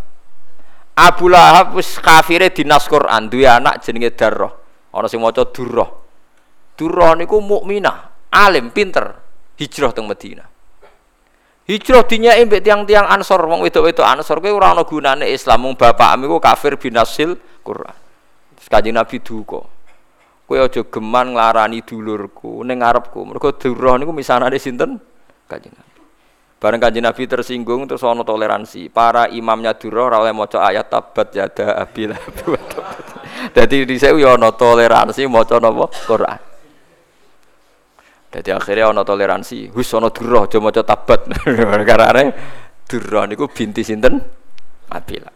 [0.96, 4.56] Abu Lahab wis kafire dinas Quran, duwe anak jenenge Darrah.
[4.96, 6.01] Ana sing maca Durrah.
[6.82, 9.14] Durrah niku mukminah, alim, pinter,
[9.54, 10.50] hijrah teng Madinah.
[11.70, 16.26] Hijrah dinyai mbek tiang-tiang Ansor, wong wedok-wedok Ansor kuwi ora ana gunane Islam, wong bapakmu
[16.26, 17.94] iku kafir binasil Quran.
[18.66, 19.62] Kanjeng Nabi duka.
[20.50, 23.30] Kowe aja geman nglarani dulurku ning ngarepku.
[23.30, 24.98] Mergo Durrah niku misanane sinten?
[25.46, 26.02] Kanjeng Nabi.
[26.58, 28.90] Bareng Kanjeng Nabi tersinggung terus ana toleransi.
[28.90, 32.18] Para imamnya Durrah ora oleh maca ayat tabat yada abil.
[33.56, 35.88] Dadi dhisik yo ana toleransi maca napa?
[36.10, 36.51] Quran.
[38.32, 41.28] Jadi akhirnya ono toleransi, hus ono durah, aja maca tabat.
[41.90, 42.32] Karena
[42.88, 44.24] durah niku binti sinten?
[44.88, 45.32] Abila.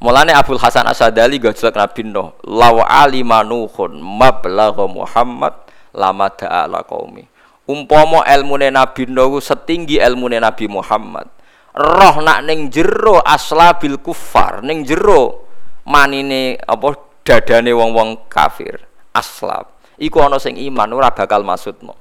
[0.00, 5.54] Mulane Abdul Hasan Asadali gojlok Nabi Nuh, law alima nuhun mablagha Muhammad
[5.92, 7.28] lama ta'ala qaumi.
[7.68, 11.28] Umpama ilmune Nabi Nuh setinggi ilmune Nabi Muhammad.
[11.76, 15.46] Roh nak ning jero aslabil kufar, ning jero
[15.84, 18.82] manine apa dadane wong-wong kafir.
[19.12, 21.94] Aslab iku ana sing iman ora bakal masudno.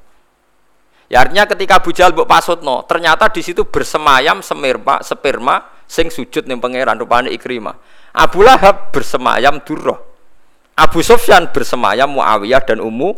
[1.12, 6.48] Ya artinya ketika Abu Jahal mbok pasutno, ternyata di situ bersemayam semirma, sperma sing sujud
[6.48, 7.76] ning pangeran rupane Ikrimah.
[8.16, 10.00] Abu Lahab bersemayam Durrah.
[10.80, 13.12] Abu Sufyan bersemayam Muawiyah dan Ummu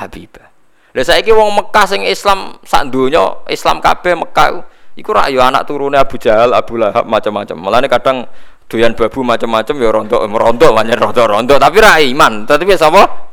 [0.00, 0.48] Habibah.
[0.96, 4.64] Lah saiki wong Mekah sing Islam sak donya, Islam kabeh Mekah
[4.96, 7.56] iku rak ya anak turune Abu Jahal, Abu Lahab macam-macam.
[7.60, 8.24] Mulane kadang
[8.64, 12.48] doyan babu macam-macam ya rontok merontok banyak rontok-rontok tapi ra iman.
[12.48, 13.25] Tapi sapa?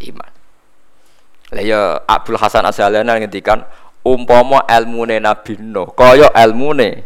[0.00, 0.30] Iman.
[1.52, 3.64] Lah ya Abdul Hasan Asy'alani ngendikan
[4.04, 7.04] umpama ilmune Nabi Nuh kaya ilmune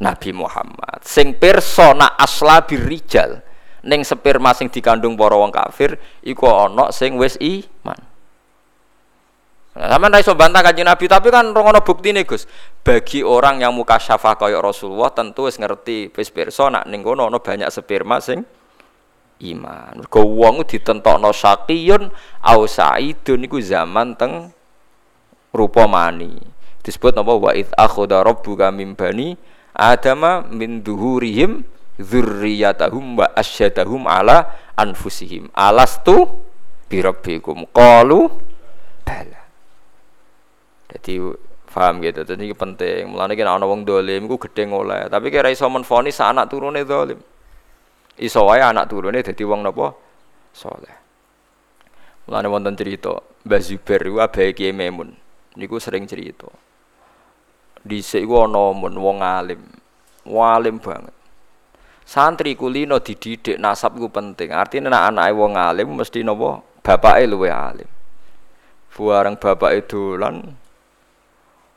[0.00, 3.40] Nabi Muhammad sing persona aslabi rijal
[3.86, 8.00] ning sperma sing dikandung para wong kafir iku ana sing wis iman.
[9.76, 12.48] Nah, sama iso bantah kanjeng Nabi, tapi kan rongono bukti nih Gus.
[12.80, 17.28] Bagi orang yang muka syafa kaya Rasulullah tentu wis ngerti wis pirsa nak ning kono
[17.28, 18.40] ana banyak sperma sing
[19.42, 20.00] iman.
[20.00, 22.08] Mergo wong ditentokno syaqiyun
[22.40, 24.52] au saidun iku zaman teng
[25.52, 26.40] rupa mani.
[26.80, 29.34] Disebut napa wa id akhadha rabbuka min bani
[29.74, 31.66] adama min duhurihim
[31.98, 35.52] dzurriyyatahum wa asyadahum ala anfusihim.
[35.52, 36.30] Alastu
[36.86, 37.66] bi rabbikum?
[37.74, 38.30] Qalu
[39.04, 39.42] bala.
[40.94, 41.20] Jadi
[41.68, 42.24] paham gitu.
[42.24, 43.12] Jadi penting.
[43.12, 47.35] Mulane kena ana wong dolim iku gedhe oleh, tapi kira iso menfonis anak turune dolim
[48.20, 49.92] iso wae anak turune dadi wong napa?
[50.56, 51.06] Saleh
[52.26, 55.14] mulane wonten cerita Mbah Zubair iku abahe Kiai Memun.
[55.54, 56.50] Niku sering cerita.
[57.86, 59.62] Dhisik iku ana mun wong alim.
[60.26, 61.14] Walim banget.
[62.02, 64.50] Santri kulino dididik nasab ku penting.
[64.50, 66.58] Artinya nek anake wong alim mesti napa?
[66.82, 67.86] Bapake luwe alim.
[68.90, 70.58] Buareng bapake dolan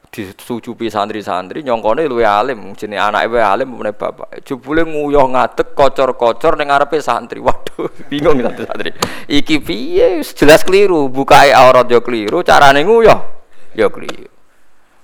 [0.10, 6.58] disucupi santri-santri nyongkone luwe alim jenenge anake wae alim meneh bapak jebule nguyuh ngadeg kocor-kocor
[6.58, 8.92] ning ngarepe santri waduh bingung santri-santri
[9.30, 13.40] iki piye jelas keliru bukae aurat yo keliru carane nguyuh
[13.78, 14.30] Ya keliru.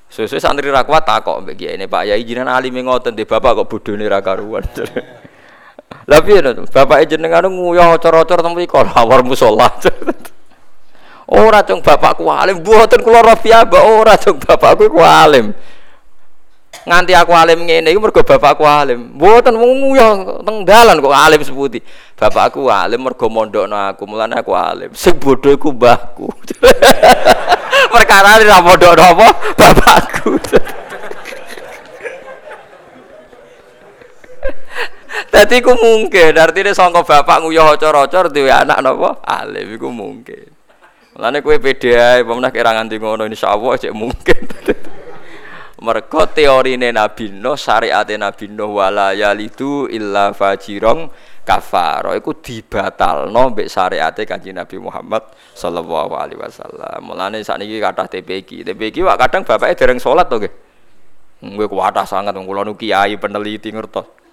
[0.09, 3.67] Sesuai santri ra kuat takok mbek ini Pak Yai jenengan alim ngoten di bapak kok
[3.69, 4.63] bodone ra karuan.
[6.09, 6.65] Lah piye to?
[6.69, 9.69] Bapak jenengan nguyah ocor-ocor teng mriko lawar musala.
[11.25, 15.57] Ora cung bapakku alim, mboten kula rafiah ora cung bapakku ku alim
[16.85, 19.17] nganti aku alim ngene iku mergo bapakku alim.
[19.17, 20.13] Mboten wong ya
[20.45, 21.81] teng dalan kok alim seputi.
[22.13, 24.93] Bapakku alim mergo mondokno aku, mulane aku alim.
[24.93, 26.29] Sing bodho iku mbahku.
[27.93, 30.37] Perkara ora mondokno apa bapakku.
[35.33, 39.19] Dadi ku mungkin, artine sangka bapak nguyah ocor-ocor duwe anak napa?
[39.25, 40.47] Alim iku mungkin.
[41.15, 44.41] Mulane kowe pede ae, pemenah kira nganti ngono insyaallah cek mungkin.
[45.85, 51.07] Mergo teorine Nabi Nuh, syariate Nabi Nuh wala yalidu illa fajirong
[51.47, 55.23] kafaro iku dibatalno mbek syariate Kanjeng Nabi Muhammad
[55.55, 56.99] sallallahu alaihi wasallam.
[56.99, 58.67] Mulane sakniki kathah TPQ.
[58.67, 60.53] TPQ wak kadang bapake dereng salat to nggih.
[61.47, 64.24] Nggih kuwatah sangat wong kula kiai peneliti ngertos.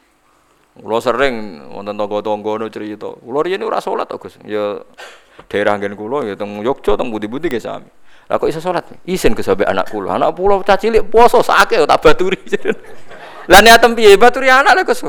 [0.72, 3.12] Kula sering wonten tangga-tangga no cerita.
[3.20, 4.40] Kula riyen ora salat to Gus.
[4.48, 4.80] Ya
[5.52, 7.90] daerah nggen kula ya teng Yogyakarta teng budi-budi nggih sami.
[8.32, 8.88] Lah kok iso salat?
[9.04, 10.16] Isin ke sampe anak kula.
[10.16, 12.40] Anak kula cah cilik poso sakake tak baturi.
[13.52, 15.04] Lah niatem piye baturi anak lho Gus.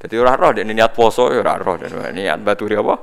[0.00, 1.78] Dadi ora roh dek niat poso ya ora roh
[2.10, 2.94] niat baturi apa?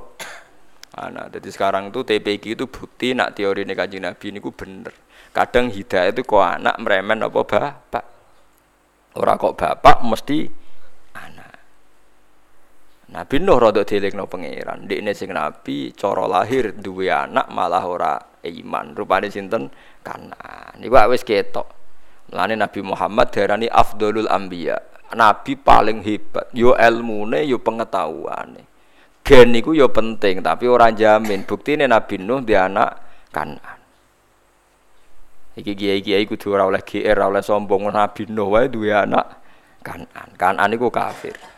[0.97, 1.39] Anak.
[1.39, 4.91] Jadi sekarang tuh TPQ itu bukti nak teori ini kaji Nabi ini bener.
[5.31, 8.05] Kadang hidayah itu kok anak meremen apa bapak.
[9.15, 10.66] Orang kok bapak mesti.
[13.07, 14.83] Nabi Nuh rada dilekno pangeran.
[14.83, 18.91] Ndekne sing nabi cara lahir duwe anak malah ora iman.
[18.91, 19.71] Rupane sinten?
[20.03, 20.75] Kanan.
[20.83, 21.71] Niku wis ketok.
[22.27, 24.75] Mulane Nabi Muhammad darani afdolul anbiya.
[25.15, 26.51] Nabi paling hebat.
[26.51, 28.67] Yo ilmune, yo pengetahuane.
[29.23, 31.47] Gen niku yo penting, tapi ora jamin.
[31.47, 33.79] Buktine Nabi Nuh dia anak Kanan.
[35.55, 39.39] Iki kiai-kiai kudu ora oleh GR, ora oleh sombong Nabi Nuh wae duwe anak
[39.79, 40.35] Kanan.
[40.35, 41.56] Kanan niku kafir.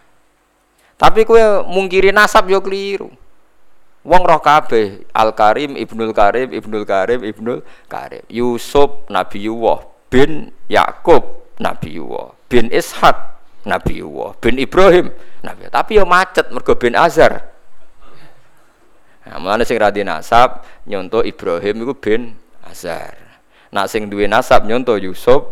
[0.99, 3.07] Tapi kue mungkiri nasab yo keliru.
[4.03, 8.23] Wong roh kabeh Al Karim Ibnul Karim Ibnul Karim Ibnul Karim.
[8.27, 9.87] Yusuf Nabi Yuwah.
[10.11, 11.23] Bin Yakub
[11.55, 12.35] Nabi Yuwah.
[12.51, 13.15] Bin Ishak
[13.63, 14.35] Nabi Yuwah.
[14.43, 17.47] Bin Ibrahim Nabi tapi yo macet mergo bin Azar
[19.29, 22.33] Nah, mana sing radi nasab nyonto Ibrahim iku bin
[22.65, 23.13] Azar.
[23.69, 25.45] Nak sing duwe nasab nyonto Yusuf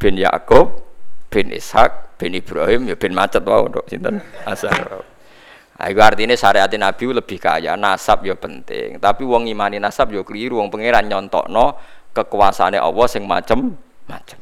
[0.00, 0.80] bin Yakub
[1.28, 5.04] bin Ishak bin Ibrahim ya bin macet wae untuk sinten asar.
[5.76, 8.96] Nah, itu artinya syariat Nabi lebih kaya, nasab ya penting.
[8.96, 11.76] Tapi wong imani nasab ya keliru, wong pangeran nyontokno
[12.16, 14.40] kekuasaane Allah sing macem-macem.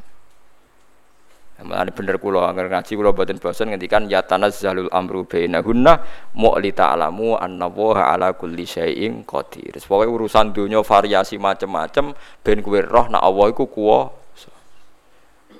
[1.64, 6.02] Mulane bener kula angger ngaji kula boten bosen ngendikan ya tanazzalul amru bainahunna
[6.36, 9.72] mu'lita alamu annallaha ala kulli syai'in qadir.
[9.80, 12.12] Pokoke urusan dunia variasi macem-macem
[12.44, 14.23] ben kowe roh nek Allah iku kuwasa.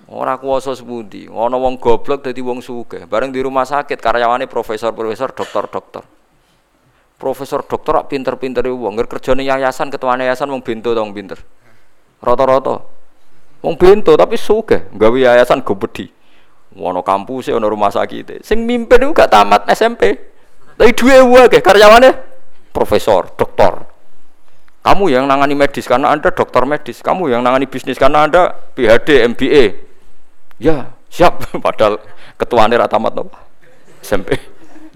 [0.09, 1.25] Ora kuwasa sepundi.
[1.33, 3.09] Ana wong goblok dadi wong sugih.
[3.09, 6.05] Bareng di rumah sakit karyawane profesor-profesor, dokter-dokter.
[7.17, 9.01] Profesor dokter rak pinter-pintere wong.
[9.01, 11.41] Ngger kerjane yayasan, ketua yayasan wong bento tong pinter.
[12.21, 12.85] Rata-rata.
[13.65, 16.13] Wong bento tapi sugih, gawe yayasan gobedi.
[16.75, 18.45] Ono kampus ono rumah sakit.
[18.45, 20.13] Sing mimpin iku gak tamat SMP.
[20.75, 22.11] Tapi duwe wae karyawane
[22.75, 23.95] profesor, dokter.
[24.85, 29.25] Kamu yang nangani medis karena Anda dokter medis, kamu yang nangani bisnis karena Anda PhD,
[29.33, 29.84] MBA.
[30.65, 31.45] Ya, siap.
[31.65, 32.01] Padahal
[32.41, 33.37] ketuane ra tamat napa?
[34.01, 34.41] SMP.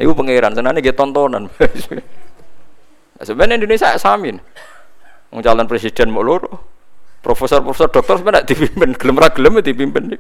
[0.01, 1.53] Iku pangeran, senane nggih tontonan.
[3.29, 4.41] sebenarnya Indonesia samin.
[5.29, 6.81] Wong presiden mau loro.
[7.21, 10.17] Profesor-profesor dokter sebenarnya dipimpin, gelem ra gelem ya dipimpin.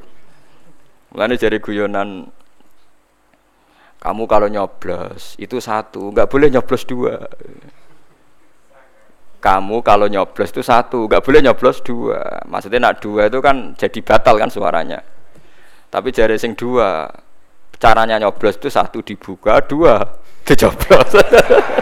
[1.15, 2.27] Mulane jari guyonan
[3.99, 7.23] kamu kalau nyoblos itu satu, nggak boleh nyoblos dua.
[9.39, 12.43] Kamu kalau nyoblos itu satu, nggak boleh nyoblos dua.
[12.51, 14.99] Maksudnya nak dua itu kan jadi batal kan suaranya.
[15.89, 17.09] Tapi jari sing dua,
[17.80, 20.05] caranya nyoblos itu satu dibuka, dua
[20.47, 21.12] dijoblos.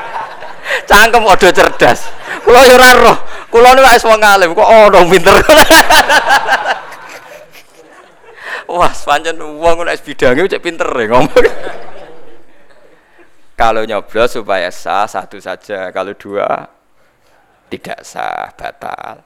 [0.88, 2.11] Cangkem udah cerdas.
[2.46, 3.18] Kulo yo ora roh.
[3.50, 5.34] Kulo niku wis wong alim, kok ono pinter.
[8.66, 11.46] Wah, pancen wong nek bidange cek pinter ya ngomong.
[13.57, 16.68] Kalau nyoblos supaya sah satu saja, kalau dua
[17.72, 19.24] tidak sah, batal.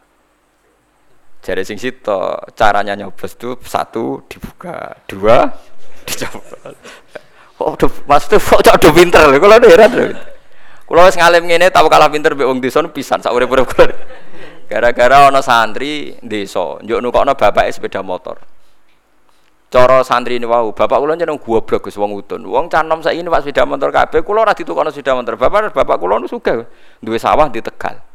[1.41, 5.49] Jadi sing sito caranya nyoblos itu satu dibuka, dua
[6.07, 6.77] dicopot.
[7.61, 10.05] Oh, do, maksudnya kok cok do pinter lho, kalau heran lho.
[10.85, 13.69] Kalau wis ngalim ngene tau kalah pinter mbek wong desa pisan sak urip-urip.
[14.69, 18.37] Gara-gara ana santri desa, njuk nukokno bapake sepeda motor.
[19.71, 22.43] Cara santri ini wau, bapak kula jeneng goblok Gus wong udun.
[22.43, 25.39] Wong canom saiki Pak sepeda motor kabeh, kula ora ditukokno sepeda motor.
[25.39, 26.67] Bapak bapak kula nu sugih
[27.17, 28.10] sawah di Tegal.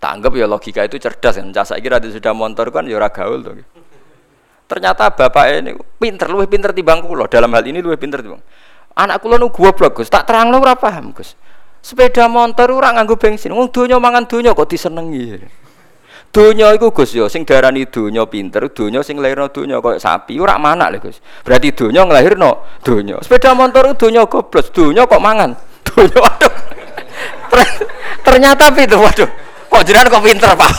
[0.00, 1.52] Tak anggap ya logika itu cerdas kan.
[1.52, 3.52] Cah saiki ra sudah motor kan ya gaul to.
[4.64, 7.28] Ternyata bapak ini pinter, luwih pinter timbang kula.
[7.28, 8.40] Dalam hal ini luwih pinter timbang.
[8.96, 11.36] Anak kula nu goblok Gus, tak terangno ora paham Gus.
[11.84, 13.52] Sepeda motor ora nganggo bensin.
[13.52, 15.36] Wong donya mangan donya kok disenengi.
[16.30, 20.56] Donya iku Gus ya sing darani donya pinter, donya sing lairno donya koyo sapi ora
[20.56, 21.18] manak lho Gus.
[21.42, 23.18] Berarti donya nglahirno donya.
[23.20, 25.50] Sepeda motor donya goblok, donya kok mangan.
[25.90, 26.54] Donya waduh.
[28.22, 29.26] Ternyata pinter waduh.
[29.70, 30.70] Kok jenengan kok pinter, Pak?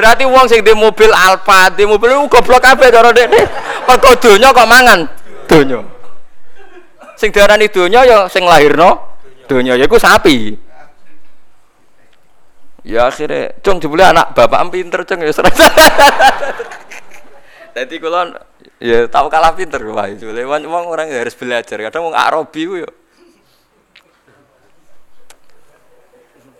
[0.00, 3.42] Berarti wong sing di mobil Alfa, di mobil itu goblok kabeh cara dekne.
[3.84, 5.00] Mergo donya kok mangan
[5.50, 5.82] donya.
[7.18, 10.56] Sing diarani donya ya sing lahirno donya yaiku sapi.
[12.80, 15.68] Ya akhirnya, cung jebule anak bapak pinter cung ya serasa.
[17.76, 18.40] Jadi kalau
[18.80, 20.16] ya tahu kalah pinter wae.
[20.16, 21.76] Jebule wong orang harus belajar.
[21.76, 22.88] Kadang wong Arabi ku ya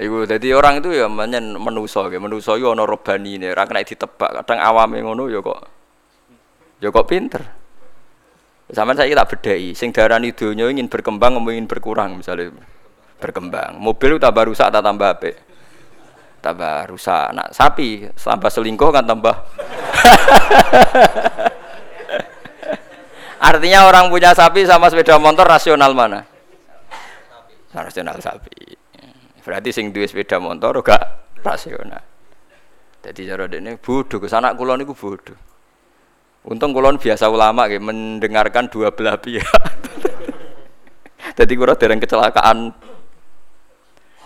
[0.00, 3.84] Iku jadi orang itu ya menyen menuso, ya menuso yo ono robani ini, ora kena
[3.84, 4.40] ditebak.
[4.40, 5.60] Kadang awame ngono ya kok,
[6.80, 7.44] ya kok pinter.
[8.72, 12.48] Sama saya tak bedai, sing darani dunia ingin berkembang, ingin berkurang misalnya
[13.20, 13.76] berkembang.
[13.76, 15.36] Mobil tambah rusak tak tambah apa?
[16.40, 17.36] Tambah rusak.
[17.36, 19.36] Nak sapi tambah selingkuh kan tambah.
[23.52, 26.24] Artinya orang punya sapi sama sepeda motor rasional mana?
[27.76, 28.80] Rasional sapi.
[29.50, 31.02] Berarti sing duwe sepeda motor gak
[31.42, 31.98] rasional.
[33.02, 35.34] Jadi cara ini bodoh, ke sana kulon itu bodoh.
[36.46, 39.42] Untung kulon biasa ulama kayak mendengarkan dua belah pihak.
[41.42, 42.70] Jadi kurang dereng kecelakaan.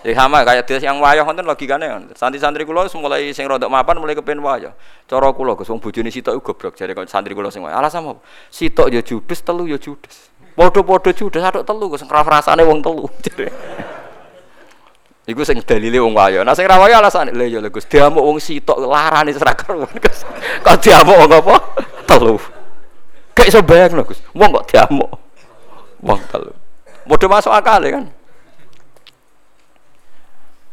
[0.04, 4.12] Ya sama kayak dia yang wayah lagi logikanya Santri-santri kulo mulai sing rodok mapan mulai
[4.12, 4.76] kepen wayah.
[5.08, 7.80] Cara kulo ke wong bojone sitok goblok jare santri kulo sing wayah.
[7.80, 8.20] Alasan apa?
[8.52, 10.28] Sitok ya judes, telu ya judes.
[10.52, 13.08] Podo-podo judes, aduk telu gue sing rasane wong telu.
[15.24, 16.44] Iku sing dalile wong wayo.
[16.44, 20.20] Nah sing ra wayo alasane lha ya Gus, diamuk wong sitok larane ora karuan Gus.
[20.64, 21.56] Kok diamuk wong apa?
[22.04, 22.36] Telu.
[23.32, 24.20] Kayak iso bayang Gus.
[24.36, 25.10] Wong kok diamuk.
[26.04, 26.52] Wong telu.
[27.08, 28.04] Modho masuk akal ya kan.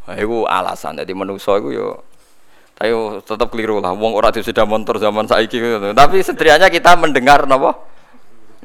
[0.02, 1.88] Nah, iku alasan jadi manusa iku yo
[2.82, 5.96] ayo tetap keliru lah wong ora sudah motor zaman saiki gitu.
[5.96, 7.80] Tapi setidaknya kita mendengar napa?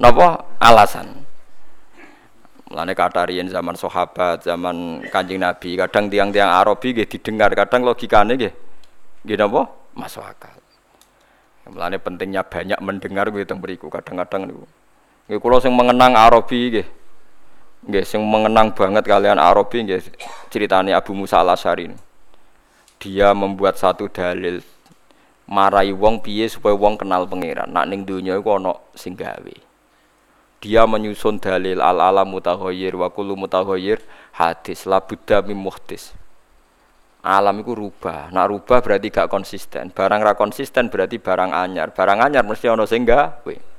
[0.02, 1.25] Napa alasan.
[2.66, 8.52] Mulane katarian zaman sahabat, zaman Kanjeng Nabi, kadang tiang-tiang Arabi nggih didengar, kadang logikane nggih
[9.22, 9.70] nggih napa?
[9.94, 10.58] Masuk akal.
[11.70, 14.66] Mulane pentingnya banyak mendengar kuwi teng mriku kadang-kadang niku.
[15.30, 16.86] Nggih kula sing mengenang Arabi nggih.
[17.86, 20.02] Nggih sing mengenang banget kalian Arabi nggih
[20.50, 21.94] ceritane Abu Musa Al-Asy'ari.
[22.98, 24.58] Dia membuat satu dalil
[25.46, 27.70] marai wong piye supaya wong kenal pangeran.
[27.70, 29.65] Nak ning donya iku ana sing gawe
[30.60, 34.00] dia menyusun dalil al alam mutahoyir wa kullu mutahoyir
[34.36, 34.88] hadis.
[34.88, 36.16] La buddha mim muhtis
[37.26, 38.30] alam itu rubah.
[38.30, 39.90] Nak rubah berarti gak konsisten.
[39.90, 41.90] Barang ra konsisten berarti barang anyar.
[41.90, 43.74] Barang anyar mesti ono sing gawe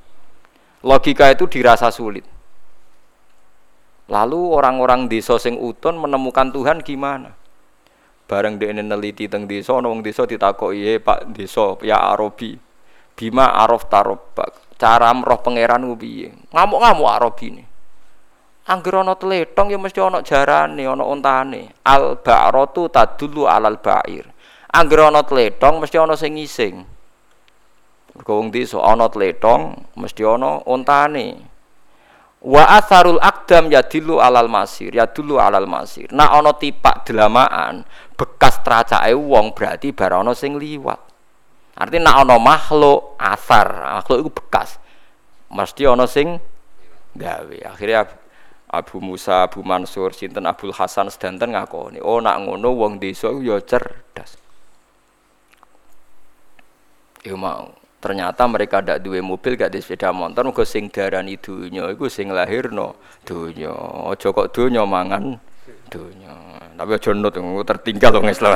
[0.84, 2.22] logika itu dirasa sulit.
[4.08, 7.34] Lalu orang-orang desa sing utun menemukan Tuhan gimana?
[8.28, 12.60] Bareng dia neliti teng desa ono wong desa ditakoki Pak desa ya Arabi
[13.16, 17.68] bima arof tarobak cara roh pangeran ku piye ngamuk-ngamuk ini
[18.68, 21.72] Angger ana tletong ya mesti ana jarane, ana ontane.
[21.88, 24.28] Al ba'ratu tadullu alal ba'ir.
[24.76, 26.76] Angger ana tletong mesti ana sing ngising.
[28.12, 31.48] Mergo wong desa ana tletong mesti ana ontane.
[32.44, 36.12] Wa atharul akdam yadillu alal masir, yadullu alal masir.
[36.12, 37.88] Nah ana tipak delamaan,
[38.20, 41.07] bekas tracake wong berarti bar ana sing liwat.
[41.78, 44.82] Artinya nak ono makhluk asar, makhluk itu bekas.
[45.54, 46.42] Mesti ono sing
[47.14, 47.58] gawe.
[47.70, 48.02] Akhirnya
[48.68, 53.62] Abu Musa, Abu Mansur, sinten Abdul Hasan sedanten ngakoni, oh nak ngono wong desa ya
[53.62, 54.36] cerdas.
[57.22, 57.72] Yo mau.
[57.98, 62.30] Ternyata mereka ndak duwe mobil, gak di sepeda motor, muga sing darani dunya iku sing
[62.30, 62.94] lahirno
[63.26, 63.74] dunya.
[64.06, 65.34] Aja kok dunya mangan
[65.88, 66.32] dunya.
[66.78, 67.34] Tapi aja nut
[67.66, 68.54] tertinggal wong Islam.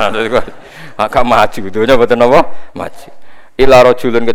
[1.02, 2.40] Agak maju dunya boten apa?
[2.76, 3.10] Maju.
[3.58, 4.28] Ila rajulun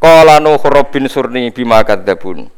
[0.00, 2.50] qala nuh rabbin surni bima kadzabun.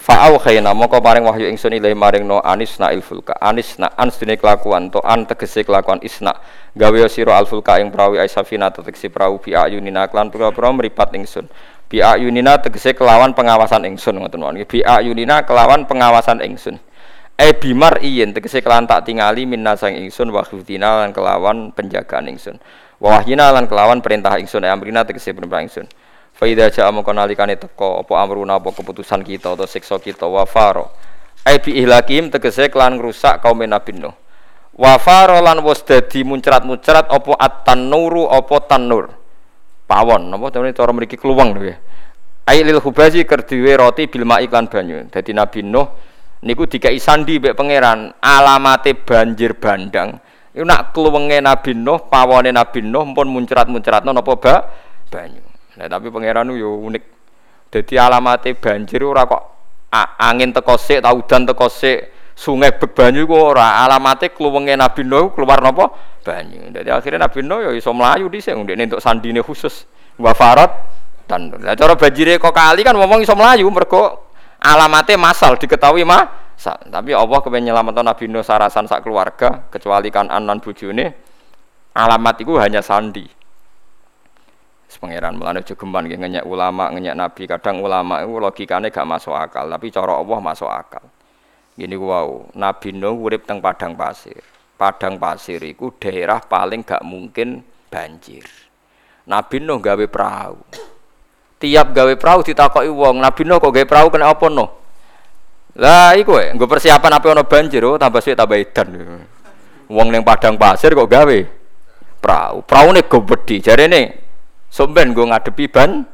[0.00, 4.16] Fa'au khayna moko paring wahyu ingsun ilahi maring no anis na ilfulka anis na ans
[4.16, 6.32] dine kelakuan to an tegese kelakuan isna
[6.72, 11.52] gawe sira alfulka ing prawi aisafina tegese prawu bi ayunina klan pira-pira mripat ingsun
[11.84, 16.80] bi ayunina tegese kelawan pengawasan ingsun ngoten mawon bi ayunina kelawan pengawasan ingsun
[17.40, 22.60] e bimar iyen tegese kelan tak tingali minna sang ingsun wa lan kelawan penjagaan ingsun.
[23.00, 25.88] Wa wahyina lan kelawan perintah ingsun e amrina tegese perintah ingsun.
[26.36, 30.44] Fa idza ja'a mongko nalikane teko apa amruna apa keputusan kita atau siksa kita wa
[30.44, 30.92] faro.
[31.40, 34.12] E bi ihlakim tegese kelan ngrusak kaum Nabi Nuh.
[34.76, 39.16] Wa farolan wis dadi muncrat-muncrat apa at-tanuru apa tanur.
[39.88, 41.76] Pawon napa cara mriki kluweng lho ya.
[42.46, 45.08] Ailil hubazi kerdiwe roti bil iklan banyu.
[45.08, 46.09] Dadi nabi nuh
[46.40, 50.16] niku dikai sandi mbek pangeran alamate banjir bandang.
[50.50, 54.54] Iku nak kluwenge nabi nuh pawone nabi nuh pun muncrat-muncratno napa ba?
[55.06, 55.42] Banyu.
[55.78, 57.04] Nah tapi pangeran yo unik.
[57.70, 59.42] Dadi alamate banjir ora kok
[60.18, 63.86] angin teko sik ta udan teko sik sungai bek banyu ku ora.
[63.86, 65.86] Alamate kluwenge Nabi Nuh keluar napa?
[66.26, 66.74] Banyu.
[66.74, 69.86] Dadi akhirnya Nabi Nuh ya iso mlayu dhisik ndekne entuk sandine khusus.
[70.18, 70.68] Wa farat
[71.30, 74.29] dan lah cara banjire kok kali kan ngomong iso mlayu mergo
[74.60, 76.54] alamate masal diketahui mah
[76.92, 81.16] tapi Allah kepen nyelametno Nabi Nuh sarasan sak keluarga kecuali kan anan bojone
[81.96, 83.24] alamat itu hanya sandi
[85.00, 89.64] pangeran melane jogeman nggih ngenyek ulama ngenyek nabi kadang ulama itu logikane gak masuk akal
[89.70, 91.06] tapi cara Allah masuk akal
[91.80, 94.44] Gini wow, Nabi Nuh urip teng padang pasir.
[94.76, 98.44] Padang pasir itu daerah paling gak mungkin banjir.
[99.24, 100.60] Nabi Nuh gawe perahu.
[101.60, 104.80] Tiap gawe perahu ditakoki wong, Nabi Nuh kok gawe perahu kena apa no?
[105.76, 108.88] Lah iku e, nggo persiapan apa ono banjir oh tambah suwe tambah edan.
[109.86, 111.38] Wong ning padang pasir kok gawe
[112.18, 112.64] perahu.
[112.64, 113.60] Praune go wedi.
[113.60, 114.24] Jarene
[114.72, 116.08] somben nggo ngadepi ban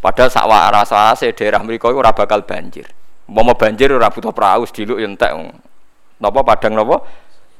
[0.00, 2.88] padahal sak rasa daerah mriku ora bakal banjir.
[3.30, 5.30] Mau banjir ora butuh perahu sediluk ya entek.
[6.18, 7.04] Napa padang napa?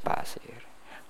[0.03, 0.61] Pasir.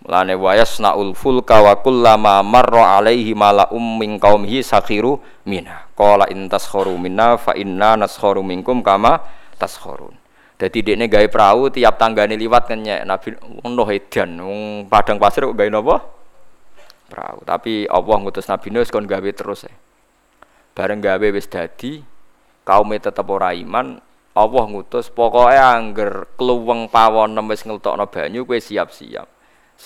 [0.04, 5.89] Mulane wayas naul fulka wa kullama marra alaihi mala'um min qaumihi sakhiru mina.
[6.00, 9.20] Qala in taskharu minna fa inna naskharu minkum kama
[9.60, 10.16] taskhurun.
[10.56, 15.52] Dadi dekne gawe perahu tiap tanggane liwat kenyek Nabi ono edan wong padang pasir kok
[15.52, 16.00] gawe napa?
[17.04, 17.44] Perahu.
[17.44, 19.72] Tapi Allah ngutus Nabi Nuh kon gawe terus e.
[20.72, 22.00] Bareng gawe wis dadi
[22.64, 24.00] kaume tetep ora iman
[24.32, 29.28] Allah ngutus pokoknya angger keluweng pawon wis ngeltokno banyu kowe siap-siap.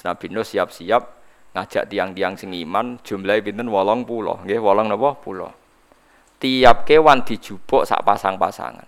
[0.07, 1.03] Nabi Nuh siap-siap
[1.59, 5.51] ngajak tiang-tiang sing iman jumlahe pinten 80 nggih 8 napa pulau.
[6.45, 8.85] Tiap kewan dijupuk sak pasang-pasangan.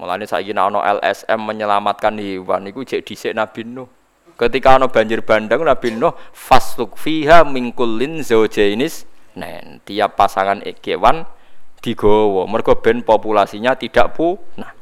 [0.00, 3.84] Mulane saiki ana LSM menyelamatkan hewan iku jek dhisik Nabi Nuh.
[4.32, 9.04] Ketika ana banjir bandang Nabi Nuh fasluk fiha mingkulin zaujainis
[9.36, 11.28] nen tiap pasangan kewan
[11.84, 14.72] digowo mergo ben populasinya tidak punah.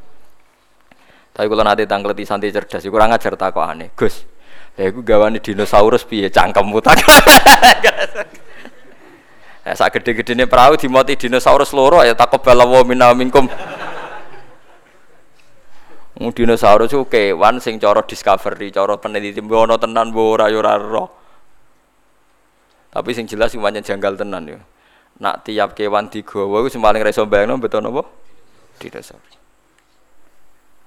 [1.34, 4.22] Tapi kalau nanti tangkleti santai cerdas kurang ajar aneh Gus
[4.78, 6.30] ya aku gawane dinosaurus piye?
[6.30, 7.02] Cangkemmu tak
[9.66, 12.38] Ya sak gede-gedene perahu dimoti dinosaurus loro ya takut
[12.86, 13.50] minna minkum.
[16.22, 19.42] Mu dinosaurus ku kewan sing cara discovery, cara peneliti.
[19.42, 20.78] Ono tenan mbok ora ya ora
[22.94, 24.62] Tapi sing jelas sing janggal tenan ya.
[25.18, 28.06] Nak tiap kewan digawa iku sing paling ra iso bayangno beto napa
[28.78, 29.34] dinosaurus.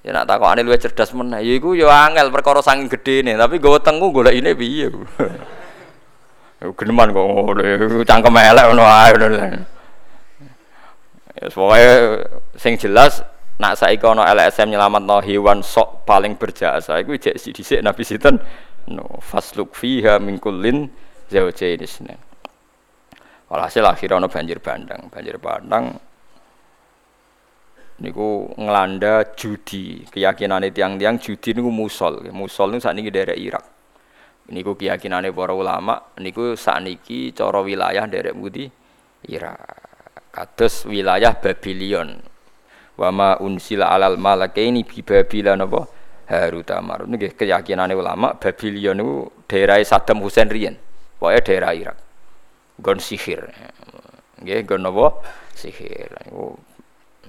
[0.07, 1.43] Ya nak takokane luwih cerdas meneh.
[1.43, 4.87] Ya iku ya angel perkara saking gedene tapi nggawa tengku golekine piye
[6.59, 9.15] geneman kok ngono cangkem elek ngono ae
[11.39, 11.87] ya pokoke
[12.59, 13.23] sing jelas
[13.59, 18.39] nak saiki ana LSM nyelametno hewan sok paling berjasa iku jek dhisik Nabi sinten?
[18.91, 20.87] No fasluk fiha min kullin
[21.31, 21.87] zawjaini
[23.49, 25.95] Walhasil akhirnya ono banjir bandang, banjir bandang
[27.99, 30.05] niku ngelanda judi.
[30.07, 32.23] Keyakinan tiang-tiang judi niku musol.
[32.31, 33.78] Musol niku ini daerah Irak
[34.49, 38.65] niku keyakinan para ulama niku saat ini coro wilayah daerah Budi
[39.29, 39.59] Irak
[40.33, 42.21] kados wilayah Babylon
[42.99, 45.81] wama unsila alal malakaini bi Babylon apa
[46.29, 49.13] Harut Marut niki keyakinan ulama Babylon niku
[49.49, 50.77] daerah Saddam Hussein riyen.
[51.17, 51.97] Pokoknya daerah Irak.
[52.77, 53.49] Gon sihir.
[54.37, 55.25] Nggih gon napa?
[55.57, 56.13] Sihir.
[56.29, 56.53] Niku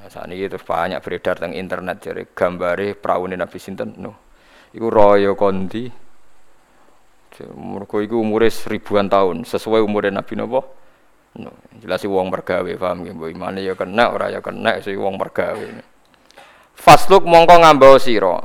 [0.05, 3.97] saat ini terus banyak beredar tentang internet jadi gambare praune Nabi sinten.
[3.97, 4.13] No
[4.77, 5.89] iku royo kondi
[7.55, 10.61] umurku iku umure ribuan tahun sesuai umur Nabi napa
[11.39, 15.15] no jelas wong mergawe paham nggih mbok imane ya kena ora ya kena sing wong
[15.15, 15.63] mergawe.
[16.75, 18.41] Fasluk mongko ngambau sira.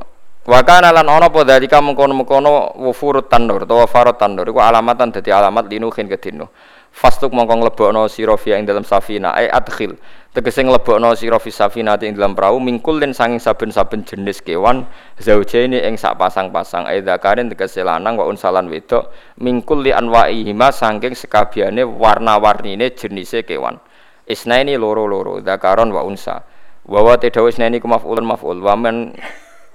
[0.46, 5.34] Wa kana lan ana apa dalika mengkono-mengkono wufurut tanur utawa farot tanur iku alamatan dadi
[5.34, 6.54] alamat linuhin kedino
[6.96, 10.00] fastuk mongko nglebokno sira fi ing dalam safina ai adkhil.
[10.32, 14.88] Tegese nglebokno sira fi safina ing dalam perahu mingkul sanging saben-saben jenis kewan
[15.20, 16.88] zaujaini ing sak pasang-pasang.
[16.88, 23.76] Ai zakarin tegese lanang wa unsalan wedok mingkul li anwaihima saking sekabiane warna-warnine jenise kewan.
[24.24, 26.48] Isnaini loro-loro zakaron wa unsa
[26.88, 28.64] wa wa tedawu isnaini ku maf'ulun maf'ul.
[28.64, 29.12] Wa men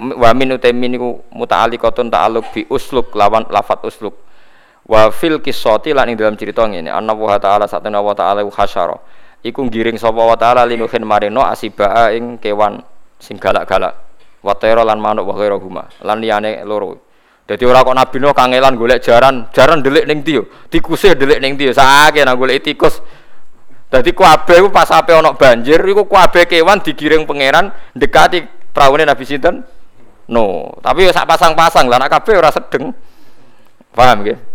[0.01, 4.17] wa min utamin niku muta'alliqatun ta'alluq bi usluk lawan lafat usluk
[4.91, 8.99] Wa fil kisoti lan ing dalam cerita ngene, anna wa ta'ala satana wa ta'ala hasyara.
[9.39, 12.83] Iku ngiring sapa wa ta'ala linuhin marino asibaa ing kewan
[13.15, 13.95] sing galak-galak.
[14.43, 16.03] Wa tayra lan manuk wa ghairuhuma.
[16.03, 17.07] Lan liyane loro.
[17.47, 20.43] Jadi ora kok Nabi Nuh kangelan golek jaran, jaran delik ning ndi yo.
[20.67, 21.73] Tikuse delik ning ndi yo.
[21.73, 22.99] Sakake nang golek tikus.
[23.87, 28.43] Dadi kuabe ku pas ape ana banjir iku kuabe kewan digiring pangeran dekati
[28.75, 29.63] praune Nabi sinten?
[30.27, 32.91] No, tapi sak pasang-pasang lah nak kabeh ora sedeng.
[33.95, 34.50] Paham nggih?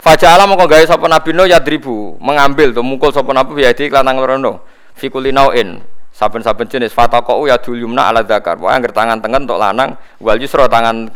[0.00, 4.16] Faja'ala mongko gawe sapa Nabi Nuh yadribu, mengambil tuh mukul sapa Nabi ya di lanang
[4.16, 4.64] rono.
[4.96, 5.76] Fikulinauin
[6.08, 6.96] saben-saben jenis.
[6.96, 8.56] Fataqau ya yumna ala zakar.
[8.56, 11.12] Wae angger tangan tengen tok lanang, wal yusra tangan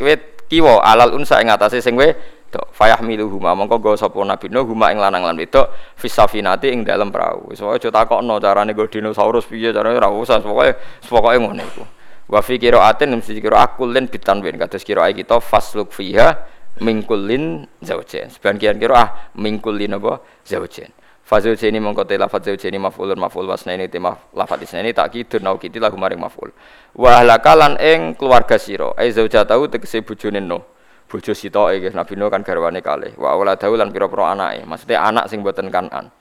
[0.53, 3.57] kiwa alal unsa ing atase sing wedok fayahmilu huma.
[3.57, 7.65] Mongko go sapa nabi no huma ing lanang lan wedok fisafinati ing dalem perahu wis
[7.65, 10.45] aja takokno carane go dinosaurus piye carane ora usah.
[10.45, 10.77] Pokoke
[11.09, 11.85] pokoke ngono iku.
[12.29, 14.61] Wa fi qiraatin mesti kira akulin bitanwin.
[14.61, 19.09] Kados kira kita fasluk fiha mingkulin zaujen sebagian kira ah
[19.39, 20.91] mingkulin apa zaujen
[21.25, 23.97] Fazil jeni mongko te lafaz zil jeni maf'ulun maf'ul wasnaini te
[24.37, 26.53] lafaz isnaini tak kidur nau kiti lagu maring maf'ul.
[26.93, 30.61] Wa halakalan ing keluarga sira ai zaujatahu tegese bojone no.
[31.09, 33.17] Bojo sitoke nggih Nabi Nuh kan garwane kalih.
[33.17, 34.69] Wa auladahu lan pira-pira anake.
[34.69, 36.13] Maksudnya anak sing boten kanan.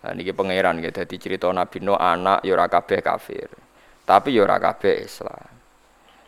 [0.00, 3.52] Nah, niki pangeran nggih dadi cerita Nabi Nuh anak ya ora kabeh kafir.
[4.08, 5.53] Tapi ya ora kabeh Islam.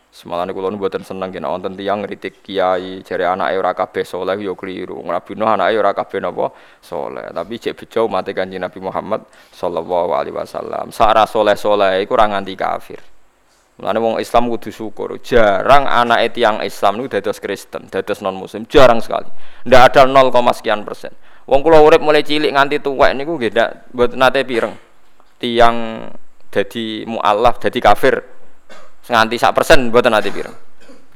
[0.07, 4.39] Semalane kula nu mboten seneng kena wonten tiyang ngritik kiai jare anake ora kabeh saleh
[4.41, 4.97] ya kliru.
[5.05, 6.49] Nabi Nuh anake ora kabeh napa
[6.81, 7.29] saleh.
[7.29, 10.89] Tapi cek bejo mate Kanjeng Nabi Muhammad sallallahu alaihi wasallam.
[10.89, 12.97] Sara saleh-saleh iku ora nganti kafir.
[13.77, 15.21] Mulane wong Islam kudu syukur.
[15.21, 19.29] Jarang anak tiang Islam niku dados Kristen, dados non muslim, jarang sekali.
[19.69, 21.13] Ndak ada 0, sekian persen.
[21.45, 24.73] Wong kula urip mulai cilik nganti tuwek niku nggih ndak mboten nate pireng.
[25.37, 26.09] Tiang
[26.49, 28.36] dadi mualaf, dadi kafir
[29.07, 30.55] nganti sak persen buatan nanti pirang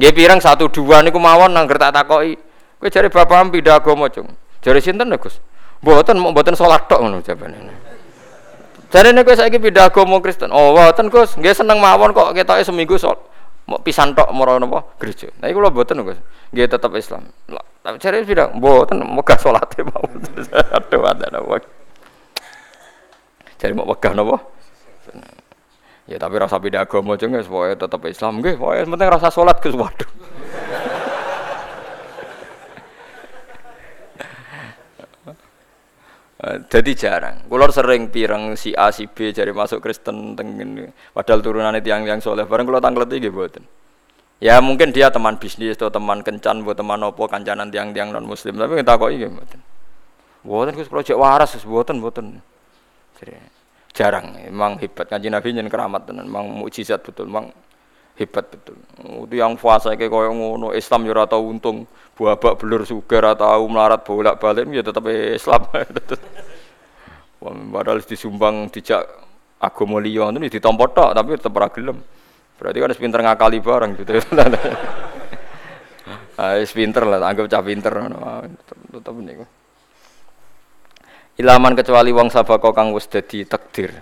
[0.02, 2.34] Nggih pirang satu dua niku mawon nang tak takoki.
[2.82, 4.34] Kowe jare bapak pindah agama, Cung.
[4.66, 5.38] Jare sinten Gus?
[5.86, 7.54] Mboten mboten salat tok ngono jabane.
[8.90, 10.50] Jare nek saiki pindah agama Kristen.
[10.50, 13.14] Oh, mboten Gus, nggih seneng mawon kok ketoke seminggu sol
[13.70, 15.30] mau pisan tok moro napa gereja.
[15.38, 16.18] Nah iku lho mboten Gus.
[16.50, 17.30] Nggih tetep Islam.
[17.86, 20.18] Tapi jare pindah mboten megah salate mawon.
[20.82, 21.62] Aduh ada napa.
[23.62, 24.42] Jare mau megah napa?
[26.12, 29.64] Ya tapi rasa beda agama aja nggak, supaya tetap Islam nggak, supaya penting rasa sholat
[29.64, 30.12] ke waduh.
[36.42, 37.46] Jadi jarang.
[37.46, 40.90] Kulo sering pirang si A si B jadi masuk Kristen tengen.
[41.14, 42.50] Padahal turunannya tiang-tiang soleh.
[42.50, 43.62] Bareng kulo tangkleti gitu buatin.
[44.42, 48.58] Ya mungkin dia teman bisnis atau teman kencan buat teman opo kancanan tiang-tiang non muslim.
[48.58, 49.62] Tapi kita kok iya buatin.
[50.42, 52.42] Buatin kus kulo cek waras buatin.
[53.22, 53.61] Jadi
[54.02, 54.34] jarang.
[54.50, 55.06] Memang hebat.
[55.06, 56.26] Kanji nabi jen keramat tenan.
[56.26, 57.30] Memang mukjizat betul.
[57.30, 57.54] Memang
[58.18, 58.82] hebat betul.
[59.30, 60.74] Itu yang puasa kayak kau ngono.
[60.74, 61.86] Islam ya tau untung.
[62.18, 65.62] Buabak belur sugar atau melarat bolak balik ya tetap Islam.
[67.74, 69.02] Padahal disumbang dijak
[69.62, 71.70] agama liya itu ditompo tok tapi tetap ora
[72.62, 74.12] berarti kan pinter ngakali bareng gitu.
[76.42, 79.46] Ah pinter lah anggap cah pinter tetap, tetap niku
[81.42, 83.98] Ilaman kecuali wong sabako kang wis dadi takdir.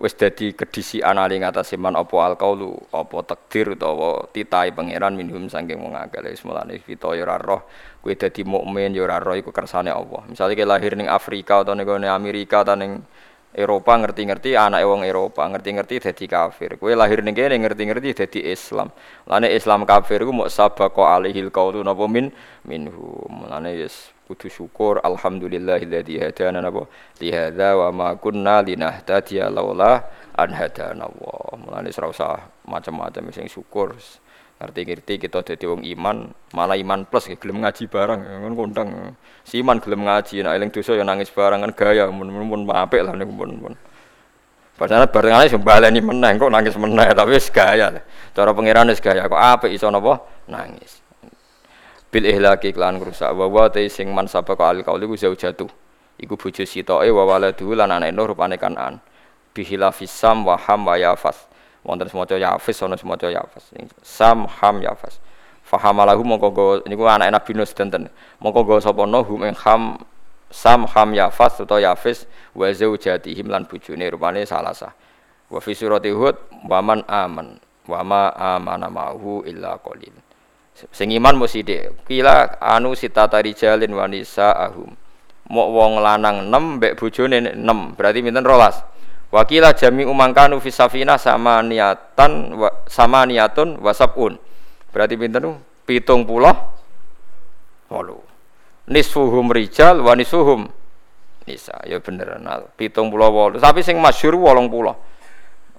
[0.00, 5.84] Wis dadi kedisi anali ngatasé man apa alqaulu, apa takdir utawa titahe pangeran minhum saking
[5.84, 6.24] wong akeh.
[6.24, 7.68] Wis mulane kita ya ora roh
[8.00, 10.24] kowe dadi mukmin ya ora roh iku kersane Allah.
[10.32, 13.04] Misale kowe lahir ning Afrika atau ning Amerika atau ning
[13.52, 16.80] Eropa ngerti-ngerti anak wong Eropa ngerti-ngerti dadi kafir.
[16.80, 18.88] Kowe lahir ning kene ngerti-ngerti dadi Islam.
[19.28, 22.32] Lane Islam kafir ku mok sabaqo alaihil qaulu napa min
[22.64, 23.28] minhu.
[23.28, 26.84] Mulane yes kudu syukur alhamdulillahilladzi hadana napa
[27.24, 30.04] li hadza wa ma kunna linahtadiya laula
[30.36, 31.56] an hadana Allah.
[31.56, 32.36] Mulane ora usah
[32.68, 33.96] macam-macam sing syukur.
[34.58, 38.88] Ngerti-ngerti kita dadi wong iman malah iman plus gelem ngaji barang kan kondang.
[39.48, 42.04] Si iman gelem ngaji nek eling dosa ya nangis barang kan gaya.
[42.12, 43.74] Mun-mun apik lah niku mun
[44.78, 47.96] Padahal barengane sing baleni meneh kok nangis meneh tapi wis gaya.
[48.36, 50.20] Cara pangeran wis gaya kok apik iso napa?
[50.46, 51.07] Nangis
[52.12, 53.32] bil ihlaki klan rusak.
[53.34, 55.68] Wa wa te sing man sapa ka al kauli ku jatuh.
[56.18, 58.98] Iku bojo sitoke wa waladu lan anake nur rupane kanan
[59.54, 61.46] bihilafis sam wa ham wa yafas.
[61.86, 63.70] Wonten semoco yafis ana semoco yafas.
[64.02, 65.22] Sam ham yafas.
[65.62, 68.10] Fahamalahu mongko go niku anake Nabi Nuh sedanten.
[68.42, 70.02] Mongko go sapa no ing ham
[70.50, 72.24] sam ham yafas utawa yafis
[72.56, 74.92] wa zaujatihim lan bojone rupane salasa
[75.52, 76.36] wa fi surati hud
[76.68, 80.12] wa man aman wa ma amana ma'hu illa qalil
[80.94, 82.06] Sing iman mesti sithik.
[82.06, 84.94] Kila anu sitata rijalin wanisa ahum.
[85.48, 87.96] Mok wong lanang 6 mbek bojone 6.
[87.96, 88.84] Berarti pinten rolas.
[89.28, 94.40] Wakila jami umangkanu fi safina sama niatan wa, sama niatun wasabun.
[94.88, 96.52] Berarti pinten pitung puluh
[97.92, 98.24] walu.
[98.88, 100.64] Nisfuhum rijal wa nisfuhum
[101.44, 101.76] nisa.
[101.84, 102.72] Ya bener nal.
[102.72, 103.60] Pitung puluh walu.
[103.60, 104.96] Tapi sing masyhur wolong puluh.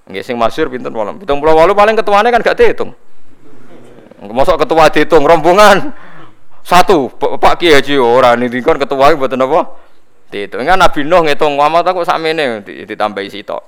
[0.06, 1.18] Nggih sing masyhur pinten wolong.
[1.18, 2.94] Pitung puluh walu paling ketuane kan gak dihitung.
[4.20, 5.96] Mosok ketua dihitung rombongan
[6.60, 9.62] satu Pak Kiai Haji orang ini kan ketua buat apa?
[10.30, 13.64] Dihitung kan Nabi Nuh ngitung Muhammad aku sakmene ditambahi sitok.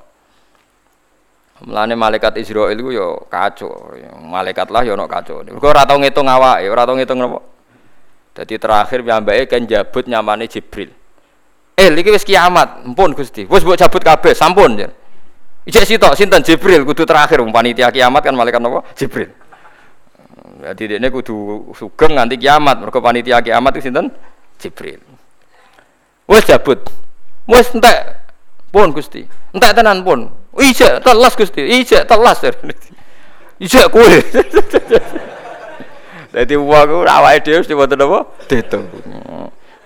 [1.61, 5.45] Mulane malaikat Israel itu yo kacau, malaikat lah yo ono kacau.
[5.45, 7.39] Mergo ora ngitung awake, ora tau ngitung napa.
[8.31, 10.89] Jadi terakhir piyambake kan jabut nyamane Jibril.
[11.77, 13.45] Eh, iki wis kiamat, ampun Gusti.
[13.45, 14.77] Wis mbok cabut kabeh, sampun.
[15.65, 18.81] Ijek sitok sinten Jibril kudu terakhir panitia kiamat kan malaikat napa?
[18.97, 19.29] Jibril.
[20.59, 22.83] Jadi dia kudu sugeng nanti kiamat.
[22.83, 24.11] Mereka panitia kiamat itu sinten?
[24.59, 24.99] Jibril.
[26.27, 26.79] Wes cabut.
[27.47, 28.21] Wes entek
[28.69, 29.25] pun Gusti.
[29.55, 30.29] Entek tenan pun.
[30.59, 31.63] Ije telas Gusti.
[31.63, 32.43] Ije telas.
[33.59, 34.17] Ije kue.
[36.31, 38.19] Jadi uang ku awake dhewe mesti wonten apa?
[38.47, 38.85] Ditung.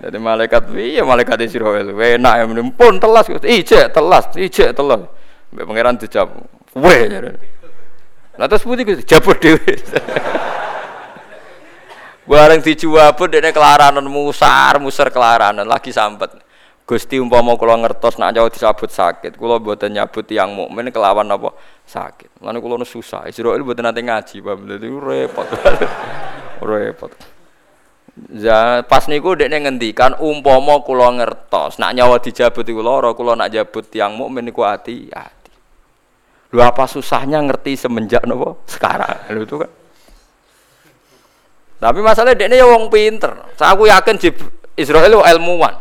[0.03, 1.95] Jadi malaikat piye malaikat Israil.
[1.95, 3.47] Enak ya pun telas Gusti.
[3.47, 5.07] Ije telas, ije telas.
[5.55, 6.29] Mbak pangeran dijawab.
[6.75, 7.07] Weh.
[8.35, 9.63] Lah terus putih Gusti jabut dhewe.
[12.25, 16.41] Bareng pun dene kelaranan musar, musar kelaranan lagi sampet.
[16.85, 21.49] Gusti umpama kula ngertos nak jauh disabut sakit, kula mboten nyabut yang mukmin kelawan apa
[21.81, 22.45] sakit.
[22.45, 23.25] Lan kula nu susah.
[23.25, 24.53] Israil mboten nate ngaji, Pak.
[24.69, 25.47] Dadi repot.
[26.69, 27.11] repot.
[28.37, 33.49] Ya, pas niku dekne ngendikan umpama kula ngertos nak nyawa dijabut iku lara, kula nak
[33.49, 35.53] jabut yang mukmin niku ati ati.
[36.53, 39.33] Lho apa susahnya ngerti semenjak napa sekarang.
[39.33, 39.84] Lho itu kan.
[41.75, 43.35] Tapi masalahnya dia ini ya wong pinter.
[43.59, 44.15] Saya aku yakin
[44.79, 45.75] Israel itu ilmuwan.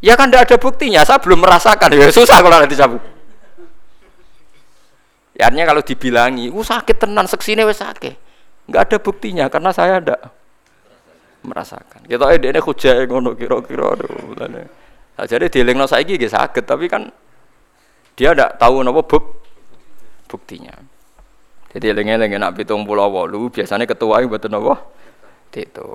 [0.00, 1.00] Ya kan tidak ada buktinya.
[1.06, 1.92] Saya belum merasakan.
[1.94, 3.02] Ya susah kalau nanti cabut.
[5.36, 8.12] Ya artinya kalau dibilangi, uh sakit tenan, seksine wes sakit.
[8.68, 10.16] Enggak ada buktinya karena saya ada
[11.40, 12.04] merasakan.
[12.04, 14.36] Kita ini ini hujah ngono kira-kira aduh.
[14.36, 17.08] Nah, jadi dielingno saiki sakit, tapi kan
[18.20, 19.24] dia tidak tahu nopo buk
[20.28, 20.76] buktinya.
[21.72, 24.76] Jadi eling-eling nak pitung pulau walu biasanya ketua itu betul nopo
[25.56, 25.90] itu.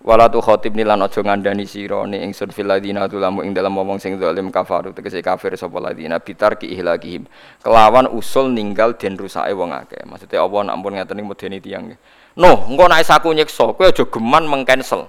[0.00, 4.00] Wala tu khotib nilan aja ngandani sira ni ingsun fil ladina tulamu ing dalam ngomong
[4.00, 7.28] sing zalim kafaru tegese kafir sapa ladina bitar ki ihlakihim.
[7.60, 10.00] Kelawan usul ninggal den rusake wong akeh.
[10.08, 11.92] Maksudnya apa nak ampun ngaten medeni tiyang
[12.40, 15.04] no engko nek saku nyiksa kowe aja geman mengcancel.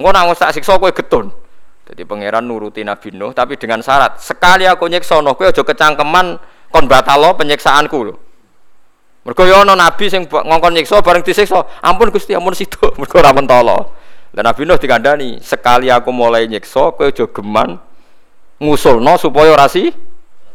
[0.00, 1.28] Engko nak sak siksa kowe getun.
[1.84, 6.40] Jadi pangeran nuruti Nabi Nuh tapi dengan syarat sekali aku nyiksa no kowe aja kecangkeman
[6.72, 8.25] kon batalo penyiksaanku lho
[9.26, 12.78] Mergo yo ana nabi sing ngongkon nyiksa bareng disiksa, ampun Gusti ampun situ.
[13.02, 13.90] Mergo ora mentolo.
[14.30, 17.80] Dan Nabi Nuh dikandani, sekali aku mulai nyiksa kowe aja geman
[18.62, 19.90] ngusulno supaya rasi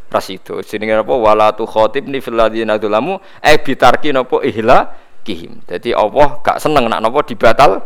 [0.07, 0.63] rasido.
[0.63, 4.95] Jenenge apa wala tu khatibni fil ladina dzalamu e bitarki napa ihla
[5.27, 5.67] kihim.
[5.67, 7.83] Jadi Allah gak seneng nak napa dibatal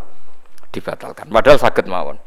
[0.70, 1.32] dibatalkan.
[1.34, 2.22] Padahal sakit mawon.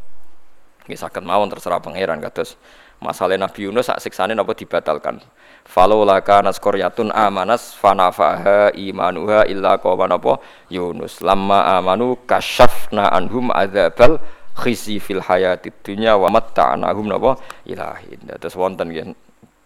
[0.89, 2.59] Nggih sakit mawon terserah pangeran kados
[2.99, 5.23] masalah Nabi Yunus sak siksane napa dibatalkan?
[5.69, 10.43] Falola kana qaryatun amanas fanafaha imanuha illa qawman apa
[10.73, 11.23] Yunus.
[11.23, 14.19] Lamma amanu kasyafna anhum adzabal
[14.59, 17.39] khizi fil hayatid dunya wa matta'nahum napa?
[17.69, 19.15] Ilahin terus wonten nggih.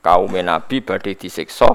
[0.03, 1.71] Kaum nabi badhe disiksa.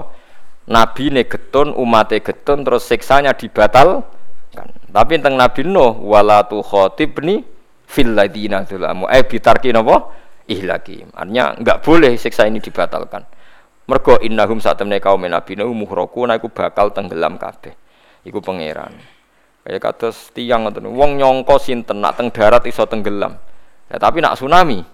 [0.68, 4.04] Nabi ne getun umate getun terus siksanya dibatal
[4.52, 7.40] kan tapi tentang nabi Nuh wala tu khatibni
[7.88, 9.08] fil ladina zulamu.
[9.08, 10.12] Eh bitarki napa
[10.48, 13.22] ihlaki artinya enggak boleh siksa ini dibatalkan
[13.88, 17.72] Mergo innahum saat temne kaum nabi nuh muhroku iku bakal tenggelam kabeh.
[18.20, 18.92] Iku pangeran.
[19.64, 20.92] Kayak kados tiang ngoten.
[20.92, 23.40] Wong nyongko sinten nak teng darat iso tenggelam.
[23.88, 24.84] Ya, tapi nak tsunami.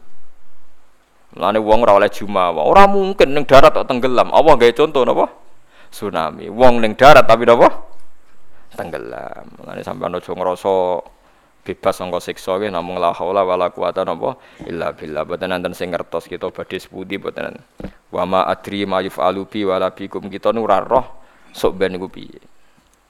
[1.34, 2.62] Mulane wong ora oleh jumawa.
[2.62, 4.30] Ora mungkin ning darat kok tenggelam.
[4.30, 5.26] Allah gawe contoh napa?
[5.90, 6.46] Tsunami.
[6.46, 7.66] Wong ning darat tapi napa?
[8.78, 9.58] Tenggelam.
[9.58, 10.74] Mulane sampean aja ngrasa
[11.64, 14.36] bebas sangka siksa nggih namung la haula wala quwata napa
[14.68, 15.24] illa billah.
[15.24, 17.56] Boten nanten sing ngertos kita badhe sepundi boten
[18.12, 20.28] wa ma adri ma yufalu bi wala bikum.
[20.28, 21.24] Kita nu ora roh
[21.56, 22.38] sok ben niku piye.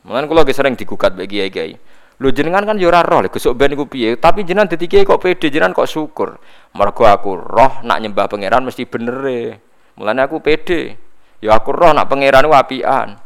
[0.06, 1.74] Mulane kula sering digugat bagi kiai-kiai.
[2.22, 4.14] Lho jenengan kan yo ora roh lho sok ben niku piye?
[4.14, 6.38] Tapi jenengan dadi kiai kok pede jenengan kok syukur.
[6.78, 9.42] Mergo aku roh nak nyembah pangeran mesti bener e.
[9.98, 10.94] Mulane aku pede.
[11.42, 13.23] Ya aku roh nak pangeran apian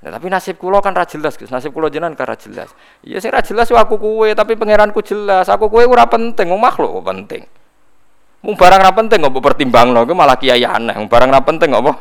[0.00, 1.52] Nah, tapi nasib kulo kan ra jelas, Gus.
[1.52, 2.72] Nasib kulo jenengan kan ra jelas.
[3.04, 5.44] Iya sing ra jelas aku kue, tapi pangeranku jelas.
[5.52, 7.44] Aku kue ora penting, wong makhluk penting.
[8.40, 10.96] Mung barang ra penting kok pertimbangno, ku malah kiai aneh.
[10.96, 11.92] Mung barang ra penting apa?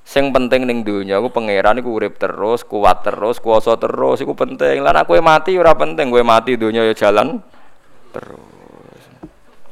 [0.00, 4.80] Sing penting ning donya aku pangeran iku urip terus, kuat terus, kuasa terus, iku penting.
[4.80, 7.44] Lah aku mati ora penting, kowe mati donya ya jalan
[8.16, 8.40] terus.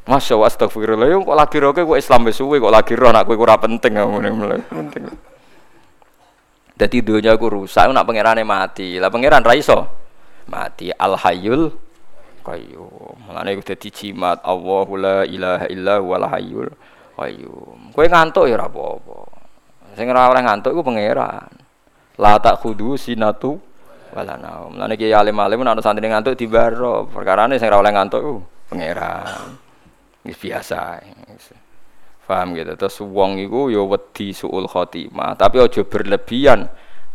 [0.04, 3.36] Masya Allah, astagfirullah, kok lagi roh kok Islam wis suwe kok lagi roh, nak kowe
[3.40, 5.04] ora penting, ngene penting.
[6.78, 9.02] Jadi dunia aku rusak, nak pangerane mati.
[9.02, 9.90] Lah pangeran raiso
[10.46, 10.94] mati.
[10.94, 11.88] Al Hayyul
[12.48, 13.28] Qayyum.
[13.28, 16.68] Mulane udah jimat Allahu la ilaha illa huwal hayyul
[17.20, 17.92] qayyum.
[17.92, 19.18] Kowe ngantuk ya ora apa-apa.
[19.92, 21.52] Sing ora oleh ngantuk iku pangeran.
[22.16, 23.60] La tak khudu sinatu
[24.16, 24.80] wala naum.
[24.80, 27.04] Lan iki alim-alim ana santri ngantuk dibaro.
[27.12, 28.34] Perkarane sing ora oleh ngantuk ku
[28.72, 29.60] pangeran.
[30.24, 31.04] Biasa.
[32.28, 32.76] Paham gitu.
[32.76, 36.68] Terus wong iku ya wedi suul khotimah, tapi aja berlebihan.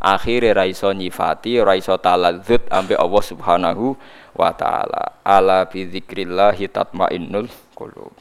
[0.03, 3.95] Akhire ra iso nyifati, ra iso taladzut ambek Allah Subhanahu
[4.35, 5.23] wa taala.
[5.23, 8.11] Ala bi dzikrillah tatmainnul qulub.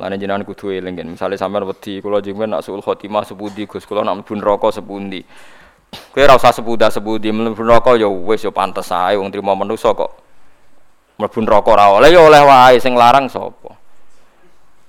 [0.00, 1.04] Lane jenengan kudu kan.
[1.04, 5.20] Misale sampean wedi kula jenengan nak suul khotimah sepundi Gus, kula nak mlebu neraka sepundi.
[6.14, 9.92] Kowe ora usah sepuda sepundi mlebu neraka ya wis ya pantes ae wong trimo manusa
[9.92, 10.18] kok.
[11.20, 13.83] Mlebu neraka ora oleh ya oleh wae sing larang sapa.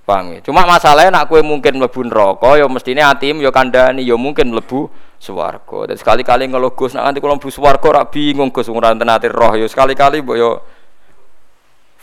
[0.05, 0.39] Paham ya?
[0.45, 4.93] Cuma masalahnya nak kue mungkin mlebu neraka ya mestine atim ya kandhani ya mungkin mlebu
[5.17, 5.89] swarga.
[5.89, 9.53] Dan sekali-kali ngeluh Gus nak nganti kula mlebu swarga ora bingung Gus ora enten roh
[9.57, 10.49] ya sekali-kali mbok ya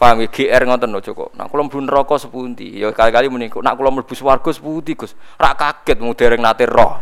[0.03, 1.31] Paham ya GR ngoten lho cukup.
[1.39, 2.75] Nak kula mlebu neraka sepundi?
[2.75, 5.15] Ya kali-kali muni nak kula mlebu swarga sepundi Gus?
[5.39, 6.99] Ora kaget mung dereng nate roh.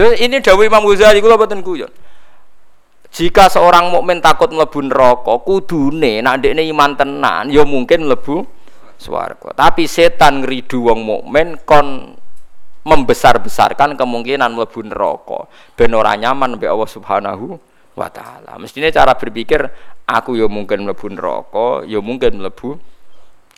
[0.00, 1.92] Lha ini dawuh Imam Ghazali kula boten guyon.
[3.12, 8.48] Jika seorang mukmin takut mlebu neraka, kudune nak ndekne iman tenan ya mungkin mlebu
[9.00, 9.56] swarga.
[9.56, 12.20] Tapi setan ngridu wong mukmin kon
[12.84, 17.56] membesar-besarkan kemungkinan mlebu neraka ben ora nyaman mbek Allah Subhanahu
[17.96, 18.60] wa taala.
[18.60, 19.64] Mestine cara berpikir
[20.04, 22.76] aku ya mungkin mlebu neraka, ya mungkin mlebu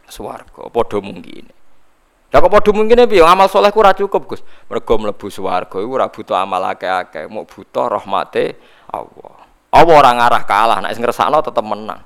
[0.07, 0.71] swarga.
[0.71, 1.51] Padha mungkin.
[2.33, 3.21] Lah kok padha mungkin piye?
[3.21, 4.41] Amal soleh ku ora cukup, Gus.
[4.73, 8.57] Mergo mlebu swarga iku ora butuh amal akeh-akeh, mau butuh rahmate
[8.89, 9.37] Allah.
[9.73, 12.01] Allah ora ngarah kalah, nek sing ngrasakno tetep menang.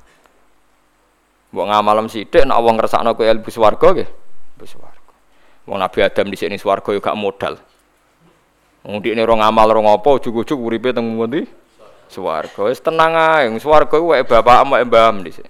[1.56, 4.04] Mbok ngamalem sithik nek wong ngersakno kowe ilmu swarga nggih.
[4.60, 5.12] Ilmu swarga.
[5.64, 7.56] Wong Nabi Adam di sini swarga yo gak modal.
[8.84, 11.48] Wong dikne ora ngamal ora ngopo ujug-ujug uripe teng ngendi?
[12.12, 12.60] Swarga.
[12.68, 15.48] Wis tenang ae, swarga wae bapak wae mbaham dhisik.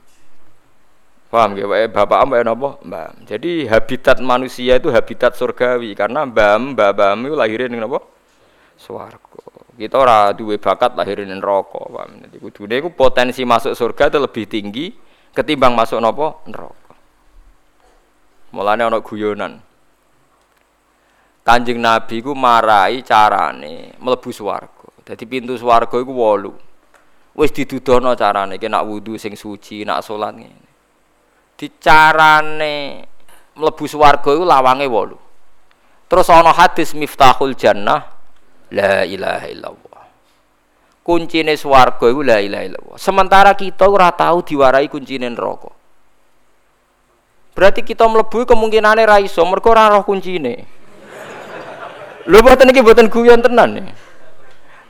[1.26, 2.78] Paham nggih wae bapak wae napa?
[2.86, 3.26] Mbaham.
[3.26, 7.98] Jadi habitat manusia itu habitat surgawi karena mbaham mbah-mbaham itu lahirin ning napa?
[8.78, 9.42] Swarga.
[9.74, 12.30] Kita ora duwe bakat lahirin neraka, paham.
[12.30, 14.86] Jadi kudune iku potensi masuk surga itu lebih tinggi
[15.36, 16.96] ketimbang masuk nopo neraka.
[18.56, 19.60] Mulane ana guyonan.
[21.44, 24.88] Kanjeng Nabi ku marai carane mlebu swarga.
[25.04, 27.36] Dadi pintu swarga iku 8.
[27.36, 30.66] Wis didudono carane ki nak wudu sing suci, nak salat ngene.
[31.54, 32.74] Dicarane
[33.54, 36.10] mlebu swarga iku lawange 8.
[36.10, 38.02] Terus ana hadis Miftahul Jannah
[38.72, 39.85] la ilaha illallah
[41.06, 42.98] kuncine swarga iku la ilaha illallah.
[42.98, 45.70] Sementara kita ora tahu diwarai kuncine neraka.
[47.54, 50.66] Berarti kita mlebu kemungkinane ra iso mergo ora roh kuncine.
[52.26, 53.86] Lho boten iki boten guyon tenan nih.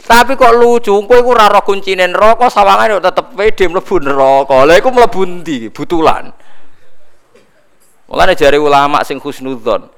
[0.07, 4.65] Tapi kok lucu, kowe iku ora roh kuncine neraka, sawangane tetep pede mlebu neraka.
[4.65, 5.69] Lah iku mlebu ndi?
[5.69, 6.33] Butulan.
[8.09, 9.91] Mulane jare ulama sing husnudzon,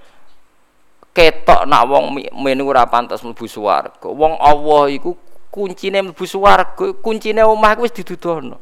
[1.13, 4.09] ketok nak wong men ora pantes mlebu swarga.
[4.09, 5.13] Wong Allah iku
[5.51, 8.61] kuncine mlebu swarga, kuncine omah wis didudono.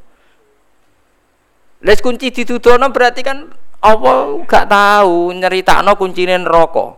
[1.85, 3.53] Les kunci didudono berarti kan
[3.85, 4.13] apa
[4.49, 6.97] gak tahu nyeritakno kuncine neraka.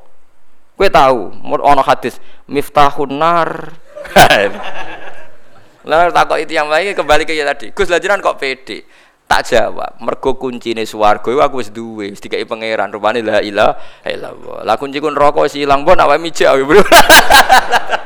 [0.78, 1.34] Kowe tahu,
[1.66, 3.74] ana hadis miftahun nar.
[5.88, 7.74] Lah takok itu yang lain kembali ke ya tadi.
[7.74, 8.86] Gus lajaran kok pede.
[9.28, 12.88] Tak jawab, mergo kuncine swarga iku aku wis duwe, wis dikai pangeran.
[12.88, 13.76] Rupane la ilaha
[14.08, 14.64] illallah.
[14.64, 16.56] Lah kunci ku neraka wis ilang, mbok awake mijak.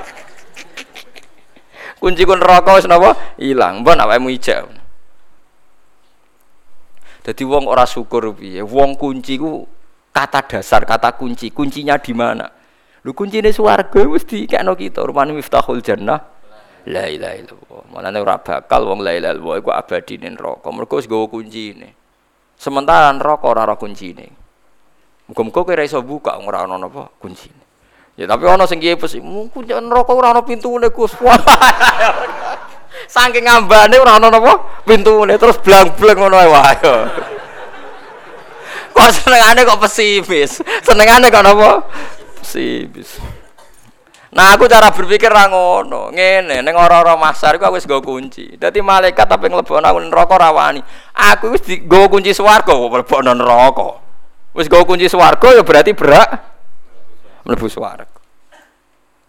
[2.02, 3.14] kunci kun neraka wis napa?
[3.38, 3.86] Ilang.
[3.86, 4.66] Mbon awakmu ijak
[7.22, 8.66] dadi wong ora syukur piye?
[8.66, 9.62] Wong kunci ku
[10.10, 11.54] kata dasar kata kunci.
[11.54, 12.50] Kuncinya di mana?
[13.06, 15.06] Lu kuncine swarga wis dikekno kita.
[15.06, 16.18] Rupane miftahul jannah.
[16.90, 17.82] La ilaha illallah.
[17.94, 20.66] Malane ora bakal wong la ilaha illallah iku abadi ning neraka.
[20.74, 21.94] Mergo wis gawa kuncine.
[22.58, 24.34] Sementara neraka ora ora kuncine.
[25.30, 27.06] Muga-muga kowe iso buka ora ana napa?
[27.22, 27.61] Kuncine
[28.12, 31.16] Ya tapi ana sing kiye pes, mungkin neraka ora ana pintune Gus.
[33.08, 36.76] Saking ngambane ora ana napa pintune terus blang-blang ngono wae.
[38.92, 40.60] Kok senengane kok pesimis.
[40.84, 41.88] Senengane kok napa?
[42.44, 43.16] Pesimis.
[44.36, 46.12] Nah aku cara berpikir ra ngono.
[46.12, 48.60] Ngene ning ora-ora masar iku aku wis nggo kunci.
[48.60, 50.84] Dadi malaikat tapi nglebokno aku neraka ra wani.
[51.16, 53.96] Aku wis nggo kunci swarga kok mlebokno neraka.
[54.52, 56.51] Wis nggo kunci swarga ya berarti berak
[57.46, 58.08] mlebu swarga.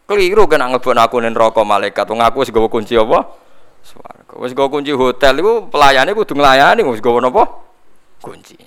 [0.04, 2.06] Keliru kena ngebon aku ning neraka malaikat.
[2.12, 3.24] Wong aku wis gawa kunci apa?
[3.82, 4.34] Swarga.
[4.36, 7.44] Wis gawa kunci hotel iku pelayane kudu nglayani wis gawa napa?
[8.20, 8.60] Kunci.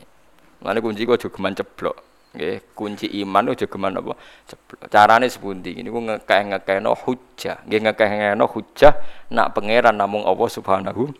[0.64, 1.96] Mane kunci kok aja geman ceblok.
[2.36, 4.12] Nggih, kunci iman aja geman apa?
[4.48, 4.88] Ceblok.
[4.88, 5.76] Carane sepundi?
[5.76, 7.64] Niku ngekeh-ngekehno hujjah.
[7.68, 8.92] Nggih ngekeh-ngekehno hujjah
[9.32, 11.12] nak pangeran namung Allah Subhanahu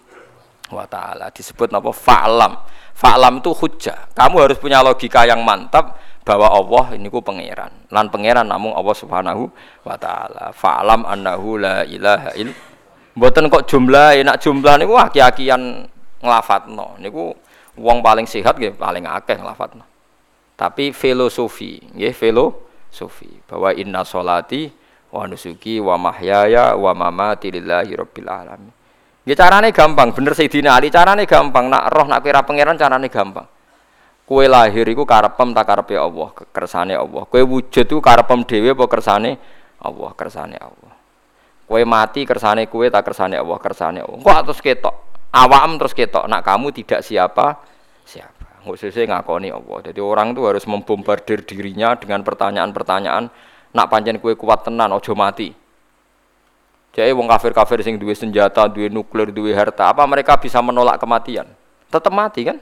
[0.73, 2.57] wa taala disebut napa fa'lam.
[2.97, 4.11] Fa'lam itu hujjah.
[4.17, 8.97] Kamu harus punya logika yang mantap bahwa Allah ini ku pangeran lan pangeran namung Allah
[8.99, 9.47] Subhanahu
[9.87, 12.51] wa taala fa'lam annahu la ilaha ill
[13.17, 15.89] Mboten kok jumlah, enak jumlah niku aki-akian
[16.21, 17.01] nglafatno.
[17.01, 17.33] Niku
[17.81, 19.89] wong paling sehat nggih paling akeh nglafatno.
[20.53, 24.69] Tapi filosofi, nggih filosofi bahwa inna solati
[25.09, 28.73] wa nusuki wa mahyaya wa mamati lillahi rabbil alamin.
[29.25, 31.73] Nggih carane gampang, bener Sayyidina Ali carane gampang.
[31.73, 33.49] Nak roh nak kira pangeran carane gampang.
[34.27, 37.23] Kue lahir iku karepem tak karepe Allah, kersane Allah.
[37.31, 39.39] Kue wujud iku karepem dhewe apa kersane
[39.79, 40.93] Allah, kersane Allah.
[41.67, 44.19] Kue mati kersane kue tak kersane Allah kersane Allah.
[44.19, 44.95] Kok terus ketok.
[45.31, 46.27] Awam terus ketok.
[46.27, 47.63] Nak kamu tidak siapa
[48.03, 48.67] siapa.
[48.67, 49.79] Khususnya ngakoni Allah.
[49.91, 53.31] Jadi orang itu harus membombardir dirinya dengan pertanyaan-pertanyaan.
[53.75, 55.55] Nak panjen kue kuat tenan, ojo mati.
[56.97, 61.45] Jadi wong kafir-kafir sing duwe senjata, duwe nuklir, duwe harta, apa mereka bisa menolak kematian?
[61.93, 62.57] Tetap mati kan?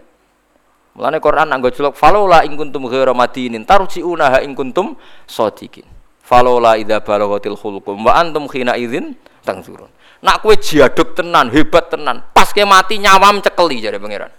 [0.94, 4.94] Mulane Quran anggo celuk falola ing kuntum ghairu madinin tarji'una ing kuntum
[5.26, 5.82] shadiqin.
[6.22, 9.90] Falola idza balaghatil khulqum wa antum khina idzin tangzurun.
[10.24, 14.32] Nak kowe jaduk tenan, hebat tenan, pas ke mati nyawam cekeli jare pangeran.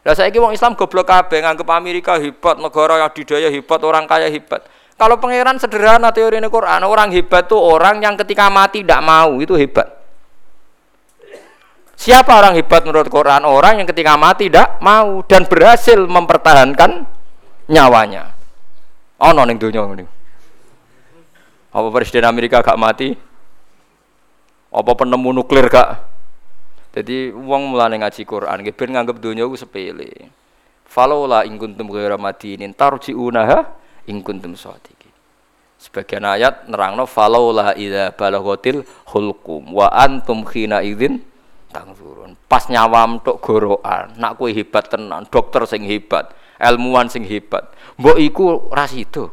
[0.00, 4.32] Lah saiki wong Islam goblok kabeh nganggep Amerika hebat, negara yang didaya hebat, orang kaya
[4.32, 4.64] hebat.
[4.96, 9.36] Kalau pangeran sederhana teori ini Quran, orang hebat tuh orang yang ketika mati tidak mau,
[9.38, 9.99] itu hebat.
[12.00, 13.44] Siapa orang hebat menurut Quran?
[13.44, 17.04] Orang yang ketika mati tidak mau dan berhasil mempertahankan
[17.68, 18.32] nyawanya.
[19.20, 20.08] Oh, ning donya ngene.
[21.68, 23.12] Apa presiden Amerika gak mati?
[24.72, 26.08] Apa penemu nuklir gak?
[26.96, 30.32] Jadi uang mulai ngaji Quran, ben nganggep dunia itu sepele.
[30.88, 33.76] Falola ing kuntum ghairu madinin tarji'unaha
[34.08, 35.12] ing kuntum shadiqin.
[35.76, 41.29] Sebagian ayat nerangno falola idza balaghatil hulqum wa antum khina idzin
[41.70, 42.34] tangzurun.
[42.50, 47.70] Pas nyawam tok gorokan, nak kowe hebat tenan, dokter sing hebat, ilmuwan sing hebat.
[47.96, 49.30] Mbok iku ras itu.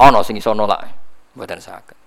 [0.00, 0.80] ana sing iso nolak
[1.36, 1.98] mboten saged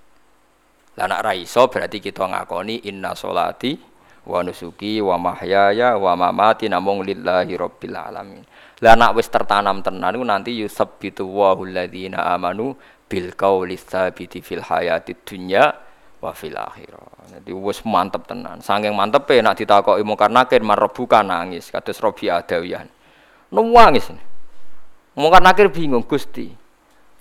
[0.98, 3.78] lah nek ra iso berarti kita ngakoni inna sholati
[4.26, 8.42] wa nusuki wa mahyaya wa mamati namung lillahi rabbil alamin
[8.82, 12.74] lah nek wis tertanam tenan iku nanti yusabbitu wa alladzina amanu
[13.06, 15.70] bil qauli tsabiti fil hayatid dunya
[16.24, 21.68] wa fil akhirah jadi wis mantep tenan saking mantepe nek ditakoki mungkar nakir marebuka nangis
[21.68, 22.88] kados Robi Adawiyan
[23.52, 24.08] nangis
[25.20, 26.64] mungkar nakir bingung Gusti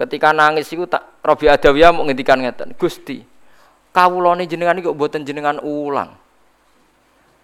[0.02, 3.22] Ketika nangis itu tak Robi Adawiyah mau ngendikan ngeten, Gusti,
[3.94, 6.18] kawulane jenengan kok mboten jenengan ulang.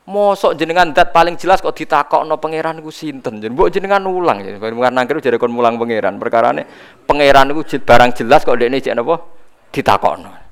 [0.09, 3.45] Mosok jenengan dat paling jelas kok ditakokno pangeran iku sinten?
[3.45, 4.57] Mbok jenengan ulang ya.
[4.57, 6.17] Bukan nangkir jare kon mulang pangeran.
[6.17, 6.65] Perkarane
[7.05, 9.21] pangeran iku barang jelas kok dekne jek napa
[9.71, 10.48] ditakokno.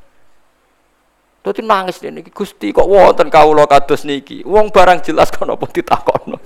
[1.47, 4.43] Dadi nangis dene iki Gusti kok wonten kawula kados niki.
[4.43, 6.43] Wong barang jelas kok napa ditakokno.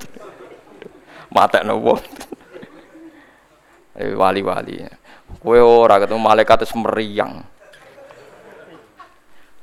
[1.34, 2.04] Matekno wong.
[3.96, 4.84] Eh wali-wali.
[5.40, 7.40] Kowe ora ketemu malaikat terus meriang.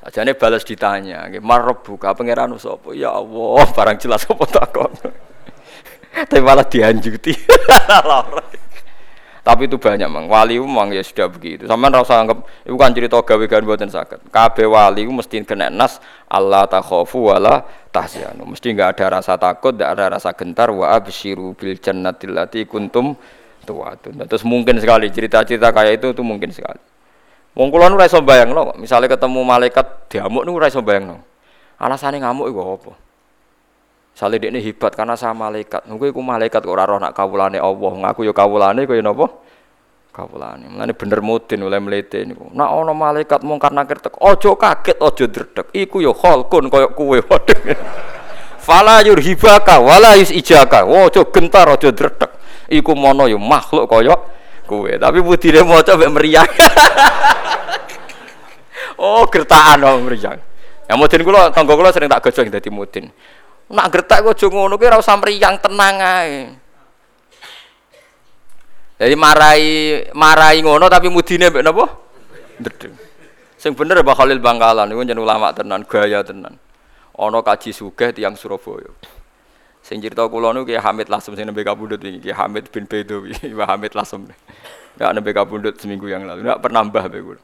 [0.02, 1.44] Ajane balas ditanya, nggih
[1.84, 2.96] buka pangeran sapa?
[2.96, 4.90] Ya Allah, barang jelas apa takon.
[6.32, 7.36] Tapi malah dianjuti.
[9.48, 10.28] Tapi itu banyak mang.
[10.28, 11.72] Wali mang ya sudah begitu.
[11.72, 14.28] Sampeyan rasa anggap itu kan cerita gawe gawe buatan sakit.
[14.28, 17.64] Kabeh wali mesti kena nas Allah takhafu wala
[17.95, 18.44] tahzanu.
[18.44, 23.15] Mesti enggak ada rasa takut, enggak ada rasa gentar wa absyiru bil jannatil lati kuntum
[23.64, 24.19] tuatun.
[24.28, 26.84] Terus mungkin sekali cerita-cerita kayak itu itu mungkin sekali.
[27.56, 28.19] Wong kula nu ora iso
[28.76, 31.24] misale ketemu malaikat diamuk nu ora iso bayangno.
[31.80, 33.07] Alasane ngamuk iku apa?
[34.18, 35.85] Sale dekne hebat karena sama malaikat.
[35.85, 39.30] Nunggu iku malaikat kok ora roh nak kawulane Allah, ngaku ya kawulane kaya napa?
[40.10, 40.73] Kawulane.
[40.73, 42.49] Mulane bener mudin oleh mlete niku.
[42.49, 45.69] Nak ana malaikat mungkar nakir tek, aja kaget, aja dredeg.
[45.69, 47.22] Iku ya khalqun kaya kuwe.
[48.65, 50.89] Fala yurhibaka wala yusijaka.
[50.89, 52.34] Aja gentar, aja dredeg
[52.68, 54.15] iku mono yo makhluk kaya
[54.68, 56.48] kowe tapi budine maca mek meriang
[58.99, 60.39] oh gertakan oh meriang
[60.88, 63.07] ya mudin kula tangga kula sering tak gojong dadi mudin
[63.68, 66.35] nak gertak kok aja ngono kuwi ora usah meriang tenang ae
[68.98, 69.64] jadi marai
[70.15, 71.85] marai ngono tapi mudine mbek napa
[72.64, 72.95] ndedeng
[73.60, 76.56] sing bener Pak Khalil Bangkalan niku jeneng ulama tenan gaya tenan
[77.18, 78.94] ana kaji sugih tiyang Surabaya
[79.88, 83.31] Sing cerita kula niku Ki Hamid Lasem sing nembe kabundut iki Ki Hamid bin Bedowi,
[83.31, 84.27] Pak Hamid Lasem.
[84.99, 86.44] Enggak nembe kabundut seminggu yang lalu.
[86.44, 87.41] Enggak pernah mbah be kula.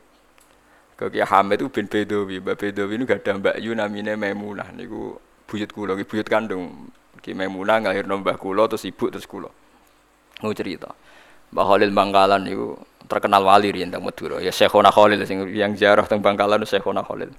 [1.08, 5.16] Ki Hamid itu bin Bedowi, Mbak Bedowi gak ada Mbak Yu namine Maimunah niku
[5.54, 6.90] buyut kula, buyut kandung.
[7.22, 9.48] Ki Maimunah nglahirno mbah kula terus ibu terus kula.
[10.42, 10.92] Mau cerita.
[11.54, 12.76] Mbah Khalil Bangkalan niku
[13.06, 14.42] terkenal wali riyen teng Madura.
[14.42, 17.32] Ya Syekhona Khalil sing yang ziarah teng Bangkalan Syekhona Khalil.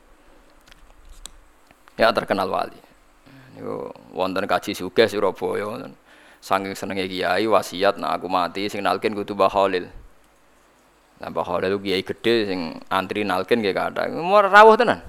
[1.98, 2.78] Ya terkenal wali.
[3.58, 5.92] Niku wonten kaji sugih Surabaya wonten.
[6.40, 9.84] Saking senenge kiai wasiat nak aku mati sing nalkin kudu Mbah Khalil.
[11.20, 14.08] Lah Mbah Khalil kiai gede sing antri nalkin nggih kathah.
[14.16, 15.04] Mau rawuh tenan.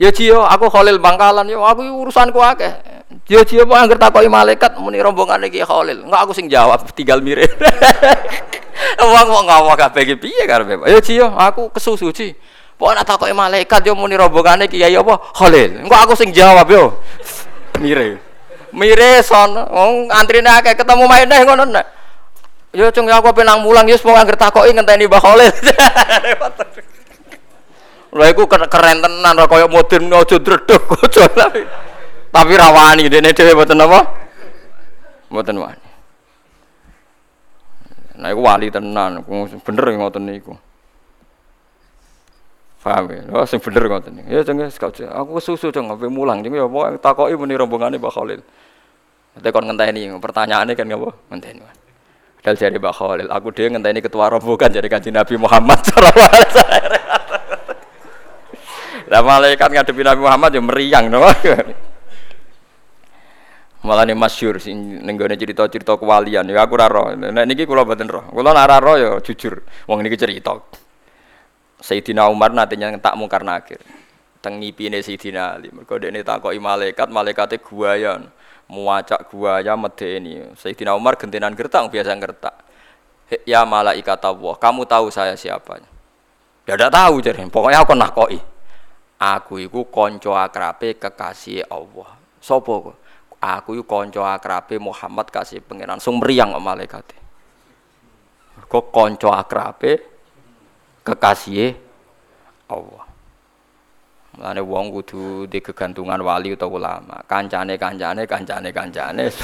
[0.00, 2.72] Ya Cio, aku Khalil Bangkalan yo, aku urusanku akeh.
[3.28, 6.08] Cio Cio kok anggere takoki malaikat muni rombongan iki Khalil.
[6.08, 7.52] Enggak aku sing jawab, tinggal mirip.
[8.96, 10.88] Wong wong ngomong kabeh iki piye karepe?
[10.88, 12.32] Ya Cio, aku kesusu Ci.
[12.80, 15.20] Pokoknya nak takoki malaikat yo muni rombongane kiai apa?
[15.36, 15.84] Khalil.
[15.84, 16.96] Enggak aku sing jawab yo.
[17.76, 18.16] Mire.
[18.72, 21.86] Mire son, wong antrine akeh ketemu main neh ngono nek.
[22.72, 25.52] Yo cung aku penang mulang yo semua anggere takoki ngenteni Mbah Khalil.
[28.10, 30.82] Lha iku keren tenan ora kaya modern aja dredeg.
[32.34, 34.00] Tapi rawani dene dhewe mboten apa?
[35.30, 35.88] Mboten wani.
[38.18, 39.22] Nah iku wali tenan,
[39.62, 40.54] bener ngoten niku.
[42.80, 43.20] Paham ya?
[43.30, 44.26] Oh, sing bener ngoten niku.
[44.26, 48.42] Ya jeng aku kesusu jeng ape mulang jeng ya apa takoki muni rombongane Mbah Khalil.
[49.38, 51.10] Nanti kon ngenteni pertanyaannya kan ngapa?
[51.30, 51.62] Ngenteni.
[52.42, 56.50] Dal jari Mbak Khalil, aku dia ngenteni ketua rombongan jadi kanjeng Nabi Muhammad sallallahu alaihi
[56.50, 57.19] wasallam.
[59.10, 61.26] Lah malaikat ngadepi Nabi Muhammad ya meriang no.
[63.80, 67.10] Malah ini masyur sing nenggone cerita-cerita kewalian ya aku ora roh.
[67.16, 68.28] Nek niki kula mboten roh.
[68.30, 70.54] Kula nek ora roh ya jujur wong niki cerita.
[71.80, 73.80] Sayyidina Umar nantinya tak mungkar nakir.
[74.44, 75.72] Teng ngipine Sayyidina Ali.
[75.72, 78.28] Mergo dekne takoki malaikat, malaikate guayan
[78.70, 80.44] muacak gua ya medeni.
[80.54, 82.54] Sayyidina Umar gentenan gertak biasa gertak.
[83.48, 85.80] Ya malaikat Allah, kamu tahu saya siapa?
[86.68, 87.48] Ya tidak tahu jadi.
[87.48, 88.38] Pokoknya aku nakoi.
[89.20, 92.16] Aku itu konco akrabe kekasih Allah.
[92.40, 92.96] Sopo
[93.36, 96.00] Aku itu konco akrabe Muhammad kasih pangeran.
[96.00, 97.04] Sung malaikat.
[98.64, 100.00] Kok konco akrabe
[101.04, 101.76] kekasih
[102.72, 103.04] Allah.
[104.40, 107.20] Mulane wong kudu di kegantungan wali atau ulama.
[107.28, 109.24] Kancane kancane kancane kancane.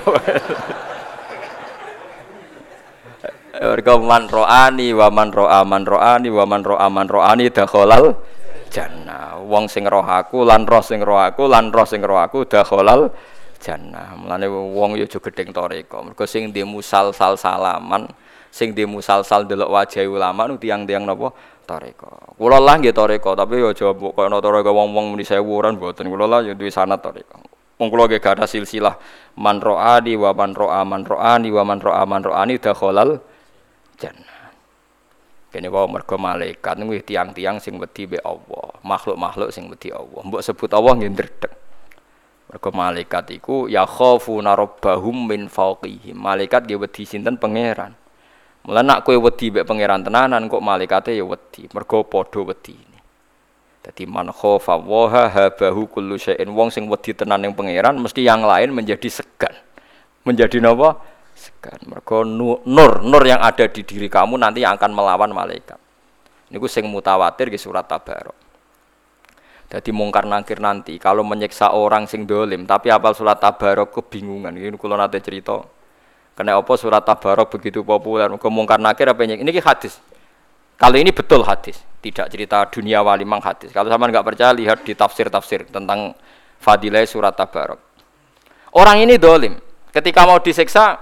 [3.57, 8.13] Warga man ro'ani wa man ro'a man ro'ani wa man ro'a man ro'ani dakhalal
[8.71, 9.41] jannah.
[9.41, 13.11] Wong sing roh aku lan roh sing roh aku lan roh sing roh aku dakhalal
[13.63, 14.15] jannah.
[14.19, 16.07] Mulane wong yo aja gedeng toreko.
[16.07, 18.07] Mergo sing di musal sal salaman,
[18.53, 21.33] sing di musal sal delok wajah ulama nu tiang-tiang napa
[21.67, 22.39] toreko.
[22.39, 26.07] Kulo lah nggih toreko, tapi yo aja mbok koyo toreko wong-wong muni sewuran mboten.
[26.07, 27.43] Kulo lah yo duwe sanad toreko.
[27.77, 28.97] Wong kula nggih gak ada silsilah
[29.37, 33.21] man ro'ani wa man ro'a man ro'ani wa man ro'a man ro'ani dakhalal
[34.01, 34.36] jannah.
[35.51, 40.21] Kene wae mergo malaikat niku tiang-tiang sing wedi be Allah, makhluk-makhluk sing wedi Allah.
[40.27, 41.53] Mbok sebut Allah nggih ndredeg.
[42.51, 46.19] Mergo malaikat iku ya khafuna rabbahum min fawqihim.
[46.19, 47.95] Malaikat nggih wedi sinten pangeran.
[48.67, 52.99] Mula nak kowe wedi mek pangeran tenanan kok malaikate ya wedi, mergo padha wedine.
[53.87, 58.43] Dadi man khofa waha habahu kullu syai'in wong sing wedi tenan ning pangeran mesti yang
[58.43, 59.55] lain menjadi segan.
[60.27, 60.99] Menjadi napa?
[61.37, 61.79] Segan.
[61.85, 65.77] Mergo nur, nur yang ada di diri kamu nanti yang akan melawan malaikat.
[66.49, 68.35] Niku sing mutawatir di surat Tabarok.
[69.67, 74.57] Jadi mungkar nangkir nanti kalau menyiksa orang sing dolim tapi apal surat Tabarok kebingungan.
[74.57, 75.61] Ini kalau nanti cerita
[76.39, 78.33] karena apa surat Tabarok begitu populer?
[78.41, 79.41] Kemungkar nakir apa ini?
[79.43, 80.01] Ini hadis.
[80.77, 83.73] Kalau ini betul hadis, tidak cerita dunia wali mang hadis.
[83.73, 86.13] Kalau sama nggak percaya lihat di tafsir-tafsir tentang
[86.61, 87.81] fadilah surat Tabarok.
[88.77, 89.57] Orang ini dolim.
[89.89, 91.01] Ketika mau disiksa,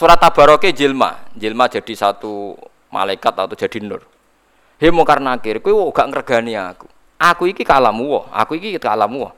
[0.00, 2.56] surat Tabaroknya jilma, jilma jadi satu
[2.88, 4.00] malaikat atau jadi nur.
[4.80, 6.88] Hei mungkar nakir, kue gak ngergani aku.
[7.20, 9.28] Aku iki kalamu, aku iki kalamu.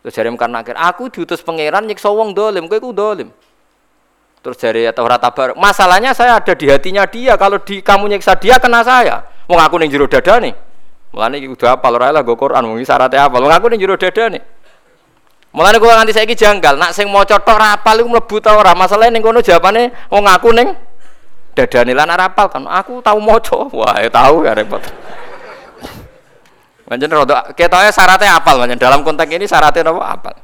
[0.00, 3.28] Terus jari karena akhir, aku diutus pangeran nyiksa wong dolim, kowe ku dolim.
[4.40, 7.36] Terus jari atau rata bar, masalahnya saya ada di hatinya dia.
[7.36, 9.28] Kalau di kamu nyiksa dia kena saya.
[9.46, 10.56] Wong aku ning jero dada nih.
[11.12, 13.44] Mulane iki kudu apal ora lah go Quran mung syaratnya apal.
[13.44, 14.42] Wong aku ning jero dada nih.
[15.52, 18.72] Mulane kula nganti saiki janggal, nak sing maca tok ora apal iku mlebu ta ora.
[18.72, 20.72] Masalahe ning kono jawabane wong aku ning
[21.52, 22.64] dadane lan ora apal kan.
[22.64, 23.68] Aku tahu maca.
[23.68, 24.80] Wah, ya tahu ya repot.
[26.88, 30.34] Pancen rada ketoke syaratnya apal pancen dalam konteks ini syaratnya apa apal.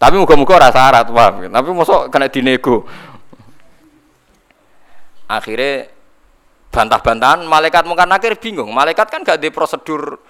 [0.00, 1.48] Tapi muga-muga ora syarat, paham.
[1.48, 2.88] Tapi mosok kena dinego.
[5.28, 5.88] Akhirnya
[6.72, 8.68] bantah-bantahan malaikat mungkin nakir bingung.
[8.72, 10.20] Malaikat kan gak di prosedur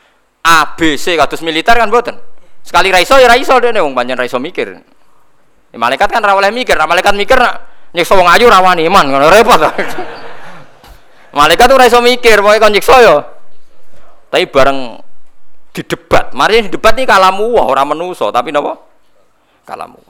[0.42, 2.18] A B C kados militer kan mboten.
[2.64, 4.72] Sekali raiso ya raiso dene wong pancen raiso mikir.
[4.72, 7.60] Ya, malaikat kan ra oleh mikir, nah, malaikat mikir nak
[7.92, 9.60] nyiksa wong ayu rawani iman ngono repot.
[11.38, 13.16] malaikat tuh raiso mikir, pokoke kon nyiksa yo.
[14.32, 14.78] Tapi bareng
[15.76, 16.32] di debat.
[16.32, 18.80] Mari di debat ini kalamu wah orang menuso, tapi napa?
[19.68, 20.00] Kalamu.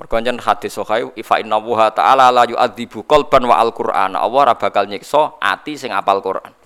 [0.00, 4.16] Mergonjen hadis sahih ifa inna wa ta'ala la yu'adzibu qalban wa al-Qur'an.
[4.16, 6.56] Allah ora bakal nyiksa ati sing apal Quran.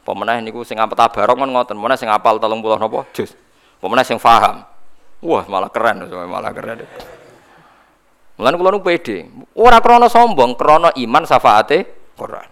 [0.00, 3.04] Pemenah niku sing apal tabarok ngoten, pemenah sing apal 30 napa?
[3.12, 3.36] Juz.
[3.80, 4.62] Pemenah sing paham.
[5.20, 6.84] Wah, malah keren, malah keren.
[8.40, 9.28] Mulane kula nu pede.
[9.52, 11.84] Ora krana sombong, krana iman syafaate
[12.16, 12.48] Quran.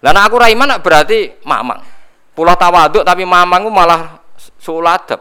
[0.00, 1.84] Lah aku ra iman berarti mamang.
[2.32, 4.24] Pulau tawaduk tapi mamang ku malah
[4.56, 5.20] suladep.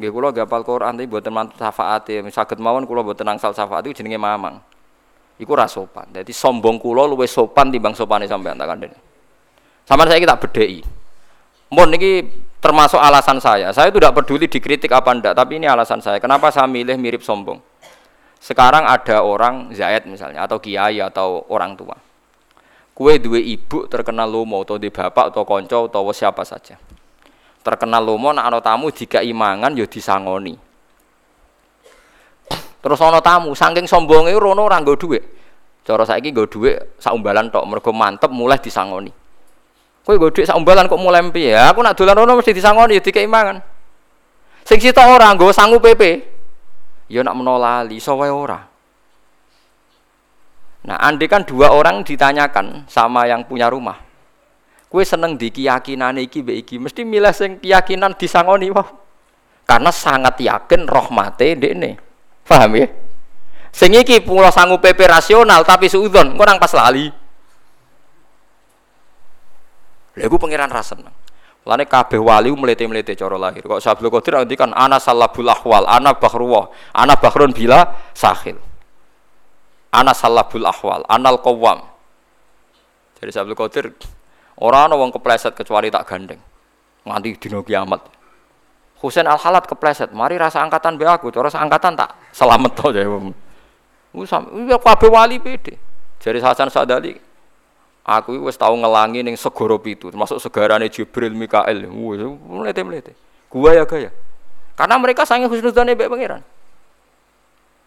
[0.00, 2.24] Nggih kula gapal Quran tapi mboten mantu syafaate.
[2.32, 4.56] Saged mawon kula mboten angsal iku jenenge mamang.
[5.36, 6.08] Iku ra sopan.
[6.08, 8.96] Dadi sombong kula luwih sopan timbang sopane sampean tak kandhani.
[9.84, 10.80] Sampeyan saya tak bedheki.
[11.76, 12.24] Mun niki
[12.58, 13.70] termasuk alasan saya.
[13.70, 16.18] Saya tidak peduli dikritik apa ndak, tapi ini alasan saya.
[16.18, 17.58] Kenapa saya milih mirip sombong?
[18.38, 21.98] Sekarang ada orang Zaid misalnya atau kiai atau orang tua
[22.98, 26.74] kue dua ibu terkenal lomo atau di bapak atau konco atau siapa saja
[27.62, 30.58] terkenal lomo nak ana tamu jika imangan ya disangoni
[32.82, 35.22] terus ana tamu saking sombonge rono ora nggo dhuwit
[35.86, 39.14] cara saiki nggo dhuwit saumbalan tok mergo mantep mulai disangoni
[40.08, 43.28] kowe nggo dhuwit saumbalan kok mulai ya aku nak dolan rono mesti disangoni ya dikei
[44.64, 46.24] sing sitok ora nggo sangu PP
[47.12, 48.78] ya nak menolali iso wae ora
[50.88, 54.00] Nah, andai kan dua orang ditanyakan sama yang punya rumah,
[54.88, 58.88] kue seneng di keyakinan iki be iki, mesti milih sing keyakinan disangoni wah.
[59.68, 61.92] Karena sangat yakin rohmate ini,
[62.46, 62.88] paham ya?
[63.68, 67.12] Sing iki pulau sanggup PP rasional tapi suudon, kurang pas lali.
[70.18, 71.14] Lagu pangeran rasa seneng.
[71.68, 73.60] Lane kabeh wali melete-melete cara lahir.
[73.60, 78.56] Kok Sabdul Qadir kan ana salabul ahwal, ana bahruwah, ana bahrun bila sahil
[79.92, 81.80] ana salabul ahwal anal qawam
[83.18, 83.86] jadi Abdul Qadir
[84.60, 86.40] orang wong kepleset kecuali tak gandeng
[87.08, 88.04] nganti dino kiamat
[89.00, 93.06] Husain al Halat kepleset mari rasa angkatan be aku terus angkatan tak selamat to ya
[94.18, 95.78] iya kabeh wali pede.
[96.18, 97.14] Jadi Hasan Sadali
[98.08, 103.12] aku wis tau ngelangi ning segara pitu termasuk segarane Jibril Mikael wis mlete-mlete
[103.52, 104.08] gua ya gaya
[104.72, 106.40] karena mereka sange husnudzane mbek pangeran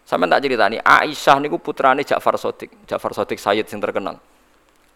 [0.02, 4.18] Sampai tak cerita nih, Aisyah niku putrane Ja'far Sodik, Ja'far Sodik Sayyid yang terkenal.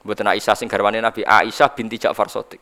[0.03, 2.59] Buatan Aisyah sing garwane Nabi, Aisyah binti Ja'far Sodik.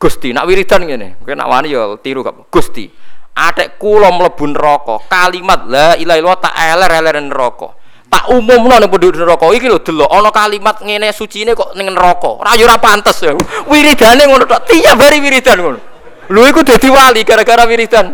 [0.00, 2.48] Gusti, nak wiridan gini, mungkin nak wani ya tiru kap.
[2.48, 2.88] Gusti,
[3.36, 7.68] adek kulo mlebu neraka, kalimat la ilaha illallah tak eler-eler neraka.
[8.10, 9.46] Tak umumno ning penduduk neraka.
[9.54, 12.42] Iki lho delok ana kalimat ngene sucine kok ning neraka.
[12.42, 13.32] Ora yo ora ya.
[13.70, 15.78] Wiridane ngono tok, tiap hari wiridan ngono.
[16.26, 18.10] Lho iku dadi wali gara-gara wiridan.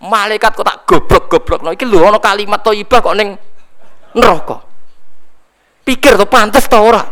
[0.00, 1.60] Malaikat kok tak goblok-goblok.
[1.68, 3.36] No iki lho ana kalimat thayyibah kok ning
[4.16, 4.64] neraka.
[5.84, 7.04] Pikir tuh pantas tau ora?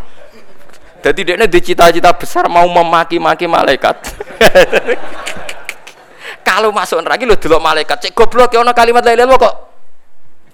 [1.04, 4.16] Jadi dia di cita-cita besar mau memaki-maki malaikat.
[6.48, 8.08] Kalau masuk neraka lo delok malaikat.
[8.08, 9.71] Cek goblok ya ana kalimat lain kok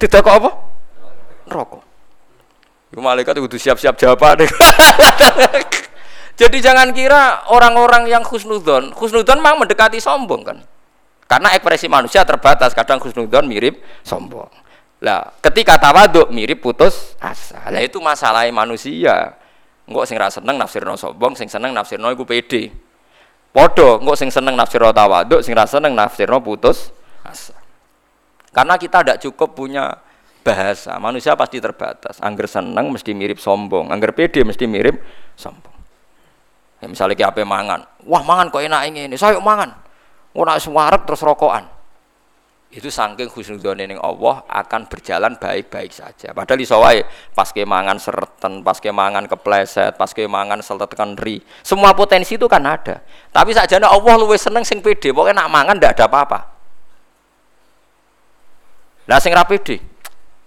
[0.01, 0.51] tidak kok apa
[2.89, 4.49] Iku malaikat itu siap-siap jawaban
[6.41, 10.59] jadi jangan kira orang-orang yang khusnudon khusnudon memang mendekati sombong kan
[11.29, 14.49] karena ekspresi manusia terbatas, kadang khusnudon mirip sombong.
[15.05, 17.69] Lah, ketika tawaduk mirip putus asa.
[17.69, 19.37] Lah itu masalah manusia.
[19.85, 22.73] Engkau sing rasa seneng nafsirno sombong, sing seneng nafsirno iku pede.
[23.53, 26.89] Podo, engkau sing seneng nafsirno tawaduk, sing rasa seneng nafsirno putus
[27.21, 27.58] asa.
[28.59, 29.95] Karena kita tidak cukup punya
[30.43, 30.99] bahasa.
[30.99, 32.19] Manusia pasti terbatas.
[32.19, 34.99] Angger seneng mesti mirip sombong, angger pede mesti mirip
[35.39, 35.79] sombong.
[36.83, 39.87] Ya, misalnya kayak apa mangan, wah mangan kok enak ini, saya mangan
[40.35, 41.67] Ora suwarek terus rokokan.
[42.69, 46.37] Itu saking husnudzone ning Allah akan berjalan baik-baik saja.
[46.37, 47.01] Padahal iso wae
[47.33, 51.41] pas kemangan sereten, pas kemangan kepleset, pas kemangan seletekan ri.
[51.65, 53.01] Semua potensi itu kan ada.
[53.33, 56.58] Tapi sakjane Allah luwih seneng sing pede, pokoknya nak mangan ndak ada apa-apa.
[59.09, 59.81] Lah sing ra pede,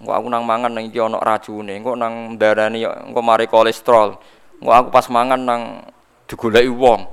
[0.02, 4.18] Engko aku nang mangan nang iki ana racune, engko nang ndarani engko mari kolesterol.
[4.58, 5.62] Engko aku pas mangan nang
[6.26, 7.06] digoleki wong.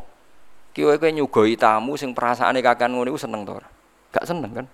[0.73, 3.69] Kiwe kowe nyugoi tamu sing perasaane kakean ngono iku seneng to ora?
[4.09, 4.66] Gak seneng kan?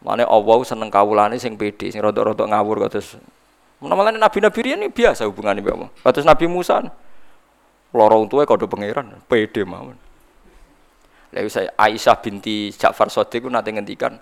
[0.00, 3.20] Mane Allah seneng kawulane sing pede, sing rada-rada ngawur kados
[3.82, 5.90] Menawa nabi-nabi riyen biasa hubungane mbek Allah.
[6.06, 6.78] Kados Nabi Musa.
[7.92, 9.98] Loro untuke kode pangeran, pede mawon.
[11.34, 14.16] Saya Aisyah binti Ja'far Shadiq nanti ngendikan,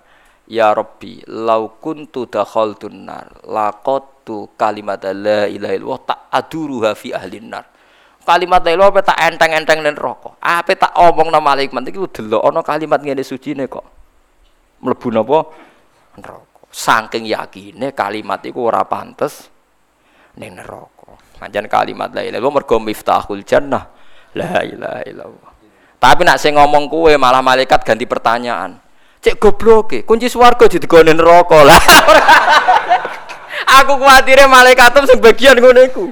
[0.51, 7.47] Ya Rabbi, lau kuntu dakhaltun nar, laqattu kalimat la ilaha illallah tak aduruha fi ahlin
[7.47, 7.71] nar
[8.21, 10.37] kalimat la apa tak enteng-enteng ning neraka.
[10.39, 13.85] Apa tak omong nama malaikat iki delok ana kalimat ngene sucine kok.
[14.81, 15.39] Mlebu napa
[16.17, 16.59] neraka.
[16.71, 19.49] Saking yakine kalimat iku ora pantes
[20.37, 21.17] ning neraka.
[21.41, 23.89] Pancen kalimat la ilaha illallah mergo miftahul jannah.
[24.37, 25.51] La ilaha illallah.
[26.01, 28.80] Tapi nak sing ngomong kue malah malaikat ganti pertanyaan.
[29.21, 31.77] Cek goblok kunci swarga ditegone neraka lah.
[33.81, 36.05] Aku kuatire malaikat sing bagian ngono iku.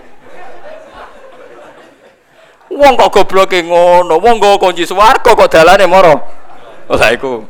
[2.70, 6.22] Wong kok gobloke ngono, wong nggo kunci swarga kok dalane moro.
[6.86, 7.42] Lah iku.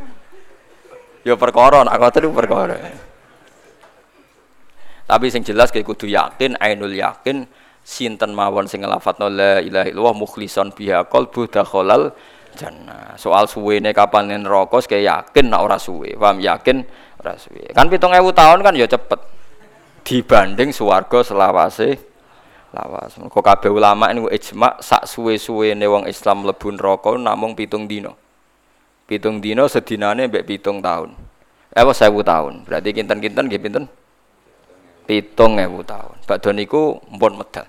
[1.28, 2.80] Ya perkara nak ngoten perkara.
[5.04, 7.44] Tapi sing jelas kayak kudu yakin, ainul yakin
[7.84, 12.14] sinten mawon sing nglafatno la ilaha illallah mukhlishon biha qalbu dakhalal
[12.60, 13.16] jannah.
[13.16, 16.20] Soal suwene kapan neraka kaya yakin nek ora suwe.
[16.20, 16.84] Paham yakin
[17.24, 17.72] ora suwe.
[17.72, 19.20] Kan 7000 tahun kan ya cepet.
[20.04, 21.96] Dibanding swarga selawase
[22.76, 23.16] lawas.
[23.16, 28.20] Kok kabeh ulama ini ijma sak suwe-suwene wong Islam mlebu neraka namung pitung dino.
[29.08, 31.16] Pitung dino sedinane mbek pitung tahun.
[31.72, 32.54] Eh apa 1000 tahun.
[32.68, 33.86] Berarti kinten-kinten nggih pinten?
[35.10, 36.22] pitung ewu tahun.
[36.30, 37.66] Badhe niku mpun medal.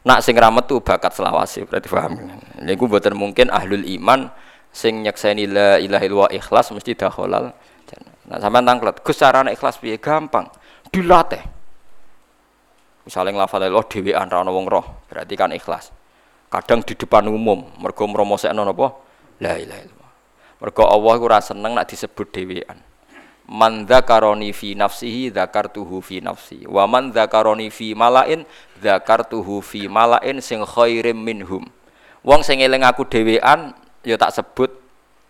[0.00, 2.16] Nak sing ra metu bakat selawase berarti paham.
[2.64, 4.32] Niku mboten mungkin ahlul iman
[4.72, 7.52] sing nyekseni la ilaha illallah ikhlas mesti dakhalal
[8.30, 9.98] Nah sampean tanglet, Gus carane ikhlas piye?
[9.98, 10.46] Gampang.
[10.94, 11.42] Dilatih.
[13.02, 15.90] Misalnya nglafal Allah dhewean ra wong roh, berarti kan ikhlas.
[16.46, 18.94] Kadang di depan umum, mergo mromosekno napa?
[19.42, 20.12] La ilaha illallah.
[20.62, 22.78] Mergo Allah ora seneng nak disebut dhewean
[23.50, 28.46] man dzakaroni fi nafsihi dzakartuhu fi nafsi wa man dzakaroni fi malain
[28.80, 31.68] dzakartuhu fi malain sing khairim minhum
[32.24, 34.72] wong sing eling aku dhewean ya tak sebut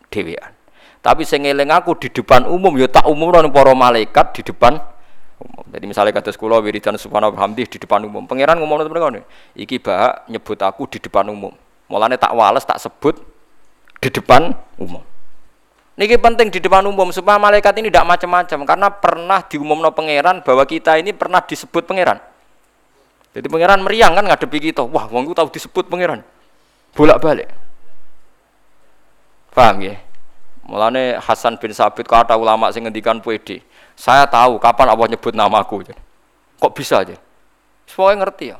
[0.09, 0.55] dhewean
[1.01, 4.77] tapi sing eling aku di depan umum ya tak umumno para malaikat di depan
[5.41, 5.65] umum.
[5.73, 8.29] Jadi misalnya kata sekolah wiridan subhanahu hamdi di depan umum.
[8.29, 9.09] Pangeran ngomong itu mereka
[9.57, 11.57] iki bah nyebut aku di depan umum.
[11.89, 13.17] Mulane tak wales tak sebut
[13.99, 15.03] di depan umum.
[15.99, 20.65] Niki penting di depan umum supaya malaikat ini tidak macam-macam karena pernah diumumno pangeran bahwa
[20.65, 22.21] kita ini pernah disebut pangeran.
[23.31, 24.83] Jadi pangeran meriang kan ngadepi kita.
[24.83, 26.27] Wah, wong tahu disebut pangeran.
[26.99, 27.47] Bolak-balik.
[29.55, 29.99] Paham ya?
[30.67, 33.63] Mulane Hasan bin Sabit kata ulama sing ngendikan PD.
[33.99, 35.83] Saya tahu kapan Allah nyebut namaku.
[36.59, 37.19] Kok bisa aja?
[37.91, 38.59] Semua ngerti ya.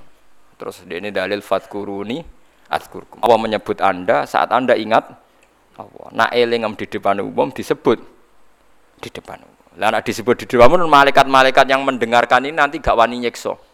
[0.59, 2.21] Terus ini dalil fatkuruni
[2.67, 3.23] atkurkum.
[3.23, 5.07] Allah menyebut Anda saat Anda ingat
[5.79, 6.07] Allah.
[6.13, 7.99] Nak eling di depan umum disebut
[9.01, 9.59] di depan umum.
[9.79, 13.70] Lah disebut di depan umum malaikat-malaikat yang mendengarkan ini nanti gak wani nyekso.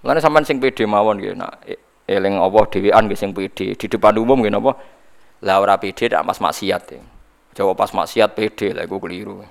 [0.00, 1.76] Lan sampean sing pede mawon nggih nak e,
[2.08, 4.76] eling Allah dhewean nggih sing pede di depan umum nggih napa?
[5.44, 7.00] Lah ora pede tak pas maksiat ya.
[7.56, 9.44] Jawab pas maksiat pede lah iku keliru.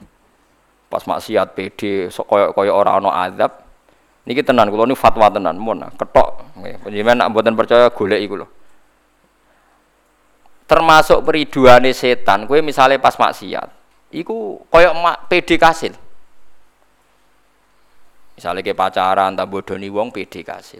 [0.89, 3.61] Pas maksiat pede so, koyo koyo ora ana azab.
[4.25, 6.81] Niki tenan kula niku fatwa tenan mun ketok nggih.
[6.81, 8.47] Panjenengan nak mboten percaya golek iku lho
[10.69, 13.73] termasuk periduane setan kue misalnya pas maksiat
[14.13, 15.97] iku koyok mak PD kasil
[18.39, 20.79] misalnya ke pacaran tak bodoni wong PD kasil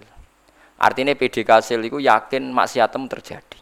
[0.79, 3.59] artinya PD kasil iku yakin maksiatem terjadi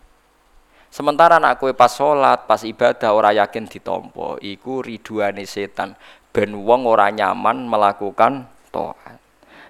[0.93, 5.97] sementara nak kue pas sholat pas ibadah ora yakin ditompo iku riduane setan
[6.29, 9.17] ben wong ora nyaman melakukan toat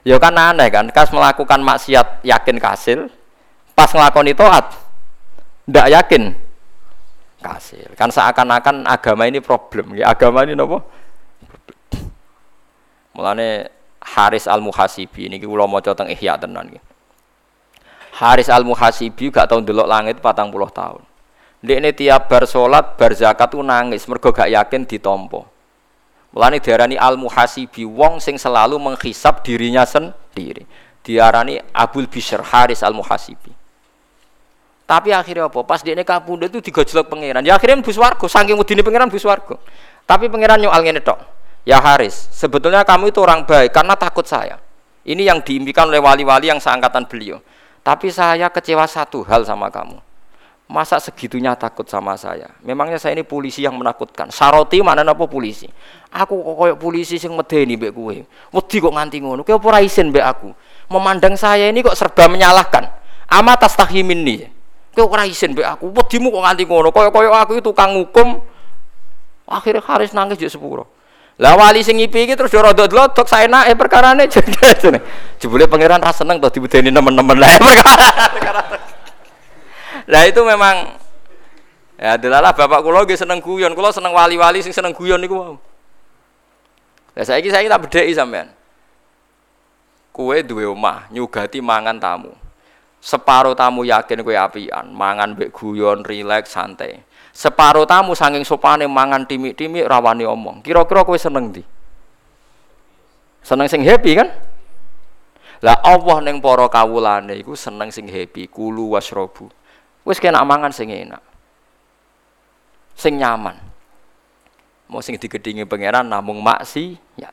[0.03, 3.07] ya kan aneh kan kas melakukan maksiat yakin kasil
[3.71, 4.75] pas ngelakoni toat
[5.71, 6.35] ndak yakin
[7.47, 7.89] kasil.
[7.95, 9.95] Kan seakan-akan agama ini problem.
[10.01, 10.81] Agama ini nopo?
[13.17, 13.76] Mulane
[14.15, 16.79] Haris Al Muhasibi ini kula maca teng Ihya tenan iki.
[18.17, 21.03] Haris Al Muhasibi gak tau ndelok langit patang puluh tahun.
[21.61, 25.45] ini tiap bar salat, bar zakat tuh nangis mergo gak yakin ditompo.
[26.31, 30.63] Mulane diarani Al Muhasibi wong sing selalu menghisap dirinya sendiri.
[31.03, 33.53] Diarani Abul Bishr Haris Al Muhasibi.
[34.87, 35.67] Tapi akhirnya apa?
[35.67, 37.43] Pas dia kapundhut itu digojlok pangeran.
[37.43, 39.59] Ya akhirnya bus wargo, saking mudine pangeran bus wargo.
[40.07, 41.36] Tapi pangeran nyual ngene tok.
[41.67, 44.55] Ya Haris, sebetulnya kamu itu orang baik karena takut saya.
[45.03, 47.43] Ini yang diimpikan oleh wali-wali yang seangkatan beliau.
[47.83, 49.99] Tapi saya kecewa satu hal sama kamu.
[50.71, 52.47] Masa segitunya takut sama saya?
[52.63, 54.31] Memangnya saya ini polisi yang menakutkan.
[54.31, 55.67] Saroti mana apa polisi?
[56.11, 58.15] Aku kok koyok polisi sing medeni mbek kowe.
[58.51, 59.43] Wedi kok nganti ngono.
[59.43, 60.51] Kowe ora isin mbek aku.
[60.87, 62.83] Memandang saya ini kok serba menyalahkan.
[63.27, 64.39] Amat tastahimin nih.
[64.95, 65.91] Kowe ora isin mbek aku.
[65.91, 66.95] Wedimu kok nganti ngono.
[66.95, 68.39] Kaya-kaya aku itu tukang hukum.
[69.47, 70.96] Akhirnya Haris nangis juk sepuro.
[71.37, 74.97] Lah wali sing ngipi iki terus ora dodlodok saenake perkarane jane.
[75.37, 78.09] Jebule pangeran ra seneng to dibedeni nemen-nemen lah perkara.
[80.09, 80.97] Lah itu memang
[82.01, 83.77] ya adalah bapak kula nggih seneng guyon.
[83.77, 85.55] Kula seneng wali-wali sing seneng guyon niku mau.
[87.13, 88.49] Lah saiki saiki tak bedheki sampean.
[90.09, 92.33] Kue duwe omah, nyugati mangan tamu
[92.97, 97.06] Separuh tamu yakin kue apian, mangan bek guyon, rileks, santai.
[97.37, 100.65] Separuh tamu saking sopane mangan timik-timik rawani omong.
[100.65, 101.61] Kira-kira kue seneng di?
[103.45, 104.33] Seneng sing happy kan?
[105.61, 109.53] Lah Allah neng poro kawulane iku seneng sing happy, kulu wasrobu.
[110.01, 111.21] Wis kena mangan sing enak.
[112.97, 113.53] Sing nyaman.
[114.89, 117.29] Mau sing digedingi pangeran namung maksi ya.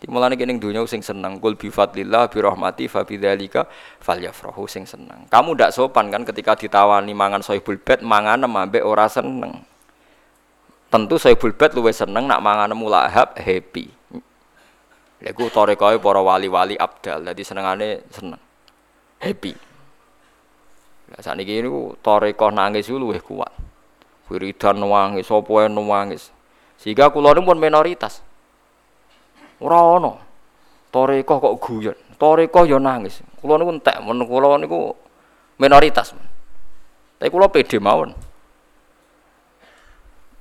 [0.00, 3.68] Dimulane kene dunya sing seneng kul bi fadlillah bi rahmati fa bidzalika
[4.00, 5.28] falyafrahu sing seneng.
[5.28, 9.60] Kamu ndak sopan kan ketika ditawani mangan sohibul bed mangan ambek ora seneng.
[10.88, 13.92] Tentu sohibul bed luwih seneng nak mangan mulahab happy.
[15.20, 17.20] Lha iku tarekoe para wali-wali abdal.
[17.20, 18.40] Dadi senengane seneng.
[19.20, 19.52] Happy.
[21.12, 23.52] Lah sakniki niku tarekoh nangis luwih kuat.
[24.32, 26.32] Wiridan nangis, sapa nangis.
[26.80, 28.24] Sehingga kula pun minoritas.
[29.60, 30.16] Ora.
[30.90, 31.98] Tarekoh kok guyon.
[32.18, 33.22] Tarekoh ya nangis.
[33.38, 34.90] Kula niku entek men kula niku
[35.62, 36.12] minoritas.
[37.16, 38.10] Tapi kula pede mawon.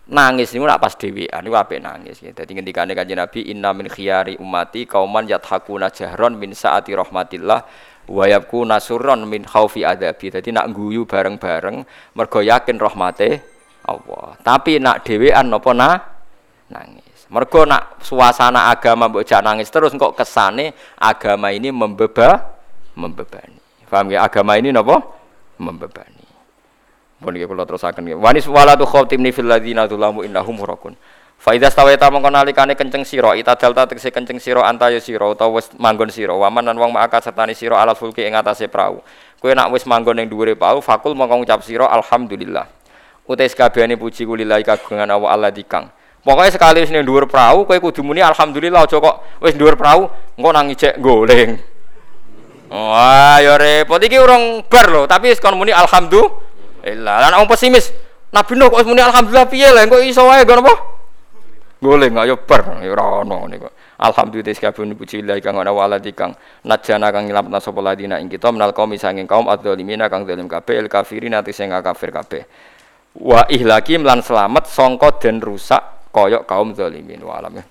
[0.09, 2.17] Nangis niku nak pas dhewean niku apik nangis.
[2.25, 7.59] Dadi ngendikane Kanjeng Nabi inna min khiyari ummati kauman yathakuna jahron min saati rahmatillah
[8.09, 10.33] wa yabkuna surron min khaufi adabi.
[10.33, 11.85] Dadi nak guyu bareng-bareng
[12.17, 13.45] mergo yakin rahmate
[13.85, 14.33] Allah.
[14.41, 15.89] Tapi nak dhewean napa na
[16.73, 17.08] nangis.
[17.29, 22.57] Mergo nak suasana agama mbok nangis terus kok kesane agama ini membeba
[22.97, 23.57] membebani.
[23.85, 24.25] Paham ya?
[24.25, 25.01] Agama ini napa?
[25.61, 26.25] Membebani.
[27.19, 28.17] Pun iki kula terusaken.
[28.17, 30.97] Wanis walatu khatimni fil ladzina dzulamu innahum murakun.
[31.39, 35.63] Fa idza stawaita mongko nalikane kenceng sira itadal ta tegese kenceng sira antaya sira utawa
[35.63, 38.99] wis manggon sira waman lan wong maka sertani sira ala fulki ing atase prau.
[39.39, 42.67] Kowe nak wis manggon ning dhuwure prau fakul mongko ngucap sira alhamdulillah.
[43.23, 45.87] Utai sekabehane puji kulillahi kagungan Allah Allah dikang.
[46.29, 50.13] Pokoknya sekali wis ning dhuwur prau kowe kudu muni alhamdulillah aja kok wis dhuwur prau
[50.37, 51.57] engko nang ijek goleng.
[52.69, 57.89] Wah, ya repot iki urung bar lho, tapi wis kon muni alhamdulillah lan wong pesimis,
[58.29, 60.73] Nabi Nuh kok muni alhamdulillah piye lah, kok iso wae ngono apa?
[61.81, 63.65] Goleng ayo bar, ya ora ono niku.
[63.97, 68.53] Alhamdulillah sekabeh puji Allah kang ana waladi kang najana kang ngilametna sapa ladina ing kita
[68.53, 72.45] menal kaum sanging kaum adzalimina kang zalim kabeh kafirin ati sing kafir kabeh.
[73.17, 77.61] Wa ihlaki lan selamat sangka den rusak kaya kaum zalimin wa alam.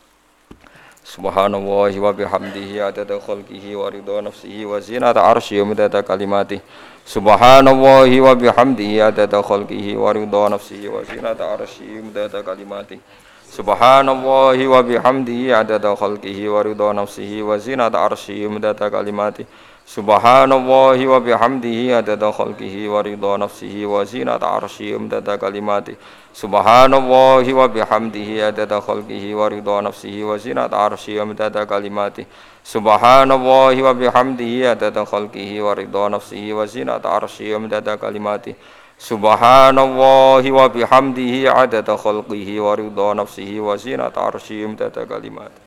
[1.05, 6.61] Subhanallah wa bihamdihi adada khalqihi wa ridha nafsihi wa zinata arsyihi wa midada kalimatihi
[7.09, 13.01] Subhanallahi wa bihamdihi adada khalqihi wa ridha nafsihi wa zinata arsyihi mudada kalimati.
[13.49, 19.49] Subhanallahi wa bihamdihi adada khalqihi wa ridha nafsihi wa zinata arsyihi mudada kalimati
[19.89, 25.97] Subhanallahi wa bihamdihi adada khalqihi wa ridha nafsihi wa zinata arsyihi mudada kalimati.
[26.37, 32.27] Subhanallahi wa bihamdihi adada khalqihi wa ridha nafsihi wa zinata arsyihi mudada kalimati.
[32.61, 38.53] Subhanallahi wa bihamdihi adada khalqihi wa ridha nafsihi wa zinata arsyihi wa midada kalimati.
[39.01, 45.57] Subhanallahi wa bihamdihi adada khalqihi wa ridha nafsihi wa zinata arsyihi wa midada kalimati